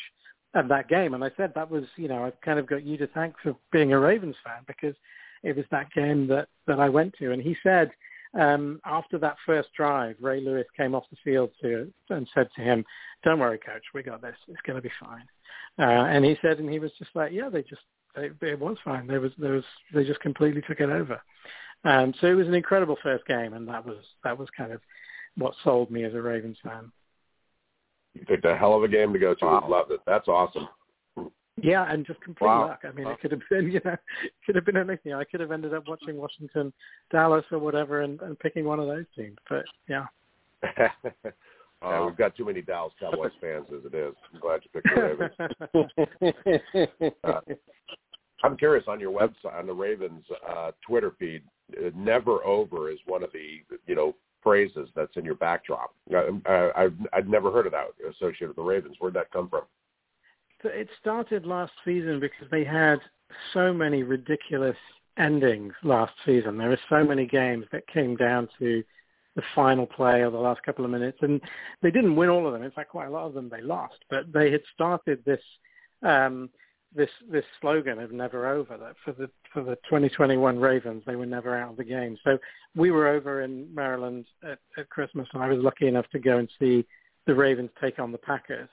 of 0.55 0.69
that 0.69 0.89
game. 0.89 1.15
And 1.15 1.23
I 1.23 1.31
said 1.37 1.53
that 1.55 1.71
was, 1.71 1.85
you 1.97 2.09
know, 2.09 2.25
I've 2.25 2.41
kind 2.41 2.59
of 2.59 2.67
got 2.67 2.85
you 2.85 2.97
to 2.97 3.07
thank 3.09 3.35
for 3.43 3.55
being 3.71 3.93
a 3.93 3.99
Ravens 3.99 4.37
fan 4.45 4.63
because 4.67 4.95
it 5.43 5.57
was 5.57 5.65
that 5.71 5.91
game 5.93 6.27
that 6.29 6.49
that 6.67 6.81
I 6.81 6.89
went 6.89 7.15
to. 7.19 7.33
And 7.33 7.43
he 7.43 7.57
said 7.63 7.91
um, 8.39 8.81
after 8.85 9.19
that 9.19 9.37
first 9.45 9.71
drive, 9.77 10.17
Ray 10.21 10.41
Lewis 10.41 10.67
came 10.77 10.95
off 10.95 11.05
the 11.11 11.17
field 11.25 11.51
to 11.63 11.93
and 12.11 12.29
said 12.35 12.49
to 12.57 12.63
him, 12.63 12.85
"Don't 13.25 13.41
worry, 13.41 13.59
coach, 13.59 13.83
we 13.93 14.03
got 14.03 14.23
this. 14.23 14.37
It's 14.49 14.61
going 14.63 14.77
to 14.77 14.83
be 14.83 14.93
fine." 15.01 15.27
Uh, 15.79 16.07
and 16.07 16.25
he 16.25 16.37
said, 16.43 16.59
and 16.59 16.71
he 16.71 16.79
was 16.79 16.93
just 16.99 17.11
like, 17.15 17.33
"Yeah, 17.33 17.49
they 17.49 17.63
just 17.63 17.83
they, 18.15 18.31
it 18.49 18.59
was 18.59 18.77
fine. 18.85 19.07
There 19.07 19.21
was 19.21 19.33
there 19.39 19.53
was 19.53 19.65
they 19.93 20.05
just 20.05 20.21
completely 20.21 20.63
took 20.63 20.81
it 20.81 20.91
over." 20.91 21.21
Um, 21.85 22.13
so 22.21 22.27
it 22.27 22.35
was 22.35 22.47
an 22.47 22.55
incredible 22.55 22.99
first 23.03 23.27
game, 23.27 23.55
and 23.55 23.67
that 23.69 23.85
was 23.85 23.99
that 24.23 24.39
was 24.39 24.49
kind 24.57 24.73
of 24.73 24.81
what 25.37 25.55
sold 25.65 25.91
me 25.91 26.05
as 26.05 26.15
a 26.15 26.21
Ravens 26.21 26.59
fan. 26.63 26.93
You 28.15 28.25
picked 28.27 28.45
a 28.45 28.57
hell 28.57 28.75
of 28.75 28.83
a 28.83 28.89
game 28.89 29.13
to 29.13 29.19
go 29.19 29.35
to. 29.35 29.45
Wow. 29.45 29.67
Loved 29.69 29.93
it. 29.93 30.01
That's 30.07 30.29
awesome. 30.29 30.69
Yeah, 31.57 31.91
and 31.93 32.07
just 32.07 32.21
complete 32.23 32.49
wow. 32.49 32.69
luck. 32.69 32.81
I 32.85 32.93
mean, 32.93 33.07
wow. 33.07 33.13
it 33.13 33.21
could 33.21 33.33
have 33.33 33.41
been, 33.51 33.71
you 33.71 33.81
know, 33.85 33.93
it 33.93 34.33
could 34.47 34.55
have 34.55 34.65
been 34.65 34.77
anything. 34.77 35.15
I 35.15 35.25
could 35.25 35.41
have 35.41 35.53
ended 35.53 35.75
up 35.75 35.89
watching 35.89 36.17
Washington, 36.17 36.73
Dallas, 37.11 37.45
or 37.51 37.59
whatever, 37.59 38.03
and, 38.03 38.21
and 38.23 38.39
picking 38.39 38.65
one 38.65 38.81
of 38.81 38.87
those 38.87 39.07
teams. 39.17 39.37
But 39.49 39.65
yeah. 39.89 40.07
Uh, 41.83 42.05
we've 42.05 42.17
got 42.17 42.37
too 42.37 42.45
many 42.45 42.61
Dallas 42.61 42.93
Cowboys 43.01 43.31
fans 43.41 43.67
as 43.75 43.85
it 43.91 43.95
is. 43.95 44.15
I'm 44.35 44.41
glad 44.41 44.61
you 44.63 44.71
picked 44.71 44.95
the 44.95 45.89
Ravens. 46.23 47.15
uh, 47.25 47.41
I'm 48.45 48.57
curious 48.57 48.85
on 48.87 49.01
your 49.01 49.13
website, 49.13 49.59
on 49.59 49.67
the 49.67 49.73
Ravens 49.73 50.25
uh, 50.47 50.73
Twitter 50.87 51.13
feed, 51.19 51.43
uh, 51.79 51.91
"never 51.97 52.45
over" 52.45 52.91
is 52.91 52.99
one 53.07 53.23
of 53.23 53.33
the 53.33 53.61
you 53.87 53.95
know 53.95 54.15
phrases 54.43 54.89
that's 54.95 55.17
in 55.17 55.25
your 55.25 55.37
backdrop. 55.37 55.95
I, 56.15 56.71
I've 56.77 56.95
I've 57.15 57.29
never 57.29 57.51
heard 57.51 57.67
of 57.67 57.73
that 57.73 57.87
associated 58.11 58.49
with 58.49 58.57
the 58.57 58.63
Ravens. 58.63 58.97
Where'd 58.99 59.15
that 59.15 59.33
come 59.33 59.49
from? 59.49 59.63
It 60.65 60.89
started 61.01 61.47
last 61.47 61.73
season 61.85 62.21
because 62.21 62.47
they 62.51 62.65
had 62.65 62.99
so 63.53 63.73
many 63.73 64.03
ridiculous 64.03 64.77
endings 65.17 65.73
last 65.83 66.13
season. 66.25 66.59
There 66.59 66.69
were 66.69 66.81
so 66.89 67.05
many 67.05 67.27
games 67.27 67.67
that 67.73 67.87
came 67.87 68.17
down 68.17 68.49
to 68.59 68.83
the 69.37 69.43
final 69.55 69.87
play 69.87 70.23
or 70.23 70.31
the 70.31 70.39
last 70.39 70.63
couple 70.63 70.85
of 70.85 70.91
minutes, 70.91 71.19
and 71.23 71.41
they 71.83 71.91
didn't 71.91 72.17
win 72.17 72.29
all 72.29 72.47
of 72.47 72.53
them. 72.53 72.63
In 72.63 72.71
fact, 72.71 72.91
quite 72.91 73.07
a 73.07 73.11
lot 73.11 73.27
of 73.27 73.35
them 73.35 73.49
they 73.49 73.61
lost. 73.61 73.99
But 74.09 74.33
they 74.33 74.51
had 74.51 74.63
started 74.75 75.23
this 75.25 75.43
um, 76.03 76.51
this 76.95 77.11
this 77.31 77.45
slogan 77.61 78.01
of 78.01 78.11
"Never 78.13 78.49
Over." 78.49 78.77
That 78.77 78.97
for 79.05 79.13
the 79.13 79.31
for 79.53 79.63
the 79.63 79.77
2021 79.89 80.59
Ravens, 80.59 81.03
they 81.07 81.17
were 81.17 81.27
never 81.27 81.57
out 81.57 81.71
of 81.71 81.77
the 81.77 81.85
game. 81.85 82.17
So 82.25 82.39
we 82.75 82.91
were 82.91 83.09
over 83.09 83.43
in 83.43 83.73
Maryland 83.75 84.27
at, 84.43 84.59
at 84.77 84.89
Christmas, 84.91 85.29
and 85.33 85.43
I 85.43 85.49
was 85.49 85.63
lucky 85.63 85.87
enough 85.87 86.09
to 86.11 86.19
go 86.19 86.39
and 86.39 86.49
see 86.59 86.85
the 87.27 87.35
Ravens 87.35 87.71
take 87.81 87.99
on 87.99 88.13
the 88.13 88.19
Packers. 88.19 88.69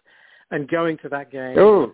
And 0.49 0.69
going 0.69 0.97
to 0.99 1.09
that 1.09 1.29
game, 1.29 1.57
oh. 1.59 1.91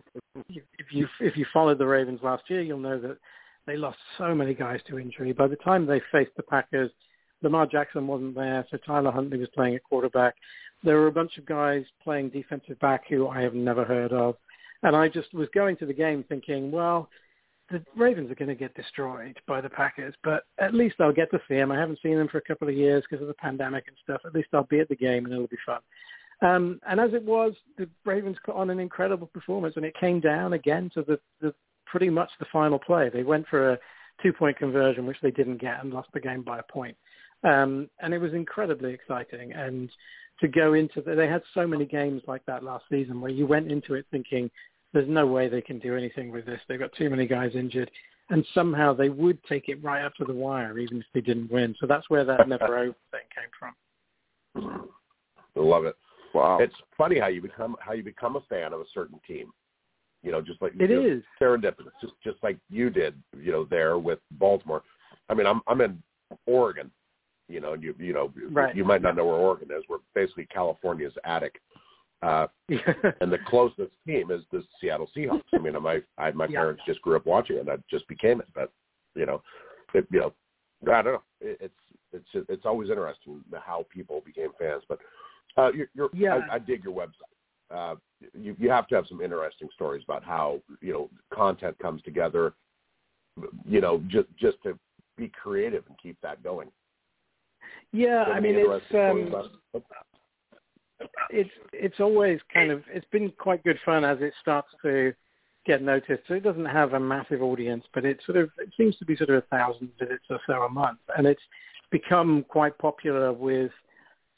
if 0.47 0.91
you 0.91 1.08
if 1.20 1.36
you 1.36 1.45
followed 1.51 1.80
the 1.80 1.88
Ravens 1.88 2.20
last 2.22 2.43
year, 2.49 2.62
you'll 2.62 2.78
know 2.78 2.99
that 2.99 3.18
they 3.66 3.78
lost 3.78 3.97
so 4.18 4.36
many 4.36 4.54
guys 4.54 4.80
to 4.88 4.99
injury. 4.99 5.34
By 5.34 5.47
the 5.47 5.56
time 5.56 5.86
they 5.86 6.01
faced 6.12 6.36
the 6.38 6.43
Packers, 6.43 6.91
Lamar 7.41 7.66
Jackson 7.66 8.08
wasn't 8.08 8.36
there, 8.36 8.66
so 8.70 8.78
Tyler 8.78 9.12
Huntley 9.12 9.38
was 9.38 9.49
playing 9.56 9.76
at 9.76 9.84
quarterback. 9.84 10.36
There 10.84 10.97
were 10.97 11.08
a 11.08 11.12
bunch 11.12 11.38
of 11.38 11.45
guys 11.45 11.84
playing 12.04 12.30
defensive 12.30 12.80
back 12.80 13.04
who 13.10 13.28
I 13.28 13.41
have 13.41 13.54
never 13.54 13.84
heard 13.84 14.12
of. 14.12 14.36
And 14.84 14.95
I 14.95 15.08
just 15.08 15.34
was 15.34 15.47
going 15.54 15.78
to 15.78 15.86
the 15.86 15.93
game 15.93 16.26
thinking, 16.28 16.72
well, 16.72 17.10
the 17.72 17.82
Ravens 17.95 18.30
are 18.30 18.36
going 18.36 18.49
to 18.49 18.56
get 18.56 18.76
destroyed 18.76 19.39
by 19.47 19.62
the 19.62 19.70
Packers, 19.70 20.14
but 20.24 20.43
at 20.60 20.74
least 20.74 20.95
I'll 20.99 21.14
get 21.14 21.32
to 21.32 21.41
see 21.47 21.56
them. 21.56 21.72
I 21.72 21.80
haven't 21.80 21.99
seen 22.04 22.18
them 22.18 22.28
for 22.28 22.38
a 22.38 22.41
couple 22.41 22.68
of 22.68 22.76
years 22.76 23.04
because 23.10 23.22
of 23.22 23.30
the 23.30 23.34
pandemic 23.36 23.86
and 23.88 23.95
stuff. 24.04 24.22
At 24.26 24.36
least 24.36 24.49
I'll 24.54 24.64
be 24.64 24.82
at 24.82 24.89
the 24.89 24.95
game 24.95 25.26
and 25.26 25.34
it'll 25.34 25.47
be 25.47 25.58
fun. 25.66 25.80
Um, 26.41 26.79
and 26.89 26.99
as 26.99 27.13
it 27.13 27.23
was, 27.23 27.53
the 27.77 27.88
Ravens 28.05 28.38
put 28.45 28.55
on 28.55 28.69
an 28.69 28.79
incredible 28.79 29.27
performance, 29.27 29.75
and 29.75 29.86
it 29.86 29.95
came 29.99 30.19
down 30.19 30.53
again 30.53 30.89
to 30.93 31.03
the, 31.03 31.19
the 31.41 31.53
pretty 31.86 32.09
much 32.09 32.29
the 32.39 32.45
final 32.51 32.79
play. 32.79 33.09
They 33.09 33.23
went 33.23 33.47
for 33.47 33.71
a 33.71 33.79
two-point 34.21 34.57
conversion, 34.57 35.05
which 35.05 35.21
they 35.21 35.31
didn't 35.31 35.61
get, 35.61 35.81
and 35.81 35.93
lost 35.93 36.09
the 36.13 36.19
game 36.19 36.41
by 36.41 36.59
a 36.59 36.63
point. 36.63 36.97
Um, 37.43 37.89
and 37.99 38.13
it 38.13 38.19
was 38.19 38.34
incredibly 38.34 38.93
exciting. 38.93 39.53
And 39.53 39.89
to 40.41 40.47
go 40.47 40.73
into 40.73 41.01
the, 41.01 41.15
they 41.15 41.27
had 41.27 41.43
so 41.53 41.67
many 41.67 41.86
games 41.86 42.21
like 42.27 42.45
that 42.45 42.63
last 42.63 42.86
season 42.89 43.21
where 43.21 43.31
you 43.31 43.45
went 43.45 43.71
into 43.71 43.93
it 43.93 44.05
thinking, 44.11 44.49
there's 44.93 45.09
no 45.09 45.25
way 45.25 45.49
they 45.49 45.61
can 45.61 45.79
do 45.79 45.95
anything 45.95 46.31
with 46.31 46.45
this. 46.45 46.59
They've 46.67 46.79
got 46.79 46.93
too 46.93 47.09
many 47.09 47.25
guys 47.25 47.51
injured. 47.55 47.91
And 48.29 48.45
somehow 48.53 48.93
they 48.93 49.09
would 49.09 49.43
take 49.43 49.67
it 49.67 49.84
right 49.84 50.05
up 50.05 50.15
to 50.15 50.25
the 50.25 50.34
wire, 50.34 50.79
even 50.79 50.99
if 50.99 51.05
they 51.13 51.21
didn't 51.21 51.51
win. 51.51 51.75
So 51.79 51.88
that's 51.88 52.09
where 52.09 52.23
that 52.23 52.47
never 52.47 52.77
over 52.77 52.95
thing 53.11 53.21
came 53.36 53.49
from. 53.59 54.89
Love 55.55 55.86
it. 55.86 55.95
Wow. 56.34 56.57
It's 56.59 56.75
funny 56.97 57.19
how 57.19 57.27
you 57.27 57.41
become 57.41 57.75
how 57.79 57.93
you 57.93 58.03
become 58.03 58.36
a 58.36 58.41
fan 58.41 58.73
of 58.73 58.79
a 58.79 58.86
certain 58.93 59.19
team. 59.27 59.51
You 60.23 60.31
know, 60.31 60.41
just 60.41 60.61
like 60.61 60.73
it 60.79 60.89
you 60.89 61.05
is 61.05 61.23
serendipitous, 61.41 61.91
just 62.01 62.13
just 62.23 62.38
like 62.41 62.57
you 62.69 62.89
did. 62.89 63.21
You 63.38 63.51
know, 63.51 63.65
there 63.65 63.97
with 63.99 64.19
Baltimore. 64.31 64.84
I 65.29 65.34
mean, 65.34 65.45
I'm 65.45 65.61
I'm 65.67 65.81
in 65.81 66.01
Oregon. 66.45 66.89
You 67.49 67.59
know, 67.59 67.73
and 67.73 67.84
you 67.84 67.93
you 67.99 68.13
know 68.13 68.31
right. 68.51 68.75
you 68.75 68.86
might 68.86 69.01
not 69.01 69.15
know 69.15 69.25
where 69.25 69.36
Oregon 69.36 69.69
is. 69.75 69.84
We're 69.89 69.97
basically 70.15 70.45
California's 70.45 71.13
attic. 71.25 71.61
Uh, 72.21 72.47
and 72.69 73.31
the 73.31 73.39
closest 73.45 73.91
team 74.07 74.31
is 74.31 74.43
the 74.51 74.63
Seattle 74.79 75.09
Seahawks. 75.15 75.41
I 75.53 75.57
mean, 75.57 75.79
my 75.81 76.01
I, 76.17 76.31
my 76.31 76.47
Yeah. 76.47 76.61
parents 76.61 76.84
just 76.88 77.01
grew 77.01 77.17
up 77.17 77.25
watching 77.25 77.57
it, 77.57 77.61
and 77.61 77.69
I 77.69 77.75
just 77.89 78.07
became 78.07 78.39
it. 78.39 78.47
But 78.55 78.71
you 79.13 79.25
know, 79.25 79.41
it, 79.93 80.07
you 80.09 80.21
know, 80.21 80.34
I 80.91 81.01
don't 81.01 81.13
know. 81.13 81.23
It, 81.41 81.57
it's 81.59 81.73
it's 82.13 82.45
it's 82.49 82.65
always 82.65 82.89
interesting 82.89 83.43
how 83.61 83.86
people 83.89 84.21
became 84.25 84.51
fans. 84.57 84.84
But 84.88 84.99
uh, 85.58 85.72
you're, 85.74 85.88
you're 85.93 86.10
Yeah. 86.14 86.41
I, 86.49 86.56
I 86.56 86.60
dig 86.60 86.84
your 86.84 86.93
website. 86.93 87.34
Uh, 87.72 87.95
you 88.34 88.56
you 88.60 88.70
have 88.70 88.88
to 88.88 88.95
have 88.95 89.06
some 89.08 89.22
interesting 89.22 89.68
stories 89.74 90.04
about 90.04 90.24
how 90.24 90.62
you 90.82 90.93
know 90.93 91.10
content 91.34 91.78
comes 91.80 92.01
together. 92.04 92.54
You 93.66 93.82
know, 93.82 94.04
just 94.08 94.28
just 94.38 94.58
to 94.64 94.78
be 95.18 95.30
creative 95.30 95.84
and 95.88 95.97
keep 95.97 96.18
that 96.22 96.43
going. 96.43 96.70
Yeah, 97.91 98.24
I 98.24 98.39
mean 98.39 98.56
it's 98.58 98.93
um, 98.93 99.84
it's 101.30 101.49
it's 101.72 101.99
always 101.99 102.39
kind 102.54 102.72
of 102.72 102.84
it's 102.88 103.08
been 103.12 103.32
quite 103.38 103.64
good 103.64 103.80
fun 103.86 104.04
as 104.04 104.20
it 104.22 104.34
starts 104.41 104.70
to 104.84 105.14
get 105.66 105.82
noticed. 105.82 106.24
So 106.28 106.34
it 106.36 106.43
doesn't 106.43 106.66
have 106.66 106.93
a 106.93 106.99
massive 106.99 107.41
audience, 107.41 107.86
but 107.93 108.06
it 108.06 108.20
sort 108.26 108.38
of 108.38 108.49
it 108.58 108.70
seems 108.78 108.97
to 108.97 109.06
be 109.06 109.16
sort 109.16 109.30
of 109.30 109.38
a 109.38 109.47
thousand 109.56 109.89
visits 109.99 110.26
or 110.30 110.39
so 110.45 110.64
a 110.64 110.70
month, 110.70 110.99
and 111.18 111.26
it's 111.26 111.41
become 111.91 112.45
quite 112.47 112.78
popular 112.78 113.32
with 113.32 113.72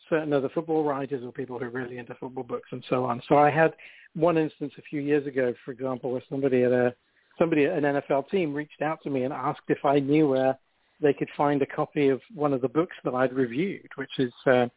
certain 0.09 0.33
other 0.33 0.49
football 0.49 0.83
writers 0.83 1.23
or 1.23 1.31
people 1.31 1.57
who 1.57 1.65
are 1.65 1.69
really 1.69 1.97
into 1.97 2.15
football 2.15 2.43
books 2.43 2.69
and 2.71 2.83
so 2.89 3.05
on. 3.05 3.21
So 3.27 3.37
I 3.37 3.49
had 3.49 3.73
one 4.15 4.37
instance 4.37 4.73
a 4.77 4.81
few 4.83 5.01
years 5.01 5.27
ago, 5.27 5.53
for 5.63 5.71
example, 5.71 6.11
where 6.11 6.23
somebody 6.29 6.63
at 6.63 6.71
a 6.71 6.93
somebody 7.37 7.65
at 7.65 7.77
an 7.77 7.83
NFL 7.83 8.29
team 8.29 8.53
reached 8.53 8.81
out 8.81 9.03
to 9.03 9.09
me 9.09 9.23
and 9.23 9.33
asked 9.33 9.67
if 9.67 9.83
I 9.83 9.99
knew 9.99 10.29
where 10.29 10.57
they 11.01 11.13
could 11.13 11.29
find 11.35 11.61
a 11.61 11.65
copy 11.65 12.07
of 12.07 12.21
one 12.33 12.53
of 12.53 12.61
the 12.61 12.69
books 12.69 12.95
that 13.03 13.13
I'd 13.13 13.33
reviewed, 13.33 13.89
which 13.95 14.19
is 14.19 14.33
uh, 14.45 14.67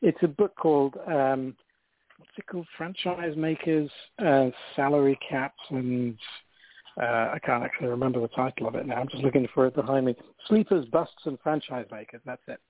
it's 0.00 0.22
a 0.22 0.28
book 0.28 0.54
called 0.56 0.96
um, 1.06 1.54
what's 2.18 2.30
it 2.36 2.46
called? 2.46 2.66
Franchise 2.76 3.36
Makers, 3.36 3.90
uh, 4.24 4.50
Salary 4.74 5.18
Caps, 5.28 5.60
and 5.70 6.16
uh, 7.00 7.30
I 7.34 7.38
can't 7.44 7.62
actually 7.62 7.88
remember 7.88 8.20
the 8.20 8.28
title 8.28 8.66
of 8.66 8.74
it 8.74 8.86
now. 8.86 8.96
I'm 8.96 9.08
just 9.08 9.22
looking 9.22 9.46
for 9.54 9.66
it 9.66 9.74
behind 9.74 10.06
me. 10.06 10.16
Sleepers, 10.48 10.86
Busts, 10.86 11.26
and 11.26 11.38
Franchise 11.42 11.86
Makers. 11.92 12.20
That's 12.24 12.42
it. 12.48 12.60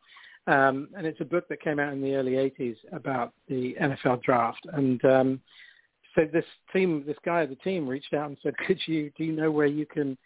Um, 0.48 0.88
and 0.96 1.06
it's 1.06 1.20
a 1.20 1.26
book 1.26 1.46
that 1.48 1.60
came 1.60 1.78
out 1.78 1.92
in 1.92 2.00
the 2.00 2.14
early 2.14 2.32
80s 2.32 2.76
about 2.92 3.34
the 3.48 3.76
NFL 3.80 4.22
draft. 4.22 4.66
And 4.72 5.04
um, 5.04 5.40
so 6.14 6.26
this 6.32 6.44
team, 6.72 7.04
this 7.06 7.18
guy 7.22 7.42
at 7.42 7.50
the 7.50 7.56
team 7.56 7.86
reached 7.86 8.14
out 8.14 8.28
and 8.28 8.38
said, 8.42 8.56
could 8.66 8.80
you, 8.86 9.12
do 9.16 9.24
you 9.24 9.32
know 9.32 9.50
where 9.50 9.66
you 9.66 9.84
can 9.84 10.16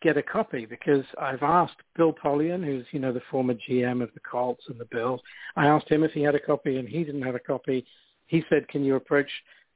get 0.00 0.16
a 0.16 0.22
copy? 0.22 0.64
Because 0.64 1.04
I've 1.20 1.42
asked 1.42 1.76
Bill 1.94 2.14
Polian, 2.14 2.64
who's, 2.64 2.86
you 2.92 3.00
know, 3.00 3.12
the 3.12 3.20
former 3.30 3.54
GM 3.68 4.02
of 4.02 4.08
the 4.14 4.20
Colts 4.20 4.64
and 4.68 4.80
the 4.80 4.86
Bills. 4.86 5.20
I 5.56 5.66
asked 5.66 5.90
him 5.90 6.04
if 6.04 6.12
he 6.12 6.22
had 6.22 6.34
a 6.34 6.40
copy 6.40 6.78
and 6.78 6.88
he 6.88 7.04
didn't 7.04 7.22
have 7.22 7.34
a 7.34 7.40
copy. 7.40 7.84
He 8.28 8.42
said, 8.48 8.66
can 8.68 8.82
you 8.82 8.96
approach 8.96 9.28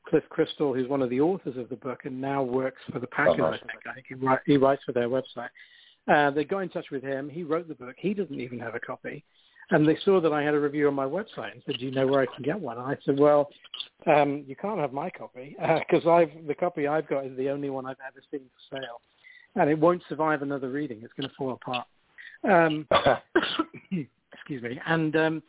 Cliff 0.08 0.24
Christl, 0.32 0.74
who's 0.74 0.88
one 0.88 1.02
of 1.02 1.10
the 1.10 1.20
authors 1.20 1.58
of 1.58 1.68
the 1.68 1.76
book 1.76 2.00
and 2.04 2.18
now 2.18 2.42
works 2.42 2.80
for 2.90 3.00
the 3.00 3.06
Packers, 3.06 3.38
Uh-huh. 3.38 3.48
I 3.48 3.58
think. 3.58 3.86
I 3.86 3.94
think 3.94 4.06
he, 4.08 4.14
write, 4.14 4.40
he 4.46 4.56
writes 4.56 4.82
for 4.84 4.92
their 4.92 5.10
website. 5.10 5.50
Uh, 6.08 6.30
they 6.30 6.44
got 6.44 6.60
in 6.60 6.70
touch 6.70 6.90
with 6.90 7.02
him. 7.02 7.28
He 7.28 7.42
wrote 7.42 7.68
the 7.68 7.74
book. 7.74 7.96
He 7.98 8.14
doesn't 8.14 8.40
even 8.40 8.58
have 8.60 8.74
a 8.74 8.80
copy. 8.80 9.22
And 9.70 9.86
they 9.86 9.96
saw 10.04 10.20
that 10.20 10.32
I 10.32 10.42
had 10.42 10.54
a 10.54 10.60
review 10.60 10.88
on 10.88 10.94
my 10.94 11.06
website 11.06 11.52
and 11.52 11.62
said, 11.64 11.78
"Do 11.78 11.84
you 11.86 11.92
know 11.92 12.06
where 12.06 12.20
I 12.20 12.26
can 12.26 12.42
get 12.42 12.58
one?" 12.58 12.78
And 12.78 12.86
I 12.86 12.96
said, 13.04 13.18
"Well, 13.18 13.50
um, 14.06 14.44
you 14.46 14.56
can't 14.56 14.80
have 14.80 14.92
my 14.92 15.10
copy 15.10 15.56
because 15.90 16.06
I've 16.06 16.46
the 16.46 16.54
copy 16.54 16.86
I've 16.86 17.08
got 17.08 17.26
is 17.26 17.36
the 17.36 17.50
only 17.50 17.70
one 17.70 17.86
I've 17.86 17.96
ever 18.06 18.20
seen 18.30 18.42
for 18.70 18.78
sale, 18.78 19.00
and 19.54 19.70
it 19.70 19.78
won't 19.78 20.02
survive 20.08 20.42
another 20.42 20.70
reading. 20.70 21.00
It's 21.02 21.12
going 21.14 21.28
to 21.28 21.34
fall 21.36 21.52
apart." 21.52 21.86
Um, 22.48 22.86
excuse 24.32 24.62
me. 24.62 24.80
And 24.86 25.14
um, 25.16 25.42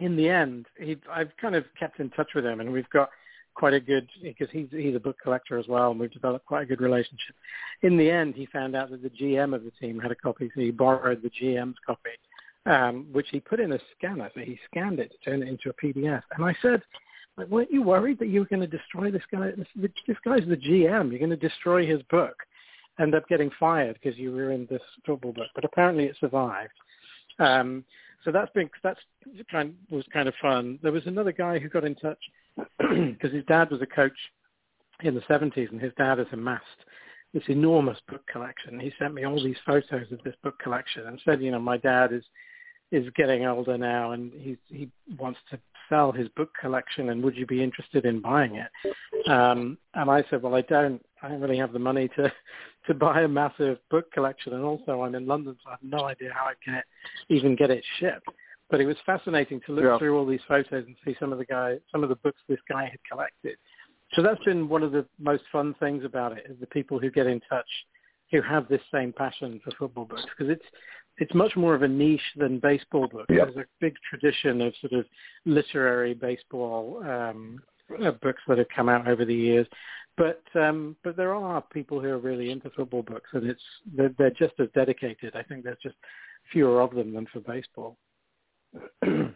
in 0.00 0.16
the 0.16 0.28
end, 0.28 0.66
he, 0.78 0.96
I've 1.10 1.30
kind 1.40 1.54
of 1.54 1.64
kept 1.78 2.00
in 2.00 2.10
touch 2.10 2.30
with 2.34 2.44
him, 2.44 2.60
and 2.60 2.72
we've 2.72 2.90
got 2.90 3.10
quite 3.54 3.74
a 3.74 3.80
good 3.80 4.08
because 4.22 4.48
he's 4.50 4.66
he's 4.70 4.96
a 4.96 5.00
book 5.00 5.16
collector 5.22 5.58
as 5.58 5.68
well, 5.68 5.90
and 5.90 6.00
we've 6.00 6.12
developed 6.12 6.46
quite 6.46 6.62
a 6.62 6.66
good 6.66 6.80
relationship. 6.80 7.36
In 7.82 7.96
the 7.96 8.10
end, 8.10 8.34
he 8.34 8.46
found 8.46 8.74
out 8.74 8.90
that 8.90 9.02
the 9.02 9.10
GM 9.10 9.54
of 9.54 9.64
the 9.64 9.70
team 9.80 10.00
had 10.00 10.10
a 10.10 10.16
copy, 10.16 10.50
so 10.54 10.60
he 10.60 10.70
borrowed 10.70 11.22
the 11.22 11.30
GM's 11.30 11.76
copy, 11.86 12.10
um, 12.66 13.06
which 13.12 13.28
he 13.30 13.40
put 13.40 13.60
in 13.60 13.72
a 13.72 13.78
scanner. 13.96 14.30
So 14.34 14.40
he 14.40 14.58
scanned 14.70 14.98
it 14.98 15.12
to 15.12 15.30
turn 15.30 15.42
it 15.42 15.48
into 15.48 15.70
a 15.70 15.74
PDF. 15.74 16.22
And 16.36 16.44
I 16.44 16.54
said, 16.62 16.82
like, 17.36 17.48
weren't 17.48 17.72
you 17.72 17.82
worried 17.82 18.18
that 18.20 18.28
you 18.28 18.40
were 18.40 18.46
going 18.46 18.68
to 18.68 18.78
destroy 18.78 19.10
this 19.10 19.22
guy? 19.30 19.50
This, 19.56 19.90
this 20.06 20.16
guy's 20.24 20.46
the 20.48 20.56
GM. 20.56 21.10
You're 21.10 21.18
going 21.18 21.30
to 21.30 21.36
destroy 21.36 21.86
his 21.86 22.02
book. 22.10 22.36
End 23.00 23.14
up 23.14 23.28
getting 23.28 23.50
fired 23.58 23.98
because 24.00 24.18
you 24.18 24.32
ruined 24.32 24.68
this 24.68 24.82
football 25.04 25.32
book. 25.32 25.48
But 25.54 25.64
apparently 25.64 26.04
it 26.04 26.16
survived. 26.20 26.72
Um, 27.40 27.84
so 28.24 28.32
that's 28.32 28.52
been 28.52 28.70
that's 28.82 29.00
kind 29.50 29.74
was 29.90 30.04
kind 30.12 30.28
of 30.28 30.34
fun. 30.40 30.78
There 30.82 30.92
was 30.92 31.06
another 31.06 31.32
guy 31.32 31.58
who 31.58 31.68
got 31.68 31.84
in 31.84 31.94
touch 31.96 32.18
because 32.78 33.32
his 33.32 33.44
dad 33.46 33.70
was 33.70 33.82
a 33.82 33.86
coach 33.86 34.16
in 35.02 35.14
the 35.14 35.20
70s, 35.22 35.70
and 35.70 35.80
his 35.80 35.92
dad 35.98 36.18
has 36.18 36.28
amassed 36.32 36.64
this 37.34 37.42
enormous 37.48 37.98
book 38.08 38.24
collection. 38.30 38.78
He 38.78 38.92
sent 38.98 39.12
me 39.12 39.24
all 39.24 39.42
these 39.42 39.56
photos 39.66 40.10
of 40.12 40.20
this 40.24 40.36
book 40.42 40.58
collection 40.60 41.08
and 41.08 41.20
said, 41.24 41.42
you 41.42 41.50
know, 41.50 41.58
my 41.58 41.76
dad 41.76 42.12
is 42.12 42.22
is 42.96 43.08
getting 43.16 43.44
older 43.44 43.76
now, 43.76 44.12
and 44.12 44.32
he 44.32 44.56
he 44.68 44.88
wants 45.18 45.40
to 45.50 45.58
sell 45.88 46.12
his 46.12 46.28
book 46.30 46.50
collection, 46.60 47.10
and 47.10 47.22
would 47.22 47.36
you 47.36 47.46
be 47.46 47.62
interested 47.62 48.04
in 48.04 48.20
buying 48.20 48.56
it? 48.56 48.70
Um, 49.28 49.78
and 49.94 50.10
I 50.10 50.24
said, 50.30 50.42
well, 50.42 50.54
I 50.54 50.62
don't, 50.62 51.04
I 51.22 51.28
don't 51.28 51.40
really 51.40 51.58
have 51.58 51.72
the 51.72 51.78
money 51.78 52.08
to 52.16 52.32
to 52.86 52.94
buy 52.94 53.22
a 53.22 53.28
massive 53.28 53.78
book 53.90 54.10
collection, 54.12 54.52
and 54.54 54.64
also 54.64 55.02
I'm 55.02 55.14
in 55.14 55.26
London, 55.26 55.56
so 55.62 55.70
I 55.70 55.72
have 55.72 55.80
no 55.82 56.04
idea 56.04 56.30
how 56.34 56.46
I 56.46 56.54
can 56.64 56.82
even 57.28 57.56
get 57.56 57.70
it 57.70 57.84
shipped. 57.98 58.28
But 58.70 58.80
it 58.80 58.86
was 58.86 58.96
fascinating 59.04 59.60
to 59.66 59.72
look 59.72 59.84
Yeah. 59.84 59.98
through 59.98 60.18
all 60.18 60.26
these 60.26 60.42
photos 60.48 60.84
and 60.86 60.96
see 61.04 61.14
some 61.20 61.32
of 61.32 61.38
the 61.38 61.44
guy, 61.44 61.78
some 61.92 62.02
of 62.02 62.08
the 62.08 62.16
books 62.16 62.40
this 62.48 62.58
guy 62.68 62.84
had 62.86 62.98
collected. 63.10 63.56
So 64.14 64.22
that's 64.22 64.42
been 64.44 64.68
one 64.68 64.82
of 64.82 64.92
the 64.92 65.06
most 65.18 65.44
fun 65.50 65.74
things 65.80 66.04
about 66.04 66.32
it 66.36 66.46
is 66.48 66.58
the 66.60 66.66
people 66.66 66.98
who 66.98 67.10
get 67.10 67.26
in 67.26 67.40
touch 67.48 67.68
who 68.30 68.42
have 68.42 68.68
this 68.68 68.80
same 68.92 69.12
passion 69.12 69.60
for 69.64 69.70
football 69.78 70.04
books 70.04 70.24
because 70.36 70.52
it's 70.52 70.64
it's 71.18 71.34
much 71.34 71.54
more 71.56 71.74
of 71.74 71.82
a 71.82 71.88
niche 71.88 72.20
than 72.36 72.58
baseball 72.58 73.06
books. 73.06 73.26
Yep. 73.28 73.54
There's 73.54 73.66
a 73.66 73.68
big 73.80 73.94
tradition 74.08 74.60
of 74.60 74.74
sort 74.80 74.94
of 74.94 75.06
literary 75.44 76.12
baseball 76.12 77.02
um, 77.04 77.62
uh, 78.04 78.10
books 78.22 78.42
that 78.48 78.58
have 78.58 78.66
come 78.74 78.88
out 78.88 79.06
over 79.06 79.24
the 79.24 79.34
years, 79.34 79.66
but 80.16 80.42
um, 80.54 80.96
but 81.04 81.16
there 81.16 81.34
are 81.34 81.60
people 81.60 82.00
who 82.00 82.08
are 82.08 82.18
really 82.18 82.50
into 82.50 82.70
football 82.70 83.02
books, 83.02 83.30
and 83.32 83.48
it's 83.48 83.62
they're, 83.94 84.14
they're 84.18 84.30
just 84.30 84.54
as 84.58 84.68
dedicated. 84.74 85.36
I 85.36 85.42
think 85.42 85.64
there's 85.64 85.78
just 85.82 85.96
fewer 86.52 86.80
of 86.80 86.94
them 86.94 87.14
than 87.14 87.26
for 87.32 87.40
baseball. 87.40 87.96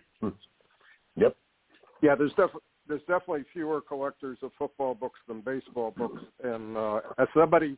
Yep. 1.18 1.36
Yeah, 2.02 2.14
there's 2.14 2.30
definitely 2.30 2.60
there's 2.88 3.00
definitely 3.02 3.44
fewer 3.52 3.80
collectors 3.80 4.38
of 4.42 4.50
football 4.58 4.94
books 4.94 5.18
than 5.28 5.40
baseball 5.40 5.92
books, 5.96 6.22
and 6.42 6.76
uh, 6.76 7.00
as 7.18 7.28
somebody, 7.34 7.76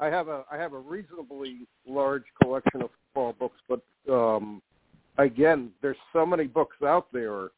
I 0.00 0.06
have 0.06 0.28
a 0.28 0.44
I 0.50 0.56
have 0.56 0.72
a 0.72 0.78
reasonably 0.78 1.68
large 1.86 2.24
collection 2.42 2.82
of 2.82 2.90
football 3.14 3.34
books, 3.38 3.60
but 3.68 3.82
um, 4.12 4.62
again, 5.18 5.70
there's 5.82 5.96
so 6.12 6.24
many 6.24 6.46
books 6.46 6.76
out 6.82 7.06
there. 7.12 7.48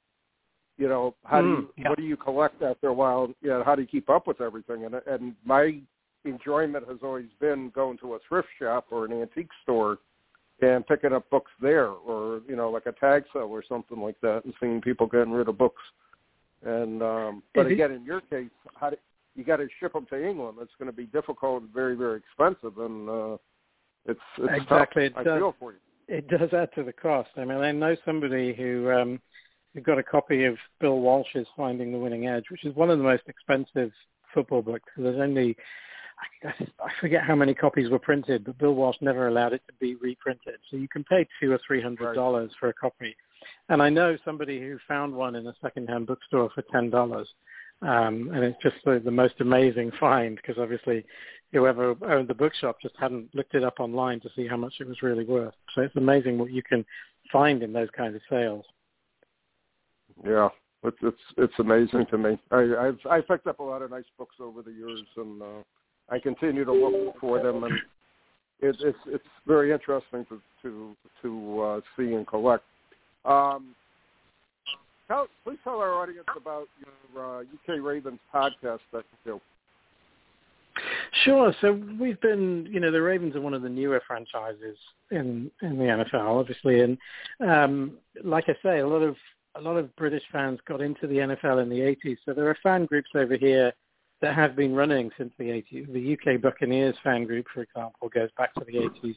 You 0.76 0.88
know, 0.88 1.14
how 1.24 1.40
do 1.40 1.48
Mm, 1.48 1.56
you 1.56 1.68
yeah. 1.78 1.88
what 1.88 1.98
do 1.98 2.04
you 2.04 2.16
collect 2.16 2.60
after 2.62 2.88
a 2.88 2.92
while? 2.92 3.32
You 3.40 3.50
know, 3.50 3.62
how 3.64 3.76
do 3.76 3.82
you 3.82 3.88
keep 3.88 4.10
up 4.10 4.26
with 4.26 4.40
everything? 4.40 4.84
And 4.84 4.96
and 5.06 5.34
my 5.44 5.80
enjoyment 6.24 6.88
has 6.88 6.98
always 7.02 7.28
been 7.40 7.70
going 7.70 7.98
to 7.98 8.14
a 8.14 8.18
thrift 8.28 8.48
shop 8.58 8.86
or 8.90 9.04
an 9.04 9.12
antique 9.12 9.50
store 9.62 9.98
and 10.60 10.86
picking 10.86 11.12
up 11.12 11.28
books 11.30 11.50
there, 11.60 11.88
or 11.88 12.40
you 12.48 12.56
know, 12.56 12.70
like 12.70 12.86
a 12.86 12.92
tag 12.92 13.24
sale 13.32 13.42
or 13.50 13.62
something 13.68 14.00
like 14.00 14.20
that, 14.22 14.44
and 14.44 14.54
seeing 14.60 14.80
people 14.80 15.06
getting 15.06 15.32
rid 15.32 15.48
of 15.48 15.58
books. 15.58 15.82
And 16.64 17.02
um, 17.02 17.42
but 17.54 17.66
again, 17.66 17.92
in 17.92 18.04
your 18.04 18.20
case, 18.20 18.50
how 18.74 18.90
do, 18.90 18.96
you 19.34 19.44
got 19.44 19.56
to 19.56 19.68
ship 19.80 19.92
them 19.92 20.06
to 20.10 20.28
England? 20.28 20.58
It's 20.60 20.72
going 20.78 20.90
to 20.90 20.96
be 20.96 21.06
difficult, 21.06 21.62
and 21.62 21.72
very 21.72 21.96
very 21.96 22.18
expensive, 22.18 22.78
and 22.78 23.08
uh, 23.08 23.36
it's, 24.06 24.20
it's 24.38 24.62
Exactly, 24.62 25.08
Tough. 25.10 25.18
it 25.18 25.20
I 25.20 25.24
does. 25.24 25.38
feel 25.40 25.56
for 25.58 25.72
you. 25.72 25.78
It 26.08 26.28
does 26.28 26.52
add 26.52 26.70
to 26.74 26.82
the 26.82 26.92
cost. 26.92 27.30
I 27.36 27.44
mean, 27.44 27.58
I 27.58 27.72
know 27.72 27.96
somebody 28.04 28.54
who 28.54 28.90
um, 28.90 29.20
who 29.74 29.80
got 29.80 29.98
a 29.98 30.02
copy 30.02 30.44
of 30.44 30.56
Bill 30.80 30.98
Walsh's 30.98 31.46
Finding 31.56 31.92
the 31.92 31.98
Winning 31.98 32.26
Edge, 32.26 32.44
which 32.50 32.64
is 32.64 32.74
one 32.74 32.90
of 32.90 32.98
the 32.98 33.04
most 33.04 33.22
expensive 33.28 33.92
football 34.34 34.62
books. 34.62 34.88
There's 34.96 35.18
only 35.20 35.56
I, 36.44 36.48
I 36.84 36.90
forget 37.00 37.22
how 37.22 37.34
many 37.34 37.54
copies 37.54 37.90
were 37.90 37.98
printed, 37.98 38.44
but 38.44 38.58
Bill 38.58 38.74
Walsh 38.74 38.96
never 39.00 39.28
allowed 39.28 39.52
it 39.52 39.62
to 39.68 39.72
be 39.80 39.94
reprinted. 39.96 40.56
So 40.70 40.76
you 40.76 40.88
can 40.88 41.04
pay 41.04 41.26
two 41.40 41.52
or 41.52 41.60
three 41.66 41.80
hundred 41.80 42.14
dollars 42.14 42.50
for 42.58 42.68
a 42.68 42.74
copy. 42.74 43.16
And 43.68 43.82
I 43.82 43.88
know 43.88 44.16
somebody 44.24 44.60
who 44.60 44.78
found 44.86 45.14
one 45.14 45.34
in 45.36 45.46
a 45.46 45.54
secondhand 45.62 46.06
bookstore 46.06 46.50
for 46.54 46.62
ten 46.72 46.90
dollars. 46.90 47.28
Um, 47.82 48.30
and 48.32 48.44
it's 48.44 48.62
just 48.62 48.76
the, 48.84 49.00
the 49.04 49.10
most 49.10 49.34
amazing 49.40 49.90
find 49.98 50.36
because 50.36 50.56
obviously 50.56 51.04
whoever 51.52 51.96
owned 52.04 52.28
the 52.28 52.34
bookshop 52.34 52.80
just 52.80 52.94
hadn't 52.98 53.34
looked 53.34 53.54
it 53.54 53.64
up 53.64 53.80
online 53.80 54.20
to 54.20 54.30
see 54.36 54.46
how 54.46 54.56
much 54.56 54.74
it 54.80 54.86
was 54.86 55.02
really 55.02 55.24
worth. 55.24 55.54
So 55.74 55.82
it's 55.82 55.96
amazing 55.96 56.38
what 56.38 56.52
you 56.52 56.62
can 56.62 56.84
find 57.32 57.62
in 57.62 57.72
those 57.72 57.88
kinds 57.96 58.14
of 58.14 58.22
sales. 58.30 58.64
Yeah, 60.24 60.48
it's 60.84 60.96
it's 61.02 61.16
it's 61.38 61.58
amazing 61.58 62.06
to 62.10 62.18
me. 62.18 62.38
I 62.50 62.60
I've 62.78 62.98
I've 63.10 63.26
picked 63.26 63.46
up 63.46 63.58
a 63.58 63.62
lot 63.62 63.82
of 63.82 63.90
nice 63.90 64.04
books 64.16 64.36
over 64.40 64.62
the 64.62 64.72
years, 64.72 65.02
and 65.16 65.42
uh, 65.42 65.62
I 66.08 66.18
continue 66.18 66.64
to 66.64 66.72
look 66.72 67.18
for 67.20 67.42
them. 67.42 67.64
And 67.64 67.74
it, 68.60 68.76
it's 68.80 68.98
it's 69.06 69.24
very 69.46 69.72
interesting 69.72 70.24
to 70.26 70.40
to 70.62 70.96
to 71.22 71.60
uh, 71.60 71.80
see 71.96 72.12
and 72.14 72.26
collect. 72.26 72.64
Um, 73.24 73.74
tell, 75.12 75.26
please 75.44 75.58
tell 75.64 75.78
our 75.78 75.94
audience 75.94 76.26
about 76.36 76.68
your 77.14 77.40
uh, 77.40 77.40
UK 77.40 77.82
Ravens 77.82 78.20
podcast 78.34 78.80
that 78.92 79.04
you 79.12 79.32
do. 79.32 79.40
Sure. 81.24 81.54
So 81.60 81.78
we've 82.00 82.20
been, 82.20 82.66
you 82.70 82.80
know, 82.80 82.90
the 82.90 83.02
Ravens 83.02 83.36
are 83.36 83.40
one 83.40 83.52
of 83.52 83.62
the 83.62 83.68
newer 83.68 84.02
franchises 84.06 84.78
in 85.10 85.50
in 85.60 85.76
the 85.76 85.84
NFL, 85.84 86.40
obviously, 86.40 86.80
and 86.80 86.96
um, 87.46 87.98
like 88.24 88.44
I 88.48 88.54
say, 88.62 88.78
a 88.78 88.86
lot 88.86 89.02
of 89.02 89.16
a 89.56 89.60
lot 89.60 89.76
of 89.76 89.94
British 89.96 90.22
fans 90.32 90.58
got 90.66 90.80
into 90.80 91.06
the 91.06 91.16
NFL 91.16 91.62
in 91.62 91.68
the 91.68 91.80
80s. 91.80 92.16
So 92.24 92.32
there 92.32 92.48
are 92.48 92.56
fan 92.62 92.86
groups 92.86 93.10
over 93.14 93.36
here 93.36 93.72
that 94.22 94.34
have 94.34 94.56
been 94.56 94.74
running 94.74 95.10
since 95.18 95.32
the 95.38 95.44
80s. 95.44 95.92
The 95.92 96.14
UK 96.14 96.40
Buccaneers 96.40 96.94
fan 97.04 97.26
group, 97.26 97.44
for 97.52 97.60
example, 97.60 98.08
goes 98.08 98.30
back 98.38 98.54
to 98.54 98.64
the 98.64 98.78
80s, 98.78 99.16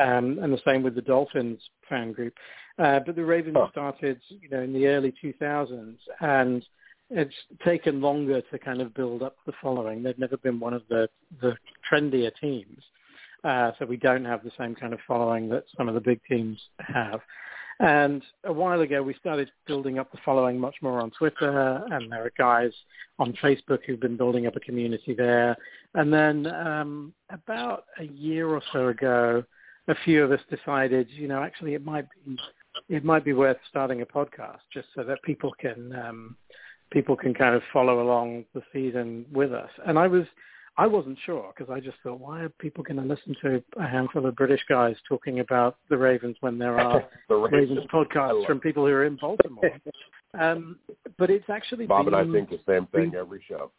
um, 0.00 0.38
and 0.42 0.52
the 0.52 0.60
same 0.64 0.82
with 0.82 0.94
the 0.94 1.02
Dolphins 1.02 1.60
fan 1.88 2.12
group. 2.12 2.34
Uh, 2.78 3.00
but 3.04 3.16
the 3.16 3.24
Ravens 3.24 3.56
oh. 3.58 3.68
started, 3.70 4.20
you 4.28 4.48
know, 4.48 4.62
in 4.62 4.72
the 4.72 4.86
early 4.86 5.12
2000s, 5.22 5.96
and 6.20 6.64
it's 7.10 7.34
taken 7.64 8.00
longer 8.00 8.40
to 8.40 8.58
kind 8.58 8.80
of 8.80 8.94
build 8.94 9.22
up 9.22 9.36
the 9.46 9.52
following. 9.60 10.02
They've 10.02 10.18
never 10.18 10.38
been 10.38 10.58
one 10.58 10.72
of 10.72 10.82
the 10.88 11.08
the 11.40 11.54
trendier 11.90 12.30
teams, 12.40 12.82
uh, 13.44 13.72
so 13.78 13.84
we 13.84 13.98
don't 13.98 14.24
have 14.24 14.42
the 14.42 14.52
same 14.58 14.74
kind 14.74 14.94
of 14.94 15.00
following 15.06 15.48
that 15.50 15.64
some 15.76 15.88
of 15.88 15.94
the 15.94 16.00
big 16.00 16.20
teams 16.28 16.58
have. 16.78 17.20
And 17.80 18.22
a 18.44 18.52
while 18.52 18.80
ago, 18.80 19.02
we 19.02 19.14
started 19.14 19.50
building 19.66 19.98
up 19.98 20.12
the 20.12 20.18
following 20.24 20.58
much 20.58 20.76
more 20.82 21.00
on 21.00 21.10
Twitter, 21.10 21.84
and 21.90 22.12
there 22.12 22.24
are 22.24 22.32
guys 22.38 22.72
on 23.18 23.32
Facebook 23.42 23.80
who've 23.84 24.00
been 24.00 24.16
building 24.16 24.46
up 24.46 24.56
a 24.56 24.60
community 24.60 25.14
there. 25.14 25.56
And 25.94 26.12
then 26.12 26.46
um, 26.46 27.12
about 27.30 27.84
a 27.98 28.04
year 28.04 28.48
or 28.48 28.62
so 28.72 28.88
ago, 28.88 29.42
a 29.88 29.94
few 30.04 30.22
of 30.24 30.32
us 30.32 30.40
decided, 30.50 31.08
you 31.10 31.28
know, 31.28 31.42
actually 31.42 31.74
it 31.74 31.84
might 31.84 32.06
be 32.24 32.38
it 32.88 33.04
might 33.04 33.24
be 33.24 33.32
worth 33.32 33.58
starting 33.68 34.02
a 34.02 34.06
podcast 34.06 34.60
just 34.72 34.88
so 34.94 35.02
that 35.04 35.22
people 35.22 35.52
can 35.60 35.94
um, 35.94 36.36
people 36.90 37.16
can 37.16 37.34
kind 37.34 37.54
of 37.54 37.62
follow 37.72 38.02
along 38.02 38.44
the 38.54 38.62
season 38.72 39.24
with 39.32 39.52
us. 39.52 39.70
And 39.86 39.98
I 39.98 40.06
was 40.06 40.24
I 40.78 40.86
wasn't 40.86 41.18
sure 41.26 41.52
because 41.54 41.70
I 41.70 41.80
just 41.80 41.98
thought, 42.02 42.18
why 42.18 42.40
are 42.40 42.48
people 42.48 42.82
going 42.82 42.96
to 42.96 43.02
listen 43.02 43.36
to 43.42 43.62
a 43.78 43.86
handful 43.86 44.24
of 44.24 44.34
British 44.36 44.62
guys 44.68 44.96
talking 45.06 45.40
about 45.40 45.76
the 45.90 45.98
Ravens 45.98 46.36
when 46.40 46.58
there 46.58 46.80
are 46.80 47.04
the 47.28 47.34
Ravens, 47.34 47.70
Ravens 47.70 47.90
podcasts 47.92 48.46
from 48.46 48.58
people 48.58 48.86
who 48.86 48.92
are 48.92 49.04
in 49.04 49.16
Baltimore? 49.16 49.70
um, 50.40 50.78
but 51.18 51.28
it's 51.28 51.50
actually 51.50 51.86
Bob 51.86 52.06
been, 52.06 52.14
and 52.14 52.30
I 52.30 52.32
think 52.32 52.48
the 52.48 52.60
same 52.66 52.86
thing 52.86 53.10
been, 53.10 53.18
every 53.18 53.44
show. 53.46 53.70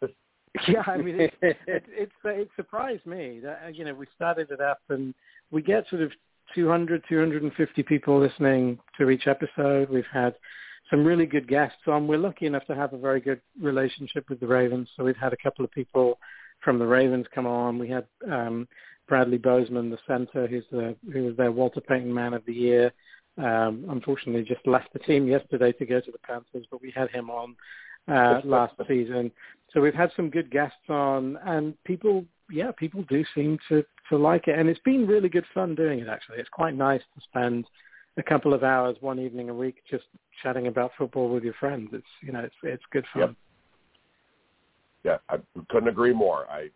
yeah, 0.68 0.82
I 0.86 0.96
mean, 0.96 1.20
it, 1.20 1.34
it, 1.42 1.56
it's 1.66 2.12
it 2.24 2.48
surprised 2.56 3.06
me 3.06 3.40
that 3.42 3.60
uh, 3.64 3.68
you 3.68 3.84
know 3.84 3.94
we 3.94 4.06
started 4.16 4.50
it 4.50 4.60
up 4.60 4.80
and 4.88 5.14
we 5.52 5.62
get 5.62 5.88
sort 5.88 6.02
of 6.02 6.10
200, 6.54 7.04
250 7.08 7.82
people 7.84 8.18
listening 8.18 8.78
to 8.98 9.10
each 9.10 9.28
episode. 9.28 9.88
We've 9.88 10.04
had 10.12 10.34
some 10.90 11.04
really 11.04 11.26
good 11.26 11.46
guests 11.46 11.82
on. 11.86 12.08
We're 12.08 12.18
lucky 12.18 12.46
enough 12.46 12.66
to 12.66 12.74
have 12.74 12.92
a 12.92 12.98
very 12.98 13.20
good 13.20 13.40
relationship 13.60 14.28
with 14.28 14.40
the 14.40 14.48
Ravens, 14.48 14.88
so 14.96 15.04
we've 15.04 15.16
had 15.16 15.32
a 15.32 15.36
couple 15.36 15.64
of 15.64 15.70
people 15.70 16.18
from 16.64 16.80
the 16.80 16.86
Ravens 16.86 17.26
come 17.32 17.46
on. 17.46 17.78
We 17.78 17.88
had 17.88 18.06
um, 18.28 18.66
Bradley 19.08 19.38
Bozeman, 19.38 19.90
the 19.90 19.98
center, 20.06 20.48
who's 20.48 20.64
the 20.72 20.96
who 21.12 21.24
was 21.24 21.36
their 21.36 21.52
Walter 21.52 21.80
Payton 21.80 22.12
Man 22.12 22.34
of 22.34 22.44
the 22.44 22.54
Year. 22.54 22.92
Um, 23.38 23.86
unfortunately, 23.88 24.42
just 24.42 24.66
left 24.66 24.92
the 24.92 24.98
team 24.98 25.28
yesterday 25.28 25.72
to 25.72 25.86
go 25.86 26.00
to 26.00 26.10
the 26.10 26.18
Panthers, 26.18 26.66
but 26.70 26.82
we 26.82 26.90
had 26.90 27.08
him 27.10 27.30
on 27.30 27.54
uh, 28.08 28.40
last 28.44 28.74
season. 28.88 29.30
So 29.72 29.80
we've 29.80 29.94
had 29.94 30.10
some 30.16 30.30
good 30.30 30.50
guests 30.50 30.88
on, 30.88 31.38
and 31.44 31.74
people, 31.84 32.24
yeah, 32.50 32.72
people 32.72 33.04
do 33.08 33.24
seem 33.34 33.58
to 33.68 33.84
to 34.08 34.16
like 34.16 34.48
it, 34.48 34.58
and 34.58 34.68
it's 34.68 34.80
been 34.80 35.06
really 35.06 35.28
good 35.28 35.44
fun 35.54 35.76
doing 35.76 36.00
it. 36.00 36.08
Actually, 36.08 36.38
it's 36.38 36.48
quite 36.48 36.74
nice 36.74 37.02
to 37.14 37.20
spend 37.22 37.64
a 38.16 38.22
couple 38.22 38.52
of 38.52 38.64
hours 38.64 38.96
one 39.00 39.20
evening 39.20 39.50
a 39.50 39.54
week 39.54 39.76
just 39.88 40.04
chatting 40.42 40.66
about 40.66 40.90
football 40.98 41.28
with 41.28 41.44
your 41.44 41.54
friends. 41.54 41.90
It's 41.92 42.06
you 42.22 42.32
know 42.32 42.40
it's 42.40 42.54
it's 42.62 42.82
good 42.90 43.04
fun. 43.12 43.22
Yep. 43.22 43.34
Yeah, 45.02 45.16
I 45.28 45.36
couldn't 45.70 45.88
agree 45.88 46.12
more. 46.12 46.46
I 46.50 46.68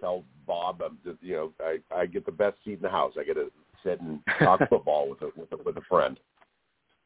tell 0.00 0.24
Bob, 0.46 0.80
I'm 0.82 0.98
just, 1.04 1.22
you 1.22 1.34
know, 1.34 1.52
I 1.60 1.78
I 1.94 2.06
get 2.06 2.24
the 2.24 2.32
best 2.32 2.56
seat 2.64 2.74
in 2.74 2.82
the 2.82 2.88
house. 2.88 3.12
I 3.18 3.24
get 3.24 3.34
to 3.34 3.50
sit 3.84 4.00
and 4.00 4.20
talk 4.38 4.60
football 4.70 5.10
with 5.10 5.22
a 5.22 5.30
with 5.36 5.52
a, 5.52 5.56
with 5.62 5.76
a 5.76 5.82
friend. 5.88 6.18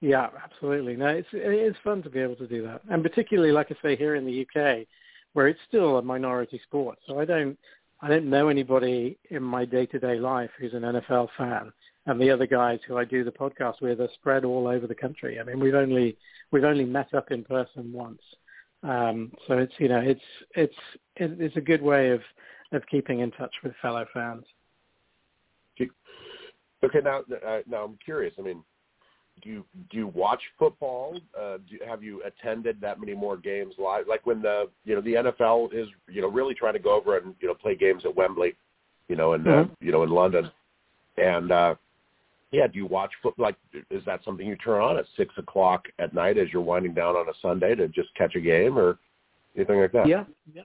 Yeah, 0.02 0.30
absolutely. 0.42 0.96
No, 0.96 1.06
it's 1.06 1.28
it 1.32 1.54
is 1.54 1.76
fun 1.84 2.02
to 2.02 2.10
be 2.10 2.18
able 2.18 2.34
to 2.36 2.46
do 2.48 2.60
that, 2.64 2.82
and 2.90 3.04
particularly 3.04 3.52
like 3.52 3.70
I 3.70 3.76
say 3.80 3.96
here 3.96 4.16
in 4.16 4.26
the 4.26 4.42
UK, 4.42 4.84
where 5.32 5.46
it's 5.46 5.60
still 5.68 5.96
a 5.96 6.02
minority 6.02 6.60
sport. 6.64 6.98
So 7.06 7.20
I 7.20 7.24
don't 7.24 7.56
I 8.00 8.08
don't 8.08 8.28
know 8.28 8.48
anybody 8.48 9.16
in 9.30 9.44
my 9.44 9.64
day 9.64 9.86
to 9.86 10.00
day 10.00 10.18
life 10.18 10.50
who's 10.58 10.74
an 10.74 10.82
NFL 10.82 11.28
fan 11.38 11.72
and 12.06 12.20
the 12.20 12.30
other 12.30 12.46
guys 12.48 12.80
who 12.86 12.98
I 12.98 13.04
do 13.04 13.22
the 13.22 13.30
podcast 13.30 13.80
with 13.80 14.00
are 14.00 14.08
spread 14.14 14.44
all 14.44 14.66
over 14.66 14.88
the 14.88 14.94
country. 14.94 15.38
I 15.38 15.44
mean, 15.44 15.60
we've 15.60 15.76
only 15.76 16.16
we've 16.50 16.64
only 16.64 16.84
met 16.84 17.14
up 17.14 17.30
in 17.30 17.44
person 17.44 17.92
once, 17.92 18.22
um, 18.82 19.30
so 19.46 19.58
it's 19.58 19.74
you 19.78 19.88
know 19.88 20.00
it's 20.00 20.20
it's 20.56 20.74
it's 21.14 21.56
a 21.56 21.60
good 21.60 21.80
way 21.80 22.10
of 22.10 22.22
of 22.72 22.82
keeping 22.90 23.20
in 23.20 23.30
touch 23.30 23.54
with 23.62 23.72
fellow 23.80 24.04
fans. 24.12 24.44
Okay, 26.84 26.98
now 27.04 27.20
uh, 27.46 27.60
now 27.68 27.84
I'm 27.84 27.96
curious. 28.04 28.34
I 28.36 28.42
mean, 28.42 28.64
do 29.42 29.50
you 29.50 29.64
do 29.90 29.98
you 29.98 30.06
watch 30.08 30.40
football? 30.58 31.18
Uh, 31.38 31.58
do, 31.68 31.78
have 31.86 32.02
you 32.02 32.22
attended 32.24 32.80
that 32.80 33.00
many 33.00 33.14
more 33.14 33.36
games 33.36 33.74
live? 33.78 34.06
Like 34.08 34.24
when 34.26 34.40
the 34.40 34.68
you 34.84 34.94
know 34.94 35.00
the 35.00 35.14
NFL 35.14 35.74
is 35.74 35.88
you 36.08 36.22
know 36.22 36.28
really 36.28 36.54
trying 36.54 36.74
to 36.74 36.78
go 36.78 36.94
over 36.94 37.18
and 37.18 37.34
you 37.40 37.48
know 37.48 37.54
play 37.54 37.74
games 37.74 38.02
at 38.04 38.14
Wembley, 38.14 38.54
you 39.08 39.16
know, 39.16 39.34
and 39.34 39.46
uh, 39.46 39.50
mm-hmm. 39.50 39.70
uh, 39.72 39.74
you 39.80 39.92
know 39.92 40.02
in 40.04 40.10
London, 40.10 40.50
and 41.16 41.50
uh, 41.50 41.74
yeah, 42.52 42.66
do 42.66 42.78
you 42.78 42.86
watch 42.86 43.10
football? 43.22 43.46
Like, 43.46 43.56
is 43.90 44.04
that 44.06 44.20
something 44.24 44.46
you 44.46 44.56
turn 44.56 44.80
on 44.80 44.96
at 44.96 45.06
six 45.16 45.34
o'clock 45.38 45.86
at 45.98 46.14
night 46.14 46.38
as 46.38 46.48
you're 46.52 46.62
winding 46.62 46.94
down 46.94 47.16
on 47.16 47.28
a 47.28 47.32
Sunday 47.40 47.74
to 47.74 47.88
just 47.88 48.14
catch 48.14 48.36
a 48.36 48.40
game 48.40 48.78
or 48.78 48.98
anything 49.56 49.80
like 49.80 49.92
that? 49.92 50.06
Yeah, 50.06 50.24
yeah, 50.54 50.62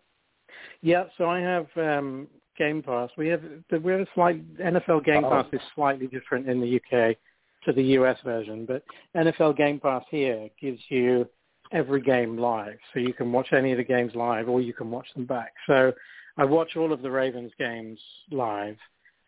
yeah. 0.82 1.03
So 1.17 1.25
I 1.25 1.39
have 1.39 1.67
um, 1.78 2.28
Game 2.57 2.84
Pass. 2.84 3.09
We 3.17 3.28
have 3.30 3.41
the 3.71 3.80
we 3.80 3.91
have 3.91 4.01
a 4.01 4.07
slight 4.13 4.57
NFL 4.57 5.03
Game 5.03 5.25
oh. 5.25 5.30
Pass 5.30 5.45
is 5.51 5.61
slightly 5.73 6.07
different 6.07 6.47
in 6.47 6.61
the 6.61 6.75
UK 6.75 7.17
to 7.66 7.74
the 7.74 7.84
US 7.84 8.18
version, 8.24 8.66
but 8.66 8.84
NFL 9.16 9.58
Game 9.58 9.80
Pass 9.80 10.03
here 10.10 10.49
gives 10.60 10.80
you 10.89 11.28
every 11.72 12.01
game 12.01 12.38
live, 12.38 12.78
so 12.93 12.99
you 12.99 13.14
can 13.14 13.32
watch 13.32 13.47
any 13.51 13.72
of 13.72 13.78
the 13.78 13.84
games 13.84 14.14
live 14.16 14.47
or 14.47 14.62
you 14.62 14.74
can 14.74 14.89
watch 14.89 15.08
them 15.16 15.26
back. 15.26 15.53
So 15.66 15.91
I 16.38 16.45
watch 16.45 16.76
all 16.76 16.93
of 16.93 17.01
the 17.01 17.12
Ravens 17.12 17.51
games 17.58 17.99
live, 18.32 18.78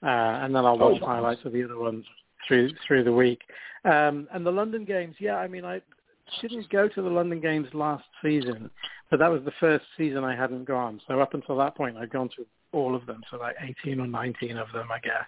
uh, 0.04 0.40
and 0.44 0.56
then 0.56 0.66
I'll 0.66 0.78
watch 0.78 1.02
oh, 1.02 1.06
highlights 1.06 1.42
of 1.46 1.54
the 1.54 1.64
other 1.64 1.78
ones 1.78 2.06
through 2.48 2.72
through 2.88 3.04
the 3.04 3.14
week. 3.14 3.42
Um, 3.86 4.28
and 4.34 4.46
the 4.46 4.52
London 4.52 4.86
games, 4.86 5.16
yeah, 5.20 5.38
I 5.38 5.48
mean, 5.48 5.66
I 5.66 5.82
didn't 6.42 6.70
go 6.70 6.88
to 6.88 7.02
the 7.02 7.10
London 7.10 7.42
games 7.42 7.68
last 7.74 8.06
season, 8.22 8.70
but 9.10 9.20
that 9.20 9.30
was 9.30 9.42
the 9.44 9.54
first 9.60 9.86
season 9.98 10.24
I 10.24 10.36
hadn't 10.36 10.66
gone. 10.66 11.02
So 11.08 11.20
up 11.20 11.34
until 11.34 11.58
that 11.58 11.76
point, 11.76 11.98
I'd 11.98 12.12
gone 12.12 12.30
to 12.38 12.46
all 12.72 12.96
of 12.96 13.06
them, 13.06 13.24
so 13.30 13.38
like 13.38 13.56
18 13.86 14.00
or 14.00 14.08
19 14.08 14.58
of 14.58 14.68
them, 14.74 14.90
I 14.92 15.00
guess. 15.00 15.28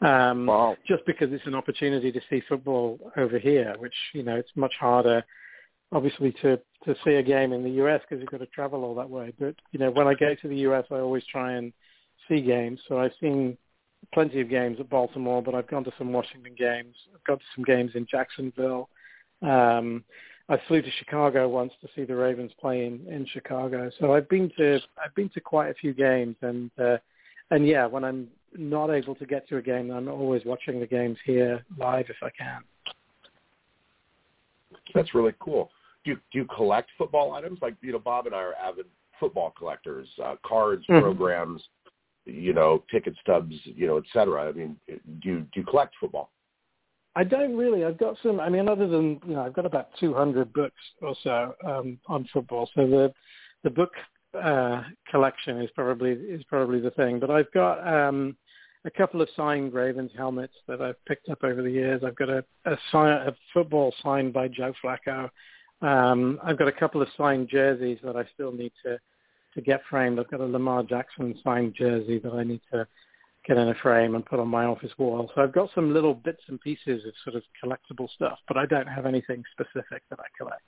Um, 0.00 0.46
wow. 0.46 0.76
Just 0.86 1.06
because 1.06 1.32
it's 1.32 1.46
an 1.46 1.54
opportunity 1.54 2.10
to 2.10 2.20
see 2.28 2.42
football 2.48 3.12
over 3.16 3.38
here, 3.38 3.74
which 3.78 3.94
you 4.12 4.22
know 4.22 4.36
it's 4.36 4.50
much 4.56 4.74
harder, 4.78 5.24
obviously, 5.92 6.32
to 6.42 6.58
to 6.84 6.94
see 7.04 7.14
a 7.14 7.22
game 7.22 7.52
in 7.52 7.62
the 7.62 7.82
US 7.84 8.00
because 8.02 8.20
you've 8.20 8.30
got 8.30 8.40
to 8.40 8.46
travel 8.46 8.84
all 8.84 8.94
that 8.96 9.08
way. 9.08 9.32
But 9.38 9.54
you 9.72 9.78
know, 9.78 9.90
when 9.90 10.06
I 10.06 10.14
go 10.14 10.34
to 10.34 10.48
the 10.48 10.56
US, 10.68 10.84
I 10.90 10.96
always 10.96 11.24
try 11.30 11.52
and 11.52 11.72
see 12.28 12.40
games. 12.40 12.80
So 12.88 12.98
I've 12.98 13.12
seen 13.20 13.56
plenty 14.12 14.40
of 14.40 14.50
games 14.50 14.78
at 14.80 14.90
Baltimore, 14.90 15.42
but 15.42 15.54
I've 15.54 15.68
gone 15.68 15.84
to 15.84 15.92
some 15.96 16.12
Washington 16.12 16.54
games. 16.58 16.94
I've 17.14 17.24
gone 17.24 17.38
to 17.38 17.44
some 17.54 17.64
games 17.64 17.92
in 17.94 18.06
Jacksonville. 18.10 18.88
Um, 19.42 20.04
I 20.48 20.58
flew 20.68 20.82
to 20.82 20.90
Chicago 20.98 21.48
once 21.48 21.72
to 21.80 21.88
see 21.94 22.04
the 22.04 22.14
Ravens 22.14 22.52
play 22.60 22.84
in, 22.84 23.06
in 23.08 23.26
Chicago. 23.32 23.90
So 23.98 24.12
I've 24.14 24.28
been 24.28 24.50
to 24.58 24.80
I've 25.02 25.14
been 25.14 25.30
to 25.30 25.40
quite 25.40 25.70
a 25.70 25.74
few 25.74 25.94
games, 25.94 26.36
and 26.42 26.70
uh, 26.78 26.98
and 27.50 27.66
yeah, 27.66 27.86
when 27.86 28.04
I'm 28.04 28.28
not 28.56 28.90
able 28.90 29.14
to 29.16 29.26
get 29.26 29.48
to 29.48 29.56
a 29.56 29.62
game, 29.62 29.90
I'm 29.90 30.08
always 30.08 30.42
watching 30.44 30.80
the 30.80 30.86
games 30.86 31.18
here 31.24 31.64
live 31.78 32.06
if 32.08 32.16
I 32.22 32.30
can. 32.36 32.62
That's 34.94 35.14
really 35.14 35.34
cool. 35.40 35.70
Do 36.04 36.10
you, 36.10 36.16
do 36.30 36.38
you 36.38 36.44
collect 36.54 36.90
football 36.98 37.32
items? 37.32 37.58
Like 37.62 37.74
you 37.80 37.92
know, 37.92 37.98
Bob 37.98 38.26
and 38.26 38.34
I 38.34 38.38
are 38.38 38.54
avid 38.54 38.86
football 39.18 39.54
collectors, 39.56 40.08
uh, 40.22 40.34
cards, 40.44 40.84
mm-hmm. 40.88 41.00
programs 41.02 41.62
you 42.26 42.52
know, 42.52 42.82
ticket 42.90 43.14
stubs, 43.20 43.54
you 43.64 43.86
know, 43.86 43.98
et 43.98 44.04
cetera. 44.12 44.48
I 44.48 44.52
mean, 44.52 44.76
do 44.86 45.28
you, 45.28 45.40
do 45.40 45.60
you 45.60 45.64
collect 45.64 45.94
football? 46.00 46.30
I 47.16 47.24
don't 47.24 47.56
really. 47.56 47.84
I've 47.84 47.98
got 47.98 48.16
some. 48.22 48.40
I 48.40 48.48
mean, 48.48 48.68
other 48.68 48.88
than 48.88 49.20
you 49.26 49.34
know, 49.34 49.42
I've 49.42 49.54
got 49.54 49.66
about 49.66 49.88
200 50.00 50.52
books 50.52 50.74
or 51.00 51.14
so 51.22 51.54
um, 51.64 51.98
on 52.06 52.28
football. 52.32 52.68
So 52.74 52.86
the 52.86 53.12
the 53.62 53.70
book 53.70 53.92
uh, 54.40 54.82
collection 55.10 55.60
is 55.60 55.70
probably 55.74 56.12
is 56.12 56.42
probably 56.44 56.80
the 56.80 56.90
thing. 56.90 57.20
But 57.20 57.30
I've 57.30 57.50
got 57.52 57.86
um, 57.86 58.36
a 58.84 58.90
couple 58.90 59.22
of 59.22 59.28
signed 59.36 59.72
Ravens 59.72 60.10
helmets 60.16 60.54
that 60.66 60.82
I've 60.82 61.02
picked 61.04 61.28
up 61.28 61.44
over 61.44 61.62
the 61.62 61.70
years. 61.70 62.02
I've 62.04 62.16
got 62.16 62.30
a 62.30 62.44
a, 62.64 62.76
sign, 62.90 63.12
a 63.12 63.34
football 63.52 63.94
signed 64.02 64.32
by 64.32 64.48
Joe 64.48 64.72
Flacco. 64.82 65.30
Um, 65.82 66.40
I've 66.42 66.58
got 66.58 66.68
a 66.68 66.72
couple 66.72 67.00
of 67.00 67.08
signed 67.16 67.48
jerseys 67.48 67.98
that 68.02 68.16
I 68.16 68.24
still 68.34 68.52
need 68.52 68.72
to 68.84 68.98
to 69.54 69.60
get 69.60 69.82
framed. 69.88 70.18
I've 70.18 70.30
got 70.30 70.40
a 70.40 70.46
Lamar 70.46 70.82
Jackson 70.82 71.38
signed 71.44 71.74
jersey 71.78 72.18
that 72.18 72.32
I 72.32 72.42
need 72.42 72.60
to 72.72 72.88
get 73.46 73.58
in 73.58 73.68
a 73.68 73.74
frame 73.76 74.14
and 74.14 74.24
put 74.24 74.40
on 74.40 74.48
my 74.48 74.64
office 74.64 74.92
wall. 74.98 75.30
So 75.34 75.42
I've 75.42 75.52
got 75.52 75.70
some 75.74 75.92
little 75.92 76.14
bits 76.14 76.42
and 76.48 76.60
pieces 76.60 77.04
of 77.06 77.12
sort 77.22 77.36
of 77.36 77.42
collectible 77.62 78.08
stuff, 78.14 78.38
but 78.48 78.56
I 78.56 78.66
don't 78.66 78.86
have 78.86 79.06
anything 79.06 79.42
specific 79.52 80.02
that 80.10 80.18
I 80.18 80.26
collect. 80.36 80.62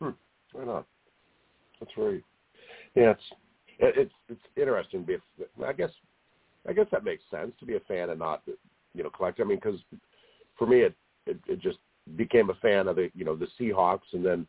Hmm. 0.00 0.58
Right 0.58 0.68
on. 0.68 0.84
That's 1.80 1.92
right. 1.96 2.22
Yeah, 2.94 3.10
it's 3.10 3.22
it's 3.78 4.14
it's 4.28 4.40
interesting. 4.56 5.00
To 5.00 5.06
be 5.06 5.14
a, 5.14 5.66
I 5.66 5.72
guess 5.72 5.90
I 6.68 6.72
guess 6.72 6.86
that 6.92 7.04
makes 7.04 7.22
sense 7.30 7.52
to 7.60 7.66
be 7.66 7.76
a 7.76 7.80
fan 7.80 8.10
and 8.10 8.18
not 8.18 8.42
you 8.94 9.02
know 9.02 9.10
collect. 9.10 9.40
I 9.40 9.44
mean, 9.44 9.58
because 9.58 9.80
for 10.58 10.66
me, 10.66 10.80
it, 10.80 10.94
it 11.26 11.38
it 11.46 11.60
just 11.60 11.78
became 12.16 12.50
a 12.50 12.54
fan 12.54 12.88
of 12.88 12.96
the 12.96 13.10
you 13.14 13.24
know 13.24 13.36
the 13.36 13.48
Seahawks, 13.58 14.12
and 14.12 14.24
then 14.24 14.46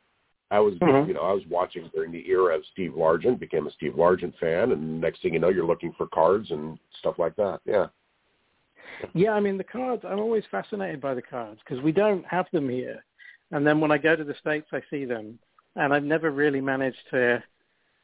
I 0.50 0.60
was 0.60 0.76
mm-hmm. 0.76 1.08
you 1.08 1.14
know 1.14 1.22
I 1.22 1.34
was 1.34 1.43
watching 1.50 1.89
during 1.93 2.12
the 2.12 2.28
era 2.28 2.56
of 2.56 2.64
Steve 2.72 2.93
Largent, 2.95 3.39
became 3.39 3.68
a 3.68 3.72
Steve 3.72 3.93
Largent 3.93 4.38
fan, 4.39 4.72
and 4.72 5.02
next 5.02 5.22
thing 5.22 5.34
you 5.34 5.39
know, 5.39 5.50
you're 5.50 5.68
looking 5.68 5.93
for 5.98 6.08
cards 6.08 6.52
and 6.52 6.80
stuff 7.00 7.16
like 7.18 7.36
that. 7.36 7.60
Yeah. 7.66 7.88
Yeah, 9.14 9.32
I 9.32 9.39
mean 9.39 9.58
the 9.58 9.64
cards. 9.64 10.04
I'm 10.08 10.20
always 10.20 10.43
fascinated 10.50 11.02
by 11.02 11.14
the 11.14 11.22
cards 11.22 11.60
because 11.64 11.84
we 11.84 11.91
don't 11.91 12.26
have 12.26 12.45
them 12.54 12.70
here, 12.70 13.04
and 13.52 13.68
then 13.68 13.82
when 13.82 13.91
I 13.91 13.98
go 13.98 14.16
to 14.16 14.24
the 14.24 14.36
states, 14.39 14.68
I 14.72 14.82
see 14.89 15.06
them, 15.06 15.38
and 15.76 15.93
I've 15.93 16.04
never 16.04 16.32
really 16.32 16.62
managed 16.62 16.98
to 17.12 17.43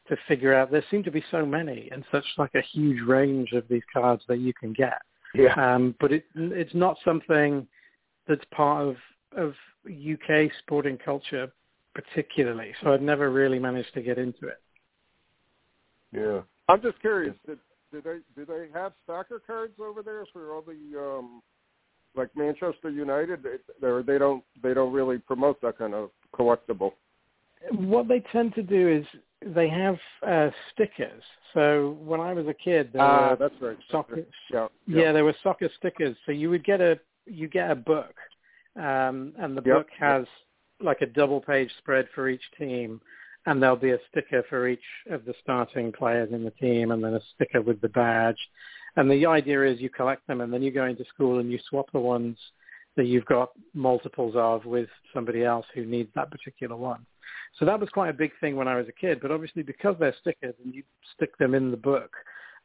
to 0.10 0.18
figure 0.28 0.54
out. 0.54 0.70
There 0.70 0.84
seem 0.91 1.04
to 1.04 1.12
be 1.12 1.24
so 1.32 1.46
many 1.46 1.89
and 1.91 2.04
such 2.12 2.26
like 2.38 2.54
a 2.56 2.62
huge 2.74 3.02
range 3.08 3.54
of 3.54 3.68
these 3.70 3.84
cards 3.91 4.24
that 4.28 4.39
you 4.39 4.54
can 4.54 4.74
get. 4.74 5.02
Yeah. 5.34 5.54
Um, 5.54 5.96
but 6.02 6.12
it 6.12 6.26
it's 6.36 6.76
not 6.76 6.98
something 7.06 7.66
that's 8.28 8.46
part 8.52 8.86
of 8.86 8.98
of 9.36 9.54
UK 9.88 10.52
sporting 10.60 10.98
culture 10.98 11.52
particularly. 11.94 12.74
So 12.82 12.94
I'd 12.94 13.02
never 13.02 13.32
really 13.32 13.60
managed 13.60 13.94
to 13.94 14.02
get 14.02 14.18
into 14.18 14.48
it. 14.48 14.62
Yeah, 16.12 16.41
I'm 16.70 16.82
just 16.82 17.00
curious. 17.02 17.36
Did 17.46 17.60
did 17.91 18.04
they 18.04 18.18
do 18.36 18.46
they 18.46 18.68
have 18.74 18.94
soccer 19.06 19.41
cards 19.46 19.74
over 19.80 20.02
there 20.02 20.26
for 20.32 20.54
all 20.54 20.62
the 20.62 21.00
um 21.00 21.41
like 22.16 22.30
Manchester 22.36 22.89
United? 22.89 23.44
They, 23.44 24.02
they 24.06 24.18
don't 24.18 24.44
they 24.62 24.74
don't 24.74 24.94
really 24.94 25.18
promote 25.18 25.62
that 25.62 25.78
kind 25.78 25.94
of 25.94 26.12
collectible. 26.36 26.94
What 27.72 28.08
they 28.08 28.22
tend 28.32 28.54
to 28.56 28.64
do 28.64 28.89
is 28.89 29.06
they 29.56 29.70
have 29.70 29.98
uh, 30.26 30.50
stickers. 30.74 31.24
So 31.54 31.98
when 32.04 32.20
I 32.20 32.34
was 32.34 32.48
a 32.48 32.54
kid, 32.54 32.89
there 32.94 33.02
ah, 33.02 33.30
were 33.32 33.36
that's 33.38 33.62
right. 33.62 33.78
Soccer, 33.89 34.20
yeah, 34.52 34.68
yeah. 34.88 35.02
yeah, 35.02 35.12
there 35.12 35.24
were 35.24 35.36
soccer 35.44 35.70
stickers. 35.78 36.16
So 36.26 36.32
you 36.32 36.50
would 36.50 36.64
get 36.64 36.82
a 36.82 37.00
you 37.26 37.48
get 37.48 37.72
a 37.72 37.76
book, 37.76 38.14
um, 38.76 39.34
and 39.39 39.56
the 39.56 39.64
yep. 39.66 39.78
book 39.78 39.88
has 39.98 40.26
like 40.84 41.02
a 41.02 41.08
double 41.08 41.42
page 41.42 41.72
spread 41.78 42.08
for 42.14 42.30
each 42.30 42.44
team, 42.58 43.02
and 43.46 43.62
there'll 43.62 43.76
be 43.76 43.92
a 43.92 44.00
sticker 44.10 44.44
for 44.50 44.68
each 44.68 44.80
of 45.10 45.26
the 45.26 45.34
starting 45.42 45.92
players 45.92 46.32
in 46.32 46.44
the 46.44 46.52
team, 46.52 46.92
and 46.92 47.04
then 47.04 47.14
a 47.14 47.22
sticker 47.36 47.62
with 47.62 47.82
the 47.82 47.90
badge. 47.90 48.38
And 48.96 49.10
the 49.10 49.26
idea 49.26 49.64
is 49.64 49.82
you 49.82 49.90
collect 49.90 50.26
them, 50.28 50.42
and 50.42 50.54
then 50.54 50.62
you 50.62 50.72
go 50.72 50.86
into 50.86 51.06
school 51.06 51.40
and 51.40 51.52
you 51.52 51.60
swap 51.70 51.92
the 51.92 52.00
ones 52.00 52.38
that 52.96 53.06
you've 53.06 53.26
got 53.26 53.52
multiples 53.74 54.36
of 54.38 54.66
with 54.66 54.90
somebody 55.14 55.44
else 55.44 55.66
who 55.74 55.86
needs 55.86 56.10
that 56.16 56.30
particular 56.30 56.76
one. 56.76 57.06
So 57.60 57.66
that 57.66 57.80
was 57.80 57.90
quite 57.90 58.10
a 58.10 58.14
big 58.14 58.32
thing 58.40 58.56
when 58.56 58.68
I 58.68 58.76
was 58.76 58.88
a 58.88 58.92
kid. 58.92 59.20
But 59.22 59.32
obviously, 59.32 59.64
because 59.64 59.96
they're 60.00 60.16
stickers 60.22 60.56
and 60.64 60.74
you 60.74 60.84
stick 61.16 61.38
them 61.38 61.56
in 61.56 61.72
the 61.72 61.78
book, 61.78 62.12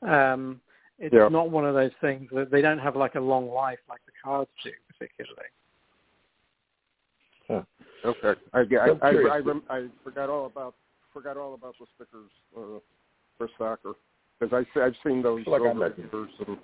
um, 0.06 0.60
it's 0.98 1.14
yeah. 1.14 1.28
not 1.28 1.50
one 1.50 1.64
of 1.64 1.74
those 1.74 1.92
things 2.00 2.28
that 2.32 2.50
they 2.50 2.60
don't 2.60 2.78
have 2.78 2.96
like 2.96 3.14
a 3.14 3.20
long 3.20 3.48
life 3.48 3.78
like 3.88 4.00
the 4.06 4.12
cards 4.22 4.50
do, 4.64 4.70
particularly. 4.88 5.48
Huh. 7.48 7.62
Okay, 8.04 8.34
I 8.52 8.60
I, 8.60 8.90
I, 9.02 9.10
I, 9.10 9.40
I 9.70 9.86
forgot 10.04 10.28
all 10.28 10.46
about 10.46 10.74
forgot 11.12 11.36
all 11.36 11.54
about 11.54 11.74
the 11.80 11.86
stickers 11.96 12.30
uh, 12.56 12.78
for 13.36 13.48
soccer. 13.58 13.94
Because 14.38 14.64
I 14.76 14.80
I've 14.80 14.94
seen 15.04 15.22
those 15.22 15.46
like 15.46 15.60
over 15.60 15.92
stickers 15.94 16.30
and 16.46 16.58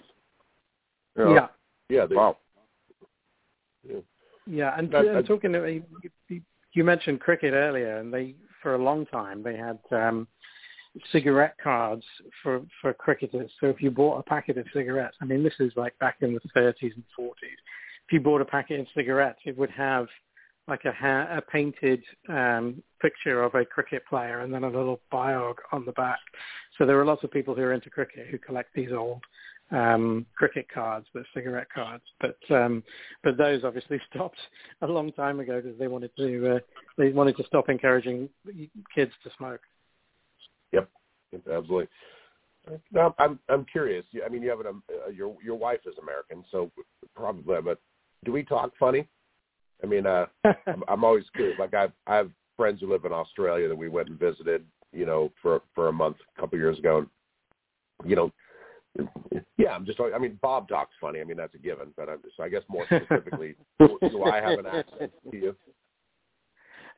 you 1.17 1.25
know, 1.25 1.35
yeah. 1.35 1.49
Yeah. 1.89 2.07
They, 2.07 2.15
wow. 2.15 2.37
Yeah. 3.89 3.99
Yeah 4.47 4.79
and, 4.79 4.91
that, 4.93 5.07
and 5.07 5.27
talking 5.27 5.53
to 5.53 5.83
you, 6.29 6.43
you 6.73 6.85
mentioned 6.85 7.21
cricket 7.21 7.53
earlier 7.53 7.99
and 7.99 8.13
they 8.13 8.35
for 8.63 8.75
a 8.75 8.83
long 8.83 9.07
time 9.07 9.43
they 9.43 9.57
had 9.57 9.79
um 9.91 10.29
cigarette 11.11 11.57
cards 11.63 12.05
for 12.43 12.63
for 12.81 12.95
cricketers. 12.95 13.51
So 13.61 13.67
if 13.67 13.83
you 13.83 13.91
bought 13.91 14.19
a 14.19 14.23
packet 14.23 14.59
of 14.59 14.67
cigarettes 14.73 15.17
I 15.21 15.25
mean 15.25 15.43
this 15.43 15.55
is 15.59 15.73
like 15.77 15.99
back 15.99 16.17
in 16.21 16.35
the 16.35 16.61
30s 16.61 16.95
and 16.95 17.05
40s 17.19 17.33
if 18.07 18.13
you 18.13 18.21
bought 18.21 18.41
a 18.41 18.45
packet 18.45 18.81
of 18.81 18.87
cigarettes 18.95 19.41
it 19.45 19.57
would 19.59 19.71
have 19.71 20.07
like 20.67 20.85
a, 20.85 20.93
ha- 20.93 21.29
a 21.37 21.43
painted 21.43 22.03
um, 22.29 22.83
picture 23.01 23.43
of 23.43 23.55
a 23.55 23.65
cricket 23.65 24.03
player 24.09 24.41
and 24.41 24.53
then 24.53 24.65
a 24.65 24.69
little 24.69 25.01
biog 25.13 25.57
on 25.73 25.85
the 25.85 25.93
back. 25.93 26.21
So 26.79 26.87
there 26.87 26.99
are 26.99 27.05
lots 27.05 27.23
of 27.25 27.31
people 27.31 27.55
who 27.55 27.63
are 27.63 27.73
into 27.73 27.91
cricket 27.91 28.29
who 28.31 28.39
collect 28.39 28.75
these 28.75 28.93
old 28.93 29.23
um, 29.71 30.27
cricket 30.37 30.67
cards, 30.73 31.07
the 31.15 31.25
cigarette 31.35 31.69
cards. 31.75 32.05
But 32.21 32.39
um, 32.51 32.83
but 33.23 33.37
those 33.37 33.65
obviously 33.65 34.01
stopped 34.15 34.39
a 34.83 34.87
long 34.87 35.13
time 35.13 35.41
ago 35.41 35.61
because 35.61 35.79
they 35.79 35.89
wanted 35.89 36.11
to 36.17 36.57
uh, 36.57 36.59
they 36.97 37.11
wanted 37.11 37.37
to 37.37 37.45
stop 37.45 37.69
encouraging 37.69 38.29
kids 38.95 39.13
to 39.23 39.31
smoke. 39.37 39.61
Yep, 40.73 40.89
absolutely. 41.35 41.89
Now, 42.93 43.15
I'm 43.19 43.39
I'm 43.49 43.67
curious. 43.67 44.05
I 44.25 44.29
mean, 44.29 44.43
you 44.43 44.51
have 44.51 44.61
an 44.61 44.67
um, 44.67 44.83
your 45.13 45.37
your 45.45 45.57
wife 45.57 45.81
is 45.87 45.95
American, 46.01 46.45
so 46.51 46.71
probably. 47.15 47.61
But 47.61 47.79
do 48.25 48.33
we 48.33 48.43
talk 48.43 48.73
funny? 48.79 49.07
I 49.85 49.87
mean, 49.87 50.07
uh, 50.07 50.27
I'm, 50.67 50.83
I'm 50.89 51.05
always 51.05 51.25
curious. 51.35 51.59
Like 51.59 51.75
I, 51.75 51.89
I 52.07 52.17
have 52.17 52.31
friends 52.57 52.81
who 52.81 52.91
live 52.91 53.05
in 53.05 53.13
Australia 53.13 53.69
that 53.69 53.77
we 53.77 53.89
went 53.89 54.09
and 54.09 54.19
visited, 54.19 54.65
you 54.93 55.07
know, 55.07 55.31
for 55.43 55.61
for 55.75 55.89
a 55.89 55.93
month 55.93 56.17
a 56.37 56.41
couple 56.41 56.57
of 56.57 56.63
years 56.63 56.79
ago. 56.79 56.99
And, 56.99 58.11
you 58.11 58.17
know, 58.17 58.33
yeah, 59.59 59.71
I'm 59.71 59.85
just. 59.85 60.01
I 60.01 60.19
mean, 60.19 60.39
Bob 60.41 60.69
talks 60.69 60.93
funny. 61.01 61.21
I 61.21 61.25
mean, 61.25 61.37
that's 61.37 61.55
a 61.55 61.59
given. 61.59 61.89
But 61.97 62.09
I'm 62.09 62.23
just. 62.23 62.41
I 62.41 62.49
guess 62.49 62.63
more 62.69 62.87
specifically, 62.87 63.55
do, 63.79 63.99
do 64.01 64.25
I 64.25 64.41
have 64.41 64.59
an 64.59 64.67
accent 64.67 65.13
to 65.31 65.37
you? 65.37 65.57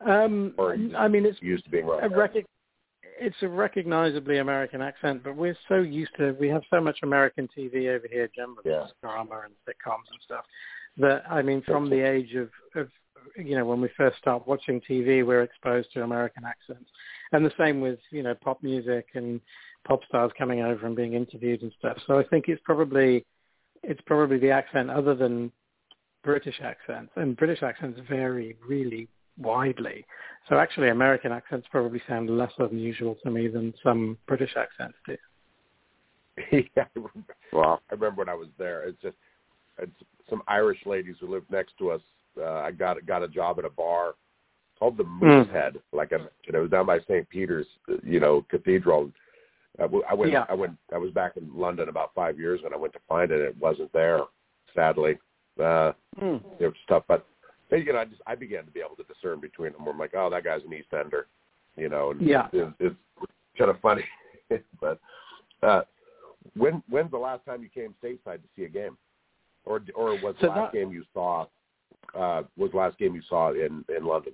Um, 0.06 0.54
I 0.96 1.08
mean, 1.08 1.24
it's 1.26 1.40
used 1.40 1.64
to 1.64 1.70
being 1.70 1.88
a 1.88 2.08
rec- 2.08 2.34
It's 3.18 3.36
a 3.40 3.48
recognizably 3.48 4.38
American 4.38 4.82
accent, 4.82 5.24
but 5.24 5.34
we're 5.34 5.56
so 5.68 5.76
used 5.76 6.12
to. 6.18 6.36
We 6.38 6.48
have 6.48 6.62
so 6.70 6.80
much 6.80 6.98
American 7.02 7.48
TV 7.56 7.88
over 7.88 8.06
here, 8.10 8.28
generally, 8.34 8.62
yeah. 8.66 8.86
drama 9.02 9.42
and 9.46 9.54
sitcoms 9.66 10.04
and 10.12 10.20
stuff 10.22 10.44
that 10.98 11.24
I 11.30 11.42
mean, 11.42 11.62
from 11.62 11.90
the 11.90 12.00
age 12.00 12.34
of, 12.34 12.50
of 12.74 12.88
you 13.36 13.56
know 13.56 13.64
when 13.64 13.80
we 13.80 13.88
first 13.96 14.18
start 14.18 14.46
watching 14.46 14.80
TV, 14.80 15.24
we're 15.24 15.42
exposed 15.42 15.92
to 15.92 16.02
American 16.02 16.44
accents, 16.44 16.90
and 17.32 17.44
the 17.44 17.52
same 17.58 17.80
with 17.80 17.98
you 18.10 18.22
know 18.22 18.34
pop 18.34 18.62
music 18.62 19.08
and 19.14 19.40
pop 19.86 20.00
stars 20.08 20.32
coming 20.36 20.60
over 20.60 20.86
and 20.86 20.96
being 20.96 21.14
interviewed 21.14 21.62
and 21.62 21.72
stuff. 21.78 21.98
So 22.06 22.18
I 22.18 22.24
think 22.24 22.46
it's 22.48 22.62
probably 22.64 23.24
it's 23.82 24.00
probably 24.06 24.38
the 24.38 24.50
accent 24.50 24.90
other 24.90 25.14
than 25.14 25.52
British 26.24 26.60
accents, 26.62 27.12
and 27.16 27.36
British 27.36 27.62
accents 27.62 28.00
vary 28.08 28.56
really 28.66 29.08
widely. 29.38 30.04
So 30.48 30.58
actually, 30.58 30.88
American 30.88 31.32
accents 31.32 31.66
probably 31.70 32.02
sound 32.08 32.30
less 32.30 32.52
unusual 32.58 33.16
to 33.24 33.30
me 33.30 33.48
than 33.48 33.74
some 33.82 34.18
British 34.26 34.54
accents 34.56 34.96
do. 35.06 35.16
yeah, 36.76 36.84
well, 37.52 37.80
I 37.90 37.94
remember 37.94 38.20
when 38.20 38.28
I 38.28 38.34
was 38.34 38.48
there. 38.58 38.84
It's 38.84 39.00
just 39.00 39.16
some 40.28 40.42
Irish 40.48 40.78
ladies 40.86 41.16
who 41.20 41.28
lived 41.28 41.50
next 41.50 41.76
to 41.78 41.90
us. 41.90 42.00
Uh, 42.38 42.44
I 42.44 42.70
got 42.70 43.04
got 43.06 43.22
a 43.22 43.28
job 43.28 43.58
at 43.58 43.64
a 43.64 43.70
bar 43.70 44.14
called 44.78 44.96
the 44.96 45.04
Moosehead. 45.04 45.74
Mm. 45.74 45.80
Like 45.92 46.12
I 46.12 46.18
mentioned, 46.18 46.54
it 46.54 46.58
was 46.58 46.70
down 46.70 46.86
by 46.86 47.00
St. 47.00 47.28
Peter's, 47.28 47.66
you 48.02 48.20
know, 48.20 48.44
Cathedral. 48.50 49.10
I, 49.78 49.84
I 50.10 50.14
went. 50.14 50.32
Yeah. 50.32 50.44
I 50.48 50.54
went. 50.54 50.76
I 50.92 50.98
was 50.98 51.10
back 51.12 51.36
in 51.36 51.50
London 51.54 51.88
about 51.88 52.12
five 52.14 52.38
years 52.38 52.60
when 52.62 52.72
I 52.72 52.76
went 52.76 52.92
to 52.94 53.00
find 53.08 53.30
it. 53.30 53.40
It 53.40 53.56
wasn't 53.58 53.92
there, 53.92 54.20
sadly. 54.74 55.18
Uh, 55.58 55.92
mm. 56.20 56.42
It 56.58 56.66
was 56.66 56.74
tough, 56.88 57.04
but 57.08 57.26
you 57.70 57.92
know, 57.92 57.98
I 57.98 58.04
just 58.04 58.22
I 58.26 58.34
began 58.34 58.64
to 58.64 58.70
be 58.70 58.80
able 58.80 58.96
to 58.96 59.12
discern 59.12 59.40
between 59.40 59.72
them. 59.72 59.86
I'm 59.88 59.98
like, 59.98 60.14
oh, 60.14 60.30
that 60.30 60.44
guy's 60.44 60.62
an 60.64 60.72
East 60.72 60.88
Ender, 60.92 61.26
you 61.76 61.88
know. 61.88 62.10
And 62.12 62.20
yeah. 62.20 62.48
It, 62.52 62.72
it's 62.80 62.96
kind 63.58 63.70
of 63.70 63.80
funny, 63.80 64.04
but 64.80 65.00
uh, 65.62 65.82
when 66.56 66.82
when's 66.88 67.10
the 67.10 67.18
last 67.18 67.44
time 67.44 67.62
you 67.62 67.68
came 67.68 67.94
stateside 68.02 68.42
to 68.42 68.48
see 68.54 68.64
a 68.64 68.68
game? 68.68 68.96
Or 69.66 69.82
or 69.94 70.12
was 70.20 70.34
so 70.40 70.46
the 70.46 70.48
last 70.48 70.72
that, 70.72 70.78
game 70.78 70.92
you 70.92 71.04
saw 71.12 71.46
uh, 72.14 72.42
was 72.56 72.70
the 72.70 72.76
last 72.76 72.98
game 72.98 73.14
you 73.14 73.22
saw 73.28 73.50
in 73.50 73.84
in 73.94 74.04
London? 74.04 74.32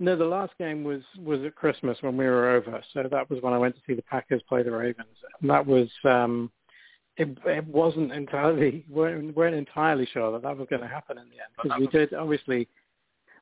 No, 0.00 0.14
the 0.16 0.24
last 0.24 0.52
game 0.58 0.84
was 0.84 1.02
was 1.18 1.42
at 1.44 1.56
Christmas 1.56 1.98
when 2.02 2.16
we 2.16 2.24
were 2.24 2.50
over. 2.50 2.82
So 2.92 3.02
that 3.10 3.28
was 3.28 3.42
when 3.42 3.52
I 3.52 3.58
went 3.58 3.74
to 3.74 3.80
see 3.86 3.94
the 3.94 4.02
Packers 4.02 4.42
play 4.48 4.62
the 4.62 4.70
Ravens. 4.70 5.08
And 5.40 5.50
that 5.50 5.66
was 5.66 5.88
um, 6.04 6.52
it, 7.16 7.36
it 7.44 7.66
wasn't 7.66 8.12
entirely 8.12 8.84
weren't, 8.90 9.36
weren't 9.36 9.56
entirely 9.56 10.06
sure 10.12 10.30
that 10.32 10.42
that 10.42 10.56
was 10.56 10.68
going 10.70 10.82
to 10.82 10.88
happen 10.88 11.18
in 11.18 11.24
the 11.24 11.36
end 11.36 11.50
because 11.60 11.80
we 11.80 11.86
did 11.88 12.14
obviously 12.14 12.68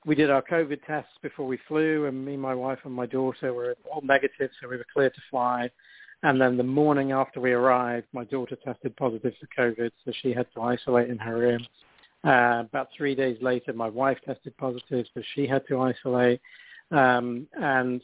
we 0.06 0.14
did 0.14 0.30
our 0.30 0.42
COVID 0.42 0.78
tests 0.86 1.12
before 1.20 1.48
we 1.48 1.58
flew, 1.66 2.06
and 2.06 2.24
me, 2.24 2.36
my 2.36 2.54
wife, 2.54 2.78
and 2.84 2.94
my 2.94 3.06
daughter 3.06 3.52
were 3.52 3.76
all 3.90 4.00
negative, 4.02 4.50
so 4.60 4.68
we 4.68 4.76
were 4.76 4.86
clear 4.92 5.10
to 5.10 5.20
fly. 5.28 5.68
And 6.26 6.40
then 6.40 6.56
the 6.56 6.64
morning 6.64 7.12
after 7.12 7.40
we 7.40 7.52
arrived, 7.52 8.08
my 8.12 8.24
daughter 8.24 8.56
tested 8.56 8.96
positive 8.96 9.32
for 9.38 9.46
COVID, 9.56 9.92
so 10.04 10.12
she 10.22 10.32
had 10.32 10.48
to 10.54 10.60
isolate 10.60 11.08
in 11.08 11.18
her 11.18 11.38
room. 11.38 11.64
Uh, 12.24 12.64
about 12.68 12.88
three 12.96 13.14
days 13.14 13.38
later, 13.40 13.72
my 13.72 13.88
wife 13.88 14.18
tested 14.26 14.52
positive, 14.56 15.06
so 15.14 15.22
she 15.36 15.46
had 15.46 15.62
to 15.68 15.80
isolate. 15.80 16.40
Um, 16.90 17.46
and 17.52 18.02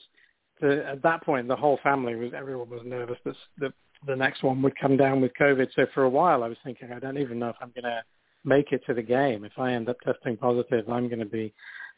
the, 0.61 0.87
at 0.87 1.03
that 1.03 1.25
point, 1.25 1.49
the 1.49 1.57
whole 1.57 1.81
family 1.83 2.15
was 2.15 2.31
everyone 2.33 2.71
was 2.71 2.83
nervous 2.85 3.19
that, 3.25 3.35
that 3.59 3.73
the 4.07 4.15
next 4.15 4.45
one 4.45 4.63
would 4.63 4.79
come 4.79 4.97
down 4.97 5.21
with 5.21 5.33
COVID. 5.35 5.67
So 5.75 5.87
for 5.93 6.05
a 6.05 6.09
while, 6.09 6.45
I 6.45 6.49
was 6.49 6.59
thinking, 6.63 6.93
I 6.93 7.01
don't 7.01 7.19
even 7.19 7.41
know 7.41 7.49
if 7.49 7.57
I'm 7.61 7.73
going 7.75 7.93
to 7.93 8.05
make 8.45 8.71
it 8.71 8.83
to 8.87 8.95
the 8.95 9.03
game. 9.03 9.45
If 9.45 9.59
I 9.59 9.73
end 9.73 9.89
up 9.89 9.99
testing 9.99 10.37
positive, 10.37 10.89
I'm 10.89 11.09
going 11.09 11.19
to 11.19 11.25
be 11.25 11.53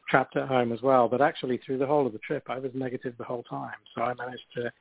trapped 0.09 0.37
at 0.37 0.49
home 0.49 0.73
as 0.73 0.83
well. 0.83 1.09
But 1.09 1.21
actually, 1.21 1.59
through 1.65 1.79
the 1.79 1.87
whole 1.87 2.07
of 2.07 2.13
the 2.13 2.19
trip, 2.19 2.45
I 2.49 2.59
was 2.59 2.71
negative 2.75 3.15
the 3.19 3.25
whole 3.25 3.43
time. 3.45 3.75
So 3.95 4.03
I 4.03 4.15
managed 4.15 4.45
to 4.57 4.73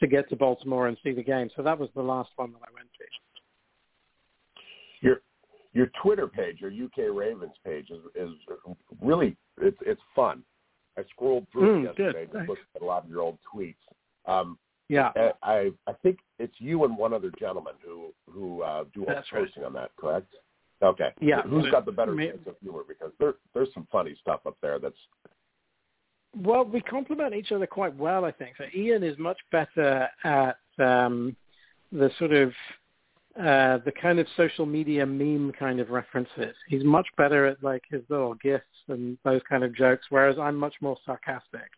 to 0.00 0.06
get 0.06 0.28
to 0.28 0.36
Baltimore 0.36 0.86
and 0.88 0.96
see 1.02 1.12
the 1.12 1.22
game. 1.22 1.50
So 1.56 1.62
that 1.62 1.78
was 1.78 1.88
the 1.94 2.02
last 2.02 2.30
one 2.36 2.52
that 2.52 2.60
I 2.62 2.72
went 2.74 2.88
to. 2.98 3.04
Your 5.00 5.20
your 5.72 5.90
Twitter 6.02 6.28
page, 6.28 6.60
your 6.60 6.70
UK 6.70 7.14
Ravens 7.14 7.54
page, 7.64 7.90
is 7.90 8.00
is 8.14 8.34
really 9.02 9.36
it's 9.60 9.78
it's 9.84 10.00
fun. 10.14 10.42
I 10.96 11.02
scrolled 11.10 11.46
through 11.52 11.84
mm, 11.84 11.90
it 11.90 11.98
yesterday 11.98 12.26
and 12.34 12.48
looked 12.48 12.62
at 12.74 12.82
a 12.82 12.84
lot 12.84 13.04
of 13.04 13.10
your 13.10 13.20
old 13.20 13.38
tweets. 13.54 13.76
Um, 14.26 14.58
yeah, 14.88 15.12
I 15.42 15.70
I 15.86 15.92
think 16.02 16.18
it's 16.38 16.54
you 16.58 16.84
and 16.84 16.96
one 16.96 17.12
other 17.12 17.30
gentleman 17.38 17.74
who 17.84 18.12
who 18.28 18.62
uh, 18.62 18.84
do 18.94 19.04
all 19.04 19.14
the 19.14 19.22
posting 19.30 19.62
right. 19.62 19.66
on 19.66 19.72
that. 19.74 19.90
Correct? 19.96 20.26
Okay. 20.82 21.10
Yeah. 21.20 21.42
Who's 21.42 21.70
got 21.70 21.86
the 21.86 21.92
better 21.92 22.12
me, 22.12 22.28
sense 22.28 22.46
of 22.46 22.54
humor? 22.62 22.82
Because 22.86 23.12
there 23.18 23.34
there's 23.54 23.68
some 23.74 23.86
funny 23.90 24.16
stuff 24.20 24.40
up 24.46 24.56
there 24.62 24.78
that's. 24.78 24.96
Well, 26.36 26.64
we 26.64 26.80
complement 26.82 27.34
each 27.34 27.52
other 27.52 27.66
quite 27.66 27.96
well, 27.96 28.24
I 28.24 28.32
think. 28.32 28.56
So 28.58 28.64
Ian 28.76 29.02
is 29.02 29.18
much 29.18 29.38
better 29.50 30.08
at 30.24 30.58
um, 30.78 31.34
the 31.90 32.10
sort 32.18 32.32
of 32.32 32.52
uh, 33.38 33.78
the 33.84 33.92
kind 34.00 34.18
of 34.18 34.26
social 34.36 34.66
media 34.66 35.06
meme 35.06 35.52
kind 35.58 35.80
of 35.80 35.90
references. 35.90 36.54
He's 36.68 36.84
much 36.84 37.06
better 37.16 37.46
at 37.46 37.62
like 37.62 37.82
his 37.90 38.02
little 38.08 38.34
gifts 38.34 38.64
and 38.88 39.16
those 39.24 39.40
kind 39.48 39.64
of 39.64 39.74
jokes, 39.74 40.06
whereas 40.10 40.38
I'm 40.38 40.56
much 40.56 40.74
more 40.80 40.96
sarcastic. 41.04 41.70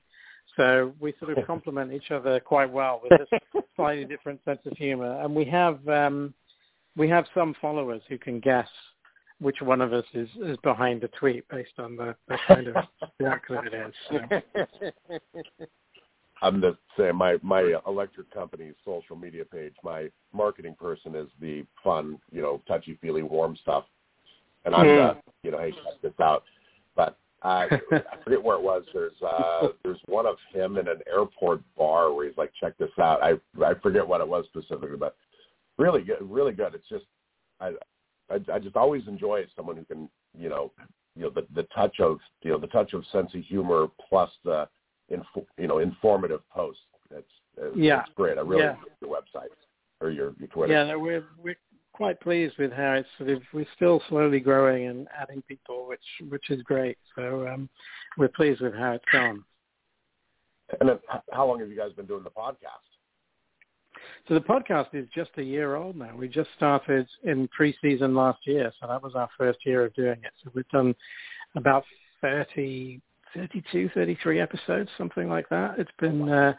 So 0.57 0.93
we 1.01 1.15
sort 1.21 1.37
of 1.37 1.47
complement 1.47 1.93
each 1.93 2.11
other 2.11 2.41
quite 2.41 2.71
well 2.71 3.01
with 3.03 3.19
this 3.19 3.63
slightly 3.77 4.05
different 4.05 4.41
sense 4.45 4.61
of 4.67 4.77
humor. 4.77 5.21
And 5.23 5.35
we 5.35 5.45
have 5.47 5.87
um, 5.89 6.35
we 6.97 7.09
have 7.09 7.27
some 7.35 7.55
followers 7.61 8.03
who 8.09 8.19
can 8.19 8.41
guess 8.41 8.69
which 9.41 9.61
one 9.63 9.81
of 9.81 9.93
us 9.93 10.05
is, 10.13 10.29
is 10.45 10.57
behind 10.63 11.01
the 11.01 11.09
tweet 11.09 11.49
based 11.49 11.79
on 11.79 11.97
the, 11.97 12.15
the 12.29 12.39
kind 12.47 12.69
of 12.69 12.77
work 13.21 13.43
that 13.49 13.65
it 13.67 13.75
is. 13.75 13.95
So. 14.09 15.21
I'm 16.43 16.61
the 16.61 16.77
saying 16.97 17.17
My 17.17 17.37
my 17.43 17.75
electric 17.87 18.33
company's 18.33 18.75
social 18.85 19.17
media 19.17 19.45
page. 19.45 19.75
My 19.85 20.11
marketing 20.33 20.75
person 20.81 21.15
is 21.15 21.29
the 21.41 21.67
fun, 21.85 22.19
you 22.33 22.41
know, 22.41 22.63
touchy 22.67 22.99
feely, 23.01 23.23
warm 23.23 23.57
stuff, 23.57 23.85
and 24.65 24.75
I'm 24.75 24.87
Mm. 24.87 24.97
the, 24.97 25.23
you 25.43 25.51
know, 25.51 25.59
hey, 25.59 25.73
check 25.73 26.01
this 26.03 26.19
out. 26.21 26.45
But 26.97 27.17
uh, 27.43 27.69
I 27.93 28.17
forget 28.25 28.43
where 28.43 28.57
it 28.57 28.63
was. 28.63 28.85
There's 28.93 29.21
uh, 29.23 29.69
there's 29.83 30.01
one 30.07 30.27
of 30.27 30.37
him 30.53 30.79
in 30.79 30.89
an 30.89 31.01
airport 31.07 31.61
bar 31.77 32.13
where 32.13 32.27
he's 32.27 32.37
like, 32.39 32.53
check 32.59 32.77
this 32.79 32.91
out. 32.99 33.23
I 33.23 33.35
I 33.63 33.75
forget 33.75 34.07
what 34.07 34.21
it 34.21 34.29
was 34.29 34.47
specifically, 34.47 34.97
but 34.97 35.17
really 35.79 36.03
good, 36.03 36.19
really 36.21 36.53
good. 36.53 36.75
It's 36.75 36.89
just 36.89 37.05
I 37.61 37.73
I, 38.31 38.39
I 38.53 38.59
just 38.59 38.77
always 38.77 39.07
enjoy 39.09 39.45
someone 39.57 39.77
who 39.77 39.85
can, 39.85 40.09
you 40.39 40.49
know, 40.49 40.73
you 41.17 41.23
know 41.23 41.31
the 41.31 41.47
the 41.55 41.65
touch 41.75 42.01
of 42.01 42.19
you 42.43 42.51
know 42.53 42.59
the 42.59 42.69
touch 42.69 42.93
of 42.95 43.05
sense 43.13 43.35
of 43.35 43.43
humor 43.43 43.89
plus 44.09 44.31
the 44.45 44.69
info, 45.09 45.47
you 45.59 45.67
know 45.67 45.79
informative 45.79 46.49
posts. 46.51 46.83
That's, 47.11 47.25
it's 47.57 47.77
Yeah. 47.77 48.03
it's 48.03 48.15
great. 48.15 48.39
I 48.39 48.43
really 48.43 48.63
Yeah. 48.63 48.77
like 48.83 48.93
your 49.01 49.11
website 49.11 49.49
or 50.01 50.11
your 50.11 50.35
your 50.39 50.49
Twitter. 50.49 50.73
Yeah, 50.73 50.85
no, 50.85 50.99
we're 50.99 51.25
we're 51.39 51.59
quite 51.93 52.21
pleased 52.21 52.57
with 52.59 52.73
how 52.73 52.93
it's 52.95 53.09
sort 53.19 53.31
of 53.31 53.43
we're 53.53 53.67
still 53.75 54.01
slowly 54.09 54.41
growing 54.41 54.87
and 54.87 55.09
adding 55.19 55.43
people, 55.43 55.87
which 55.87 56.05
which 56.29 56.51
is 56.51 56.63
great. 56.63 56.99
So 57.17 57.47
um, 57.49 57.69
we're 58.17 58.29
pleased 58.29 58.61
with 58.61 58.75
how 58.75 58.93
it's 58.93 59.05
gone. 59.13 59.45
And 60.79 60.89
then, 60.89 60.99
how 61.33 61.47
long 61.47 61.59
have 61.59 61.69
you 61.69 61.77
guys 61.77 61.93
been 61.93 62.07
doing 62.07 62.23
the 62.23 62.31
podcast? 62.31 62.87
So 64.29 64.35
the 64.35 64.41
podcast 64.41 64.89
is 64.95 65.09
just 65.15 65.31
a 65.39 65.43
year 65.43 65.77
old 65.77 65.97
now. 65.97 66.15
We 66.17 66.29
just 66.29 66.51
started 66.57 67.07
in 67.25 67.49
pre-season 67.49 68.15
last 68.15 68.39
year, 68.47 68.73
so 68.81 68.87
that 68.87 69.03
was 69.03 69.15
our 69.15 69.29
first 69.37 69.59
year 69.65 69.85
of 69.85 69.95
doing 69.95 70.21
it. 70.23 70.33
So 70.43 70.51
we've 70.55 70.69
done 70.69 70.95
about 71.57 71.85
30, 72.21 73.01
32, 73.35 73.91
33 73.95 74.41
episodes, 74.41 74.91
something 74.97 75.29
like 75.29 75.49
that. 75.49 75.79
It's 75.79 75.91
been 75.99 76.29
uh, 76.29 76.55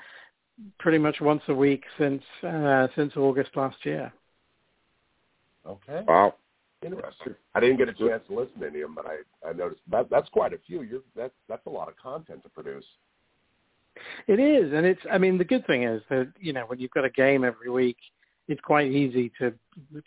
pretty 0.80 0.98
much 0.98 1.18
once 1.22 1.42
a 1.48 1.54
week 1.54 1.84
since 1.98 2.24
uh, 2.44 2.88
since 2.96 3.14
August 3.16 3.52
last 3.56 3.78
year. 3.84 4.12
Okay. 5.66 6.02
Wow. 6.08 6.36
Interesting. 6.84 7.36
I 7.54 7.60
didn't 7.60 7.78
get 7.78 7.90
a 7.90 7.94
chance 7.94 8.24
to 8.28 8.36
listen 8.36 8.60
to 8.60 8.68
any 8.68 8.82
of 8.82 8.90
them, 8.90 8.96
but 8.96 9.06
I 9.06 9.48
I 9.48 9.54
noticed 9.54 9.82
that 9.92 10.10
that's 10.10 10.30
quite 10.30 10.54
a 10.54 10.58
few. 10.66 10.82
You're 10.82 11.02
that's 11.16 11.34
that's 11.48 11.66
a 11.68 11.70
lot 11.70 11.88
of 11.88 11.96
content 11.98 12.42
to 12.44 12.50
produce. 12.50 12.86
It 14.28 14.40
is, 14.40 14.74
and 14.74 14.86
it's. 14.86 15.02
I 15.12 15.18
mean, 15.18 15.38
the 15.38 15.44
good 15.44 15.66
thing 15.68 15.84
is 15.84 16.02
that 16.10 16.32
you 16.40 16.54
know 16.54 16.64
when 16.66 16.80
you've 16.80 16.92
got 16.92 17.06
a 17.06 17.10
game 17.10 17.44
every 17.44 17.70
week, 17.70 17.98
it's 18.48 18.62
quite 18.62 18.92
easy 18.92 19.32
to 19.40 19.52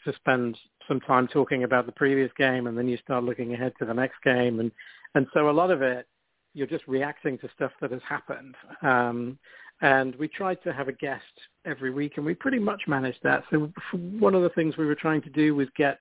to 0.04 0.12
spend 0.16 0.56
some 0.88 1.00
time 1.00 1.28
talking 1.28 1.64
about 1.64 1.86
the 1.86 1.92
previous 1.92 2.30
game, 2.36 2.66
and 2.66 2.76
then 2.76 2.88
you 2.88 2.96
start 2.98 3.24
looking 3.24 3.54
ahead 3.54 3.72
to 3.78 3.84
the 3.84 3.94
next 3.94 4.16
game, 4.24 4.60
and 4.60 4.70
and 5.14 5.26
so 5.34 5.50
a 5.50 5.52
lot 5.52 5.70
of 5.70 5.82
it 5.82 6.06
you're 6.54 6.66
just 6.66 6.86
reacting 6.86 7.36
to 7.38 7.48
stuff 7.54 7.72
that 7.80 7.90
has 7.90 8.00
happened. 8.08 8.54
Um, 8.82 9.38
and 9.82 10.14
we 10.16 10.28
tried 10.28 10.62
to 10.62 10.72
have 10.72 10.88
a 10.88 10.92
guest 10.92 11.24
every 11.66 11.90
week, 11.90 12.12
and 12.16 12.24
we 12.24 12.34
pretty 12.34 12.60
much 12.60 12.82
managed 12.86 13.18
that. 13.24 13.42
So 13.50 13.72
one 13.92 14.34
of 14.34 14.42
the 14.42 14.48
things 14.50 14.76
we 14.76 14.86
were 14.86 14.94
trying 14.94 15.20
to 15.22 15.30
do 15.30 15.54
was 15.54 15.68
get 15.76 15.98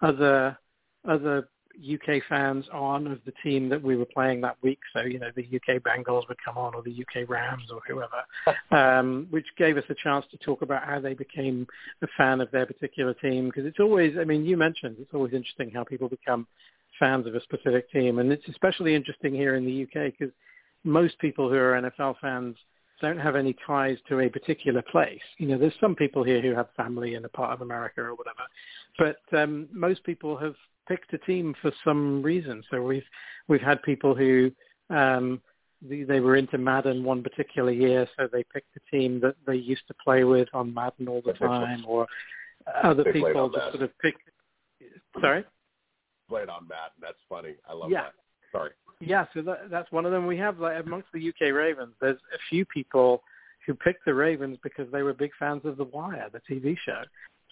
other 0.00 0.56
other 1.08 1.48
UK 1.80 2.22
fans 2.28 2.64
on 2.72 3.06
of 3.06 3.20
the 3.26 3.32
team 3.42 3.68
that 3.68 3.82
we 3.82 3.96
were 3.96 4.06
playing 4.06 4.40
that 4.40 4.56
week. 4.62 4.78
So, 4.94 5.02
you 5.02 5.18
know, 5.18 5.30
the 5.34 5.44
UK 5.44 5.82
Bengals 5.82 6.28
would 6.28 6.38
come 6.42 6.56
on 6.56 6.74
or 6.74 6.82
the 6.82 6.92
UK 6.92 7.28
Rams 7.28 7.64
or 7.72 7.80
whoever, 7.86 8.24
um, 8.70 9.26
which 9.30 9.46
gave 9.56 9.76
us 9.76 9.84
a 9.88 9.94
chance 9.94 10.24
to 10.30 10.38
talk 10.38 10.62
about 10.62 10.84
how 10.84 11.00
they 11.00 11.14
became 11.14 11.66
a 12.02 12.06
fan 12.16 12.40
of 12.40 12.50
their 12.50 12.66
particular 12.66 13.14
team. 13.14 13.46
Because 13.46 13.66
it's 13.66 13.80
always, 13.80 14.16
I 14.18 14.24
mean, 14.24 14.44
you 14.44 14.56
mentioned, 14.56 14.96
it's 14.98 15.14
always 15.14 15.32
interesting 15.32 15.70
how 15.70 15.84
people 15.84 16.08
become 16.08 16.46
fans 16.98 17.26
of 17.26 17.34
a 17.34 17.40
specific 17.42 17.90
team. 17.90 18.18
And 18.18 18.32
it's 18.32 18.48
especially 18.48 18.94
interesting 18.94 19.34
here 19.34 19.56
in 19.56 19.64
the 19.64 19.82
UK 19.82 20.12
because 20.18 20.34
most 20.84 21.18
people 21.18 21.48
who 21.48 21.56
are 21.56 21.80
NFL 21.80 22.16
fans 22.20 22.56
don't 23.00 23.18
have 23.18 23.36
any 23.36 23.54
ties 23.66 23.98
to 24.08 24.20
a 24.20 24.28
particular 24.28 24.82
place. 24.82 25.20
You 25.38 25.48
know, 25.48 25.58
there's 25.58 25.74
some 25.80 25.94
people 25.94 26.24
here 26.24 26.40
who 26.40 26.54
have 26.54 26.68
family 26.76 27.14
in 27.14 27.24
a 27.24 27.28
part 27.28 27.52
of 27.52 27.60
America 27.60 28.00
or 28.00 28.14
whatever, 28.14 28.42
but 28.98 29.38
um, 29.38 29.68
most 29.70 30.02
people 30.04 30.36
have 30.38 30.54
picked 30.86 31.12
a 31.12 31.18
team 31.18 31.54
for 31.60 31.72
some 31.84 32.22
reason. 32.22 32.62
So 32.70 32.82
we've 32.82 33.04
we've 33.48 33.60
had 33.60 33.82
people 33.82 34.14
who 34.14 34.50
um, 34.90 35.40
they, 35.82 36.02
they 36.02 36.20
were 36.20 36.36
into 36.36 36.58
Madden 36.58 37.04
one 37.04 37.22
particular 37.22 37.72
year, 37.72 38.08
so 38.16 38.28
they 38.32 38.44
picked 38.52 38.76
a 38.76 38.96
team 38.96 39.20
that 39.20 39.36
they 39.46 39.56
used 39.56 39.86
to 39.88 39.94
play 40.02 40.24
with 40.24 40.48
on 40.54 40.72
Madden 40.72 41.08
all 41.08 41.22
the 41.24 41.32
time, 41.34 41.84
or 41.86 42.06
other 42.82 43.04
They 43.04 43.12
people 43.12 43.48
just 43.48 43.72
sort 43.72 43.82
of 43.82 43.98
pick. 43.98 44.14
Sorry. 45.20 45.44
Played 46.28 46.48
on 46.48 46.66
Madden. 46.68 46.98
That's 47.00 47.18
funny. 47.28 47.54
I 47.68 47.72
love 47.72 47.90
Yeah. 47.90 48.04
that. 48.04 48.14
Sorry. 48.52 48.70
Yeah, 49.00 49.26
so 49.34 49.42
that, 49.42 49.70
that's 49.70 49.92
one 49.92 50.06
of 50.06 50.12
them. 50.12 50.26
We 50.26 50.38
have 50.38 50.58
like 50.58 50.82
amongst 50.84 51.08
the 51.12 51.28
UK 51.28 51.52
Ravens, 51.52 51.94
there's 52.00 52.18
a 52.34 52.38
few 52.48 52.64
people 52.64 53.22
who 53.66 53.74
picked 53.74 54.04
the 54.04 54.14
Ravens 54.14 54.58
because 54.62 54.90
they 54.90 55.02
were 55.02 55.12
big 55.12 55.32
fans 55.38 55.62
of 55.64 55.76
The 55.76 55.84
Wire, 55.84 56.30
the 56.32 56.40
TV 56.50 56.76
show. 56.84 57.02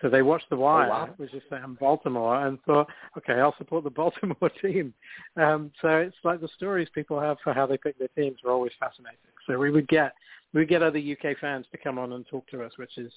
So 0.04 0.10
they 0.10 0.20
watched 0.20 0.50
The 0.50 0.56
Wire, 0.56 0.90
wow. 0.90 1.08
which 1.16 1.32
is 1.32 1.42
set 1.48 1.62
in 1.62 1.76
Baltimore, 1.76 2.46
and 2.46 2.62
thought, 2.64 2.90
okay, 3.16 3.40
I'll 3.40 3.56
support 3.56 3.84
the 3.84 3.90
Baltimore 4.02 4.50
team. 4.60 4.92
Um, 5.38 5.72
so 5.80 5.88
it's 5.96 6.16
like 6.24 6.42
the 6.42 6.48
stories 6.56 6.88
people 6.94 7.18
have 7.18 7.38
for 7.42 7.54
how 7.54 7.64
they 7.64 7.78
pick 7.78 7.98
their 7.98 8.08
teams 8.08 8.40
are 8.44 8.50
always 8.50 8.72
fascinating. 8.78 9.16
So 9.46 9.58
we 9.58 9.70
would 9.70 9.88
get 9.88 10.12
we 10.52 10.60
would 10.60 10.68
get 10.68 10.82
other 10.82 10.98
UK 10.98 11.38
fans 11.40 11.64
to 11.72 11.78
come 11.78 11.98
on 11.98 12.12
and 12.12 12.26
talk 12.26 12.46
to 12.48 12.62
us, 12.62 12.72
which 12.76 12.98
is 12.98 13.10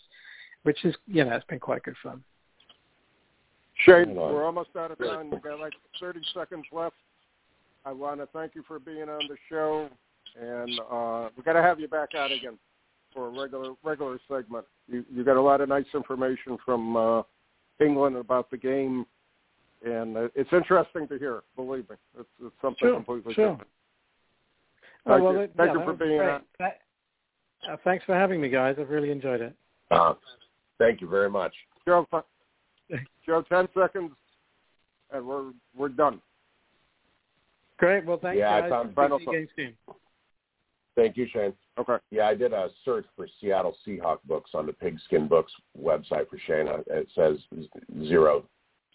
which 0.63 0.85
is 0.85 0.95
you 1.07 1.25
know 1.25 1.35
it's 1.35 1.45
been 1.47 1.59
quite 1.59 1.83
good 1.83 1.95
fun. 2.01 2.23
Shane, 3.85 4.15
we're 4.15 4.45
almost 4.45 4.69
out 4.77 4.91
of 4.91 4.97
time. 4.97 5.29
We've 5.29 5.41
got 5.41 5.59
like 5.59 5.73
30 5.99 6.21
seconds 6.33 6.65
left. 6.71 6.95
I 7.85 7.91
want 7.91 8.21
to 8.21 8.27
thank 8.27 8.55
you 8.55 8.63
for 8.65 8.79
being 8.79 9.09
on 9.09 9.27
the 9.27 9.35
show, 9.49 9.89
and 10.39 10.79
uh, 10.89 11.29
we 11.35 11.43
got 11.43 11.53
to 11.53 11.61
have 11.61 11.81
you 11.81 11.89
back 11.89 12.15
out 12.15 12.31
again 12.31 12.57
for 13.17 13.27
a 13.27 13.41
regular 13.41 13.73
regular 13.83 14.19
segment. 14.29 14.63
You 14.87 15.03
you 15.11 15.23
got 15.25 15.37
a 15.37 15.41
lot 15.41 15.59
of 15.59 15.67
nice 15.67 15.85
information 15.95 16.57
from 16.63 16.95
uh, 16.95 17.23
England 17.83 18.15
about 18.15 18.49
the 18.51 18.57
game, 18.57 19.05
and 19.83 20.15
uh, 20.15 20.27
it's 20.35 20.53
interesting 20.53 21.07
to 21.07 21.17
hear. 21.17 21.41
Believe 21.55 21.89
me, 21.89 21.95
it's, 22.19 22.29
it's 22.43 22.55
something 22.61 22.77
Sure, 22.79 22.93
completely 22.95 23.33
sure. 23.33 23.49
different. 23.53 23.69
Oh, 25.07 25.11
Thank 25.11 25.23
well, 25.23 25.33
you. 25.33 25.39
that- 25.39 25.55
Thank 25.57 25.73
yeah, 25.73 25.79
you 25.79 25.85
for 25.85 25.93
being 25.93 26.19
on. 26.21 26.41
That- 26.59 26.79
uh, 27.67 27.75
thanks 27.83 28.05
for 28.05 28.13
having 28.13 28.39
me, 28.39 28.49
guys. 28.49 28.75
I've 28.79 28.89
really 28.89 29.09
enjoyed 29.09 29.41
it. 29.41 29.55
Uh, 29.89 30.13
thank 30.77 31.01
you 31.01 31.09
very 31.09 31.29
much. 31.29 31.53
Joe, 31.85 32.05
Joe, 33.25 33.41
10 33.49 33.67
seconds, 33.75 34.11
and 35.11 35.25
we're 35.25 35.51
we're 35.75 35.89
done. 35.89 36.21
Great. 37.77 38.05
Well, 38.05 38.19
thanks, 38.21 38.37
Yeah, 38.37 38.53
I 38.55 38.61
guys. 38.61 38.69
found 38.69 38.89
See 38.89 38.95
final 38.95 39.19
you 39.19 39.29
again 39.29 39.47
soon. 39.55 39.73
Thank 40.97 41.15
you, 41.15 41.27
Shane. 41.31 41.53
Okay. 41.77 41.97
Yeah, 42.09 42.27
I 42.27 42.33
did 42.33 42.53
a 42.53 42.69
search 42.83 43.05
for 43.15 43.27
Seattle 43.39 43.77
Seahawk 43.85 44.17
books 44.25 44.49
on 44.55 44.65
the 44.65 44.73
Pigskin 44.73 45.27
Books 45.27 45.53
website 45.79 46.27
for 46.27 46.39
Shane. 46.47 46.67
Uh, 46.67 46.81
It 46.87 47.07
says 47.13 47.37
zero. 48.03 48.43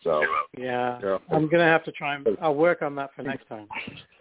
So 0.02 0.24
Yeah, 0.58 0.98
Yeah. 1.00 1.18
I'm 1.30 1.48
gonna 1.48 1.62
have 1.64 1.84
to 1.84 1.92
try 1.92 2.16
and 2.16 2.26
I'll 2.42 2.56
work 2.56 2.82
on 2.82 2.96
that 2.96 3.14
for 3.14 3.22
next 3.22 3.46
time. 3.48 3.68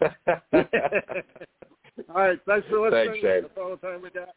All 2.08 2.14
right. 2.14 2.38
Thanks 2.46 2.68
for 2.68 2.78
listening. 2.78 2.90
Thanks, 2.90 3.20
Shane. 3.20 3.42
That's 3.42 3.58
all 3.58 3.70
the 3.70 3.76
time 3.76 4.00
we 4.00 4.10
got. 4.10 4.28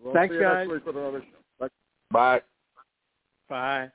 We'll 0.00 0.14
Thanks, 0.14 0.32
see 0.32 0.36
you 0.36 0.42
guys. 0.42 0.68
Next 0.68 0.74
week 0.74 0.86
with 0.86 0.96
another 0.96 1.22
show. 1.22 1.38
Bye. 1.58 1.68
Bye. 2.12 2.42
Bye. 3.48 3.90